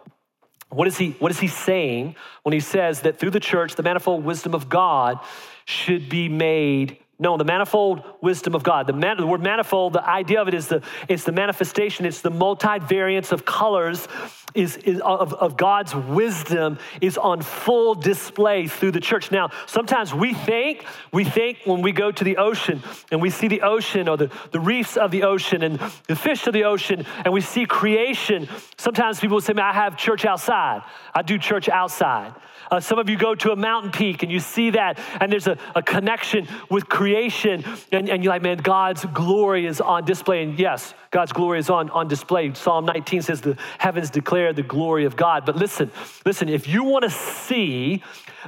What 0.68 0.86
is, 0.86 0.96
he, 0.98 1.16
what 1.18 1.32
is 1.32 1.40
he 1.40 1.48
saying 1.48 2.14
when 2.44 2.52
he 2.52 2.60
says 2.60 3.00
that 3.00 3.18
through 3.18 3.30
the 3.30 3.40
church, 3.40 3.74
the 3.74 3.82
manifold 3.82 4.24
wisdom 4.24 4.54
of 4.54 4.68
God 4.68 5.18
should 5.64 6.08
be 6.08 6.28
made 6.28 6.96
known? 7.20 7.38
The 7.38 7.44
manifold 7.44 8.02
wisdom 8.20 8.54
of 8.54 8.62
God. 8.62 8.86
The, 8.86 8.92
man, 8.92 9.16
the 9.16 9.26
word 9.26 9.42
manifold, 9.42 9.92
the 9.92 10.06
idea 10.06 10.40
of 10.40 10.48
it 10.48 10.54
is 10.54 10.68
the, 10.68 10.82
it's 11.08 11.24
the 11.24 11.32
manifestation, 11.32 12.06
it's 12.06 12.20
the 12.20 12.30
multivariance 12.30 13.32
of 13.32 13.44
colors 13.44 14.08
is, 14.54 14.76
is 14.78 15.00
of, 15.00 15.34
of, 15.34 15.56
God's 15.56 15.94
wisdom 15.94 16.78
is 17.00 17.16
on 17.18 17.42
full 17.42 17.94
display 17.94 18.66
through 18.66 18.92
the 18.92 19.00
church. 19.00 19.30
Now, 19.30 19.50
sometimes 19.66 20.14
we 20.14 20.34
think, 20.34 20.84
we 21.12 21.24
think 21.24 21.58
when 21.64 21.82
we 21.82 21.92
go 21.92 22.10
to 22.10 22.24
the 22.24 22.36
ocean 22.36 22.82
and 23.10 23.20
we 23.20 23.30
see 23.30 23.48
the 23.48 23.62
ocean 23.62 24.08
or 24.08 24.16
the, 24.16 24.30
the 24.50 24.60
reefs 24.60 24.96
of 24.96 25.10
the 25.10 25.22
ocean 25.22 25.62
and 25.62 25.78
the 26.08 26.16
fish 26.16 26.46
of 26.46 26.52
the 26.52 26.64
ocean 26.64 27.06
and 27.24 27.32
we 27.32 27.40
see 27.40 27.66
creation, 27.66 28.48
sometimes 28.76 29.20
people 29.20 29.36
will 29.36 29.40
say, 29.40 29.54
I 29.54 29.72
have 29.72 29.96
church 29.96 30.24
outside. 30.24 30.82
I 31.14 31.22
do 31.22 31.38
church 31.38 31.68
outside. 31.68 32.34
Uh, 32.70 32.80
some 32.80 32.98
of 32.98 33.08
you 33.08 33.16
go 33.16 33.34
to 33.34 33.50
a 33.52 33.56
mountain 33.56 33.90
peak 33.90 34.22
and 34.22 34.30
you 34.30 34.40
see 34.40 34.70
that, 34.70 34.98
and 35.20 35.30
there's 35.30 35.46
a, 35.46 35.58
a 35.74 35.82
connection 35.82 36.46
with 36.70 36.88
creation, 36.88 37.64
and, 37.90 38.08
and 38.08 38.22
you're 38.22 38.32
like, 38.32 38.42
man, 38.42 38.58
God's 38.58 39.04
glory 39.06 39.66
is 39.66 39.80
on 39.80 40.04
display. 40.04 40.42
And 40.42 40.58
yes, 40.58 40.94
God's 41.10 41.32
glory 41.32 41.58
is 41.58 41.68
on, 41.70 41.90
on 41.90 42.08
display. 42.08 42.52
Psalm 42.54 42.84
19 42.84 43.22
says, 43.22 43.40
the 43.40 43.56
heavens 43.78 44.10
declare 44.10 44.52
the 44.52 44.62
glory 44.62 45.04
of 45.04 45.16
God. 45.16 45.44
But 45.44 45.56
listen, 45.56 45.90
listen, 46.24 46.48
if 46.48 46.68
you 46.68 46.84
want 46.84 47.04
to 47.04 47.10
see 47.10 48.02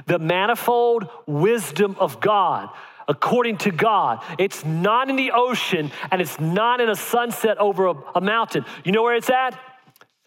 the 0.05 0.19
manifold 0.19 1.09
wisdom 1.25 1.95
of 1.99 2.19
God, 2.19 2.69
according 3.07 3.57
to 3.57 3.71
God. 3.71 4.23
It's 4.39 4.63
not 4.63 5.09
in 5.09 5.15
the 5.15 5.31
ocean 5.31 5.91
and 6.11 6.21
it's 6.21 6.39
not 6.39 6.79
in 6.79 6.89
a 6.89 6.95
sunset 6.95 7.57
over 7.57 7.87
a, 7.87 7.95
a, 8.15 8.21
mountain. 8.21 8.65
You 8.83 8.91
know 8.91 9.03
where 9.03 9.15
it's 9.15 9.29
at? 9.29 9.59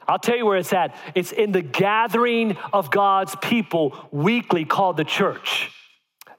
I'll 0.08 0.18
tell 0.18 0.36
you 0.36 0.46
where 0.46 0.58
it's 0.58 0.72
at. 0.72 0.94
It's 1.14 1.32
in 1.32 1.52
the 1.52 1.62
gathering 1.62 2.56
of 2.72 2.90
God's 2.90 3.34
people 3.36 4.08
weekly 4.10 4.64
called 4.64 4.96
the 4.96 5.04
church. 5.04 5.70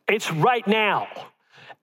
It's 0.08 0.32
right 0.32 0.66
now. 0.68 1.08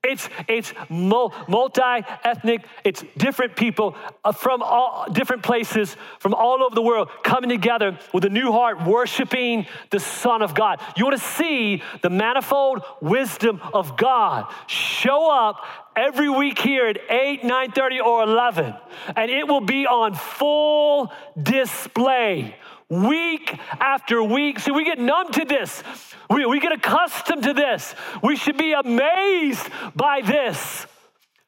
It's, 0.05 0.29
it's 0.47 0.73
multi 0.89 1.81
ethnic, 2.23 2.65
it's 2.83 3.03
different 3.17 3.55
people 3.55 3.95
uh, 4.23 4.31
from 4.31 4.61
all 4.61 5.07
different 5.11 5.43
places 5.43 5.95
from 6.19 6.33
all 6.33 6.63
over 6.63 6.75
the 6.75 6.81
world 6.81 7.09
coming 7.23 7.49
together 7.49 7.97
with 8.13 8.25
a 8.25 8.29
new 8.29 8.51
heart, 8.51 8.85
worshiping 8.85 9.65
the 9.89 9.99
Son 9.99 10.41
of 10.41 10.53
God. 10.53 10.79
You 10.95 11.05
want 11.05 11.19
to 11.19 11.27
see 11.27 11.81
the 12.01 12.09
manifold 12.09 12.83
wisdom 13.01 13.61
of 13.73 13.97
God 13.97 14.51
show 14.67 15.31
up 15.31 15.57
every 15.95 16.29
week 16.29 16.59
here 16.59 16.87
at 16.87 16.99
8, 17.09 17.41
9:30, 17.43 18.05
or 18.05 18.23
11, 18.23 18.75
and 19.15 19.31
it 19.31 19.47
will 19.47 19.61
be 19.61 19.87
on 19.87 20.13
full 20.13 21.11
display 21.41 22.55
week 22.89 23.57
after 23.79 24.21
week. 24.23 24.59
See, 24.59 24.71
we 24.71 24.85
get 24.85 24.99
numb 24.99 25.31
to 25.33 25.45
this. 25.45 25.83
We, 26.29 26.45
we 26.45 26.59
get 26.59 26.71
accustomed 26.71 27.43
to 27.43 27.53
this. 27.53 27.95
We 28.23 28.35
should 28.35 28.57
be 28.57 28.73
amazed 28.73 29.67
by 29.95 30.21
this 30.21 30.87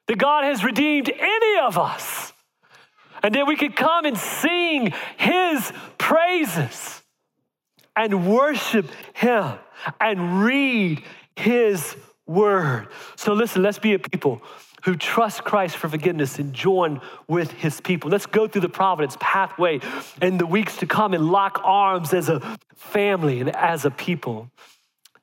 that 0.08 0.18
God 0.18 0.46
has 0.46 0.64
redeemed 0.64 1.10
any 1.10 1.60
of 1.60 1.78
us. 1.78 2.34
And 3.24 3.36
that 3.36 3.48
we 3.48 3.56
could 3.56 3.76
come 3.76 4.06
and 4.06 4.18
sing 4.18 4.94
His 5.18 5.72
praises 5.98 7.02
and 7.96 8.32
worship 8.32 8.90
Him 9.14 9.54
and 10.00 10.44
read 10.44 11.04
His 11.36 11.96
word. 12.26 12.88
So 13.16 13.34
listen, 13.34 13.64
let's 13.64 13.80
be 13.80 13.94
a 13.94 14.00
people 14.00 14.42
who 14.88 14.96
trust 14.96 15.44
Christ 15.44 15.76
for 15.76 15.90
forgiveness 15.90 16.40
and 16.40 16.54
join 16.54 17.02
with 17.28 17.52
his 17.52 17.82
people. 17.82 18.10
Let's 18.10 18.26
go 18.26 18.48
through 18.48 18.62
the 18.62 18.70
providence 18.70 19.18
pathway 19.20 19.82
in 20.22 20.38
the 20.38 20.46
weeks 20.46 20.78
to 20.78 20.86
come 20.86 21.14
and 21.14 21.30
lock 21.30 21.60
arms 21.66 22.14
as 22.14 22.30
a 22.30 22.40
family 22.74 23.42
and 23.42 23.54
as 23.54 23.84
a 23.84 23.92
people. 23.92 24.50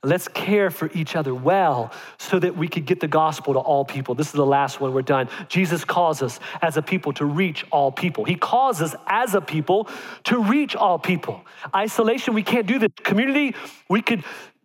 Let's 0.03 0.29
care 0.29 0.71
for 0.71 0.91
each 0.93 1.17
other 1.17 1.35
well 1.35 1.95
so 2.19 2.39
that 2.41 2.59
we 2.59 2.69
could 2.69 2.85
get 2.85 3.01
the 3.01 3.09
gospel 3.09 3.55
to 3.55 3.59
all 3.59 3.87
people. 3.87 4.15
This 4.15 4.27
is 4.27 4.35
the 4.35 4.45
last 4.45 4.83
one, 4.83 4.93
we're 4.93 5.01
done. 5.01 5.31
Jesus 5.49 5.83
calls 5.83 6.23
us 6.23 6.41
as 6.61 6.77
a 6.77 6.83
people 6.83 7.15
to 7.15 7.25
reach 7.25 7.65
all 7.73 7.91
people. 7.91 8.27
He 8.27 8.35
calls 8.35 8.83
us 8.83 8.95
as 9.07 9.35
a 9.35 9.41
people 9.41 9.89
to 10.25 10.43
reach 10.43 10.77
all 10.77 10.99
people. 10.99 11.43
Isolation, 11.75 12.35
we 12.35 12.43
can't 12.43 12.67
do 12.67 12.79
this. 12.79 12.91
Community, 13.03 13.55
we 13.89 14.03
could 14.03 14.25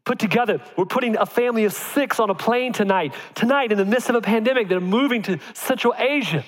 put 0.09 0.17
together. 0.17 0.59
We're 0.75 0.85
putting 0.85 1.17
a 1.17 1.25
family 1.27 1.65
of 1.65 1.73
six 1.73 2.19
on 2.19 2.31
a 2.31 2.33
plane 2.33 2.73
tonight, 2.73 3.13
tonight 3.35 3.71
in 3.71 3.77
the 3.77 3.85
midst 3.85 4.09
of 4.09 4.15
a 4.15 4.21
pandemic 4.21 4.67
They're 4.67 4.79
moving 4.79 5.21
to 5.23 5.37
Central 5.53 5.93
Asia 5.95 6.43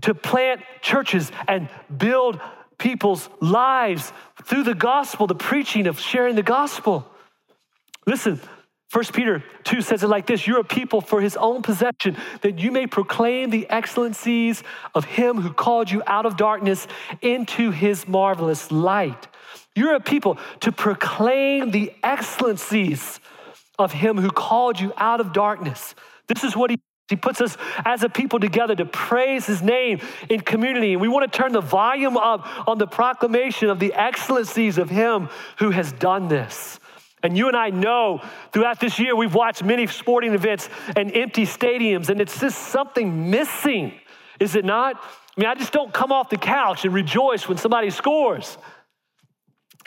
to 0.00 0.12
plant 0.12 0.62
churches 0.80 1.30
and 1.46 1.68
build 1.96 2.40
people's 2.76 3.28
lives 3.38 4.12
through 4.42 4.64
the 4.64 4.74
gospel, 4.74 5.28
the 5.28 5.36
preaching 5.36 5.86
of 5.86 6.00
sharing 6.00 6.34
the 6.34 6.42
gospel. 6.42 7.08
Listen, 8.08 8.40
1 8.90 9.04
Peter 9.12 9.44
2 9.62 9.80
says 9.80 10.02
it 10.02 10.08
like 10.08 10.26
this 10.26 10.44
You're 10.44 10.58
a 10.58 10.64
people 10.64 11.00
for 11.00 11.20
his 11.20 11.36
own 11.36 11.62
possession, 11.62 12.16
that 12.40 12.58
you 12.58 12.72
may 12.72 12.88
proclaim 12.88 13.50
the 13.50 13.70
excellencies 13.70 14.64
of 14.96 15.04
him 15.04 15.40
who 15.40 15.52
called 15.52 15.92
you 15.92 16.02
out 16.08 16.26
of 16.26 16.36
darkness 16.36 16.88
into 17.22 17.70
his 17.70 18.08
marvelous 18.08 18.72
light. 18.72 19.28
You're 19.74 19.94
a 19.94 20.00
people 20.00 20.38
to 20.60 20.72
proclaim 20.72 21.70
the 21.70 21.92
excellencies 22.02 23.20
of 23.78 23.92
him 23.92 24.18
who 24.18 24.30
called 24.30 24.80
you 24.80 24.92
out 24.96 25.20
of 25.20 25.32
darkness. 25.32 25.94
This 26.26 26.44
is 26.44 26.56
what 26.56 26.70
he 26.70 26.78
he 27.08 27.16
puts 27.16 27.40
us 27.40 27.56
as 27.84 28.02
a 28.02 28.08
people 28.08 28.38
together 28.38 28.74
to 28.74 28.84
praise 28.84 29.46
his 29.46 29.62
name 29.62 30.00
in 30.28 30.40
community. 30.40 30.92
And 30.92 31.00
we 31.00 31.08
want 31.08 31.30
to 31.30 31.36
turn 31.36 31.52
the 31.52 31.60
volume 31.62 32.18
up 32.18 32.68
on 32.68 32.76
the 32.76 32.86
proclamation 32.86 33.70
of 33.70 33.78
the 33.78 33.94
excellencies 33.94 34.76
of 34.76 34.90
him 34.90 35.30
who 35.58 35.70
has 35.70 35.90
done 35.92 36.28
this. 36.28 36.78
And 37.22 37.36
you 37.36 37.48
and 37.48 37.56
I 37.56 37.70
know 37.70 38.20
throughout 38.52 38.78
this 38.78 38.98
year, 38.98 39.16
we've 39.16 39.34
watched 39.34 39.64
many 39.64 39.86
sporting 39.86 40.34
events 40.34 40.68
and 40.94 41.10
empty 41.16 41.46
stadiums, 41.46 42.10
and 42.10 42.20
it's 42.20 42.38
just 42.38 42.58
something 42.58 43.30
missing, 43.30 43.92
is 44.38 44.54
it 44.54 44.64
not? 44.64 44.96
I 44.96 45.40
mean, 45.40 45.48
I 45.48 45.54
just 45.54 45.72
don't 45.72 45.92
come 45.92 46.12
off 46.12 46.30
the 46.30 46.36
couch 46.36 46.84
and 46.84 46.94
rejoice 46.94 47.48
when 47.48 47.58
somebody 47.58 47.90
scores. 47.90 48.58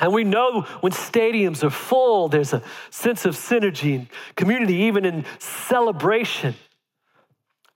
And 0.01 0.11
we 0.11 0.23
know 0.23 0.63
when 0.81 0.91
stadiums 0.91 1.63
are 1.63 1.69
full, 1.69 2.27
there's 2.27 2.53
a 2.53 2.63
sense 2.89 3.23
of 3.23 3.35
synergy 3.35 3.95
and 3.95 4.07
community, 4.35 4.73
even 4.73 5.05
in 5.05 5.25
celebration 5.37 6.55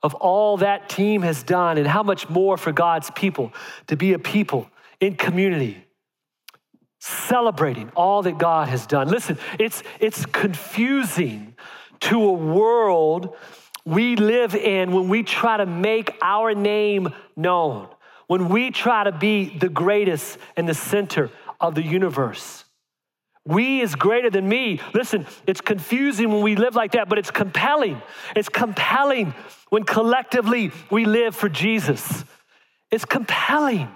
of 0.02 0.14
all 0.14 0.56
that 0.58 0.88
team 0.88 1.22
has 1.22 1.44
done, 1.44 1.78
and 1.78 1.86
how 1.86 2.02
much 2.02 2.28
more 2.28 2.56
for 2.56 2.72
God's 2.72 3.10
people 3.12 3.52
to 3.86 3.96
be 3.96 4.12
a 4.12 4.18
people 4.18 4.68
in 5.00 5.14
community, 5.14 5.84
celebrating 6.98 7.90
all 7.94 8.22
that 8.22 8.38
God 8.38 8.68
has 8.68 8.86
done. 8.86 9.08
Listen, 9.08 9.38
it's, 9.58 9.82
it's 10.00 10.26
confusing 10.26 11.54
to 12.00 12.22
a 12.24 12.32
world 12.32 13.36
we 13.84 14.16
live 14.16 14.54
in 14.56 14.90
when 14.90 15.08
we 15.08 15.22
try 15.22 15.56
to 15.56 15.66
make 15.66 16.16
our 16.20 16.54
name 16.54 17.08
known, 17.36 17.88
when 18.26 18.48
we 18.48 18.72
try 18.72 19.04
to 19.04 19.12
be 19.12 19.56
the 19.56 19.68
greatest 19.68 20.38
and 20.56 20.68
the 20.68 20.74
center 20.74 21.30
of 21.60 21.74
the 21.74 21.82
universe. 21.82 22.64
We 23.46 23.80
is 23.80 23.94
greater 23.94 24.28
than 24.28 24.48
me. 24.48 24.80
Listen, 24.92 25.26
it's 25.46 25.60
confusing 25.60 26.32
when 26.32 26.42
we 26.42 26.56
live 26.56 26.74
like 26.74 26.92
that, 26.92 27.08
but 27.08 27.18
it's 27.18 27.30
compelling. 27.30 28.02
It's 28.34 28.48
compelling 28.48 29.34
when 29.68 29.84
collectively 29.84 30.72
we 30.90 31.04
live 31.04 31.36
for 31.36 31.48
Jesus. 31.48 32.24
It's 32.90 33.04
compelling. 33.04 33.88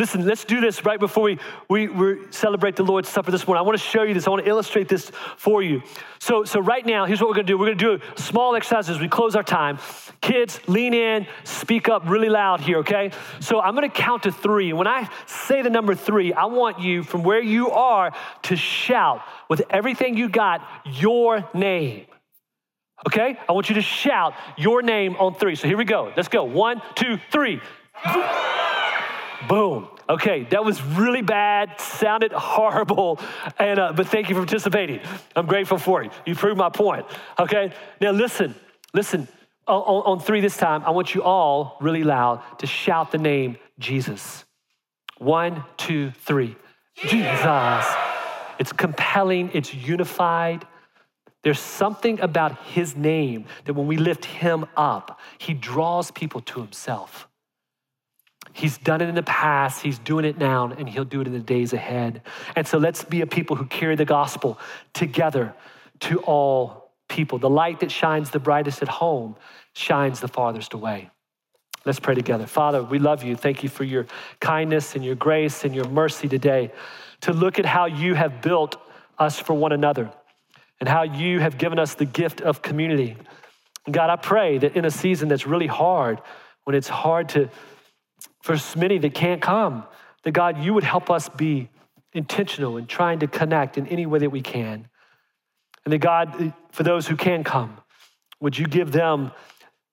Listen, 0.00 0.24
let's 0.24 0.46
do 0.46 0.62
this 0.62 0.82
right 0.86 0.98
before 0.98 1.24
we, 1.24 1.38
we, 1.68 1.88
we, 1.88 2.16
celebrate 2.30 2.74
the 2.74 2.82
Lord's 2.82 3.06
Supper 3.06 3.30
this 3.30 3.46
morning. 3.46 3.58
I 3.58 3.66
want 3.66 3.78
to 3.78 3.84
show 3.84 4.02
you 4.02 4.14
this. 4.14 4.26
I 4.26 4.30
want 4.30 4.42
to 4.42 4.48
illustrate 4.48 4.88
this 4.88 5.12
for 5.36 5.62
you. 5.62 5.82
So, 6.18 6.42
so 6.44 6.58
right 6.58 6.86
now, 6.86 7.04
here's 7.04 7.20
what 7.20 7.28
we're 7.28 7.34
going 7.34 7.46
to 7.46 7.52
do. 7.52 7.58
We're 7.58 7.66
going 7.66 7.76
to 7.76 7.98
do 7.98 8.04
a 8.16 8.18
small 8.18 8.56
exercise 8.56 8.88
as 8.88 8.98
we 8.98 9.08
close 9.08 9.36
our 9.36 9.42
time. 9.42 9.78
Kids, 10.22 10.58
lean 10.66 10.94
in, 10.94 11.26
speak 11.44 11.90
up 11.90 12.08
really 12.08 12.30
loud 12.30 12.62
here, 12.62 12.78
okay? 12.78 13.10
So 13.40 13.60
I'm 13.60 13.74
going 13.74 13.90
to 13.90 13.94
count 13.94 14.22
to 14.22 14.32
three. 14.32 14.72
When 14.72 14.86
I 14.86 15.06
say 15.26 15.60
the 15.60 15.68
number 15.68 15.94
three, 15.94 16.32
I 16.32 16.46
want 16.46 16.80
you 16.80 17.02
from 17.02 17.22
where 17.22 17.42
you 17.42 17.70
are 17.70 18.10
to 18.44 18.56
shout 18.56 19.20
with 19.50 19.60
everything 19.68 20.16
you 20.16 20.30
got 20.30 20.66
your 20.86 21.46
name. 21.52 22.06
Okay? 23.06 23.38
I 23.46 23.52
want 23.52 23.68
you 23.68 23.74
to 23.74 23.82
shout 23.82 24.32
your 24.56 24.80
name 24.80 25.16
on 25.16 25.34
three. 25.34 25.56
So 25.56 25.68
here 25.68 25.76
we 25.76 25.84
go. 25.84 26.10
Let's 26.16 26.28
go. 26.28 26.44
One, 26.44 26.80
two, 26.94 27.18
three. 27.30 27.60
Boom. 29.48 29.88
Okay, 30.08 30.44
that 30.50 30.64
was 30.64 30.82
really 30.82 31.22
bad, 31.22 31.80
sounded 31.80 32.32
horrible, 32.32 33.20
and 33.58 33.78
uh, 33.78 33.92
but 33.92 34.08
thank 34.08 34.28
you 34.28 34.34
for 34.34 34.40
participating. 34.40 35.00
I'm 35.36 35.46
grateful 35.46 35.78
for 35.78 36.02
you. 36.02 36.10
You 36.26 36.34
proved 36.34 36.58
my 36.58 36.68
point. 36.68 37.06
Okay, 37.38 37.72
now 38.00 38.10
listen, 38.10 38.54
listen. 38.92 39.28
On, 39.68 40.02
on 40.02 40.20
three 40.20 40.40
this 40.40 40.56
time, 40.56 40.82
I 40.84 40.90
want 40.90 41.14
you 41.14 41.22
all 41.22 41.76
really 41.80 42.02
loud 42.02 42.42
to 42.58 42.66
shout 42.66 43.12
the 43.12 43.18
name 43.18 43.56
Jesus. 43.78 44.44
One, 45.18 45.62
two, 45.76 46.10
three. 46.10 46.56
Jesus. 46.96 47.86
It's 48.58 48.72
compelling. 48.72 49.50
It's 49.54 49.72
unified. 49.72 50.66
There's 51.42 51.60
something 51.60 52.20
about 52.20 52.58
His 52.66 52.96
name 52.96 53.46
that 53.64 53.74
when 53.74 53.86
we 53.86 53.96
lift 53.96 54.24
Him 54.24 54.66
up, 54.76 55.20
He 55.38 55.54
draws 55.54 56.10
people 56.10 56.40
to 56.42 56.60
Himself. 56.60 57.28
He's 58.52 58.78
done 58.78 59.00
it 59.00 59.08
in 59.08 59.14
the 59.14 59.22
past, 59.22 59.82
He's 59.82 59.98
doing 59.98 60.24
it 60.24 60.38
now, 60.38 60.66
and 60.66 60.88
He'll 60.88 61.04
do 61.04 61.20
it 61.20 61.26
in 61.26 61.32
the 61.32 61.38
days 61.38 61.72
ahead. 61.72 62.22
And 62.56 62.66
so 62.66 62.78
let's 62.78 63.04
be 63.04 63.20
a 63.20 63.26
people 63.26 63.56
who 63.56 63.66
carry 63.66 63.96
the 63.96 64.04
gospel 64.04 64.58
together 64.92 65.54
to 66.00 66.18
all 66.20 66.90
people. 67.08 67.38
The 67.38 67.50
light 67.50 67.80
that 67.80 67.90
shines 67.90 68.30
the 68.30 68.38
brightest 68.38 68.82
at 68.82 68.88
home 68.88 69.36
shines 69.74 70.20
the 70.20 70.28
farthest 70.28 70.74
away. 70.74 71.10
Let's 71.84 72.00
pray 72.00 72.14
together. 72.14 72.46
Father, 72.46 72.82
we 72.82 72.98
love 72.98 73.22
you. 73.22 73.36
Thank 73.36 73.62
you 73.62 73.68
for 73.68 73.84
your 73.84 74.06
kindness 74.40 74.94
and 74.94 75.04
your 75.04 75.14
grace 75.14 75.64
and 75.64 75.74
your 75.74 75.88
mercy 75.88 76.28
today 76.28 76.72
to 77.22 77.32
look 77.32 77.58
at 77.58 77.64
how 77.64 77.86
you 77.86 78.14
have 78.14 78.42
built 78.42 78.76
us 79.18 79.38
for 79.38 79.54
one 79.54 79.72
another 79.72 80.10
and 80.78 80.88
how 80.88 81.02
you 81.02 81.40
have 81.40 81.58
given 81.58 81.78
us 81.78 81.94
the 81.94 82.04
gift 82.04 82.40
of 82.40 82.62
community. 82.62 83.16
God, 83.90 84.10
I 84.10 84.16
pray 84.16 84.58
that 84.58 84.76
in 84.76 84.84
a 84.84 84.90
season 84.90 85.28
that's 85.28 85.46
really 85.46 85.66
hard, 85.66 86.20
when 86.64 86.76
it's 86.76 86.88
hard 86.88 87.30
to, 87.30 87.48
for 88.42 88.56
many 88.76 88.98
that 88.98 89.14
can't 89.14 89.42
come, 89.42 89.84
that 90.22 90.32
God, 90.32 90.58
you 90.58 90.74
would 90.74 90.84
help 90.84 91.10
us 91.10 91.28
be 91.28 91.68
intentional 92.12 92.76
in 92.76 92.86
trying 92.86 93.20
to 93.20 93.26
connect 93.26 93.78
in 93.78 93.86
any 93.86 94.06
way 94.06 94.18
that 94.18 94.30
we 94.30 94.40
can. 94.40 94.88
And 95.84 95.92
that 95.92 95.98
God, 95.98 96.52
for 96.72 96.82
those 96.82 97.06
who 97.06 97.16
can 97.16 97.44
come, 97.44 97.78
would 98.40 98.58
you 98.58 98.66
give 98.66 98.92
them 98.92 99.32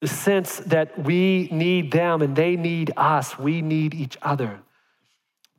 the 0.01 0.07
sense 0.07 0.57
that 0.57 0.97
we 0.99 1.49
need 1.51 1.91
them 1.91 2.21
and 2.21 2.35
they 2.35 2.55
need 2.55 2.91
us. 2.95 3.37
We 3.37 3.61
need 3.61 3.93
each 3.93 4.17
other 4.21 4.59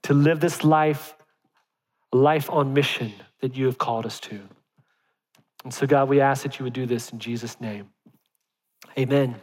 to 0.05 0.15
live 0.15 0.41
this 0.41 0.63
life, 0.63 1.15
a 2.13 2.17
life 2.17 2.49
on 2.51 2.73
mission 2.73 3.13
that 3.41 3.57
you 3.57 3.67
have 3.67 3.79
called 3.79 4.07
us 4.07 4.21
to. 4.21 4.41
And 5.65 5.75
so, 5.75 5.87
God, 5.87 6.09
we 6.09 6.21
ask 6.21 6.45
that 6.45 6.59
you 6.59 6.65
would 6.65 6.73
do 6.73 6.87
this 6.87 7.11
in 7.11 7.19
Jesus' 7.19 7.61
name. 7.61 7.91
Amen. 8.97 9.35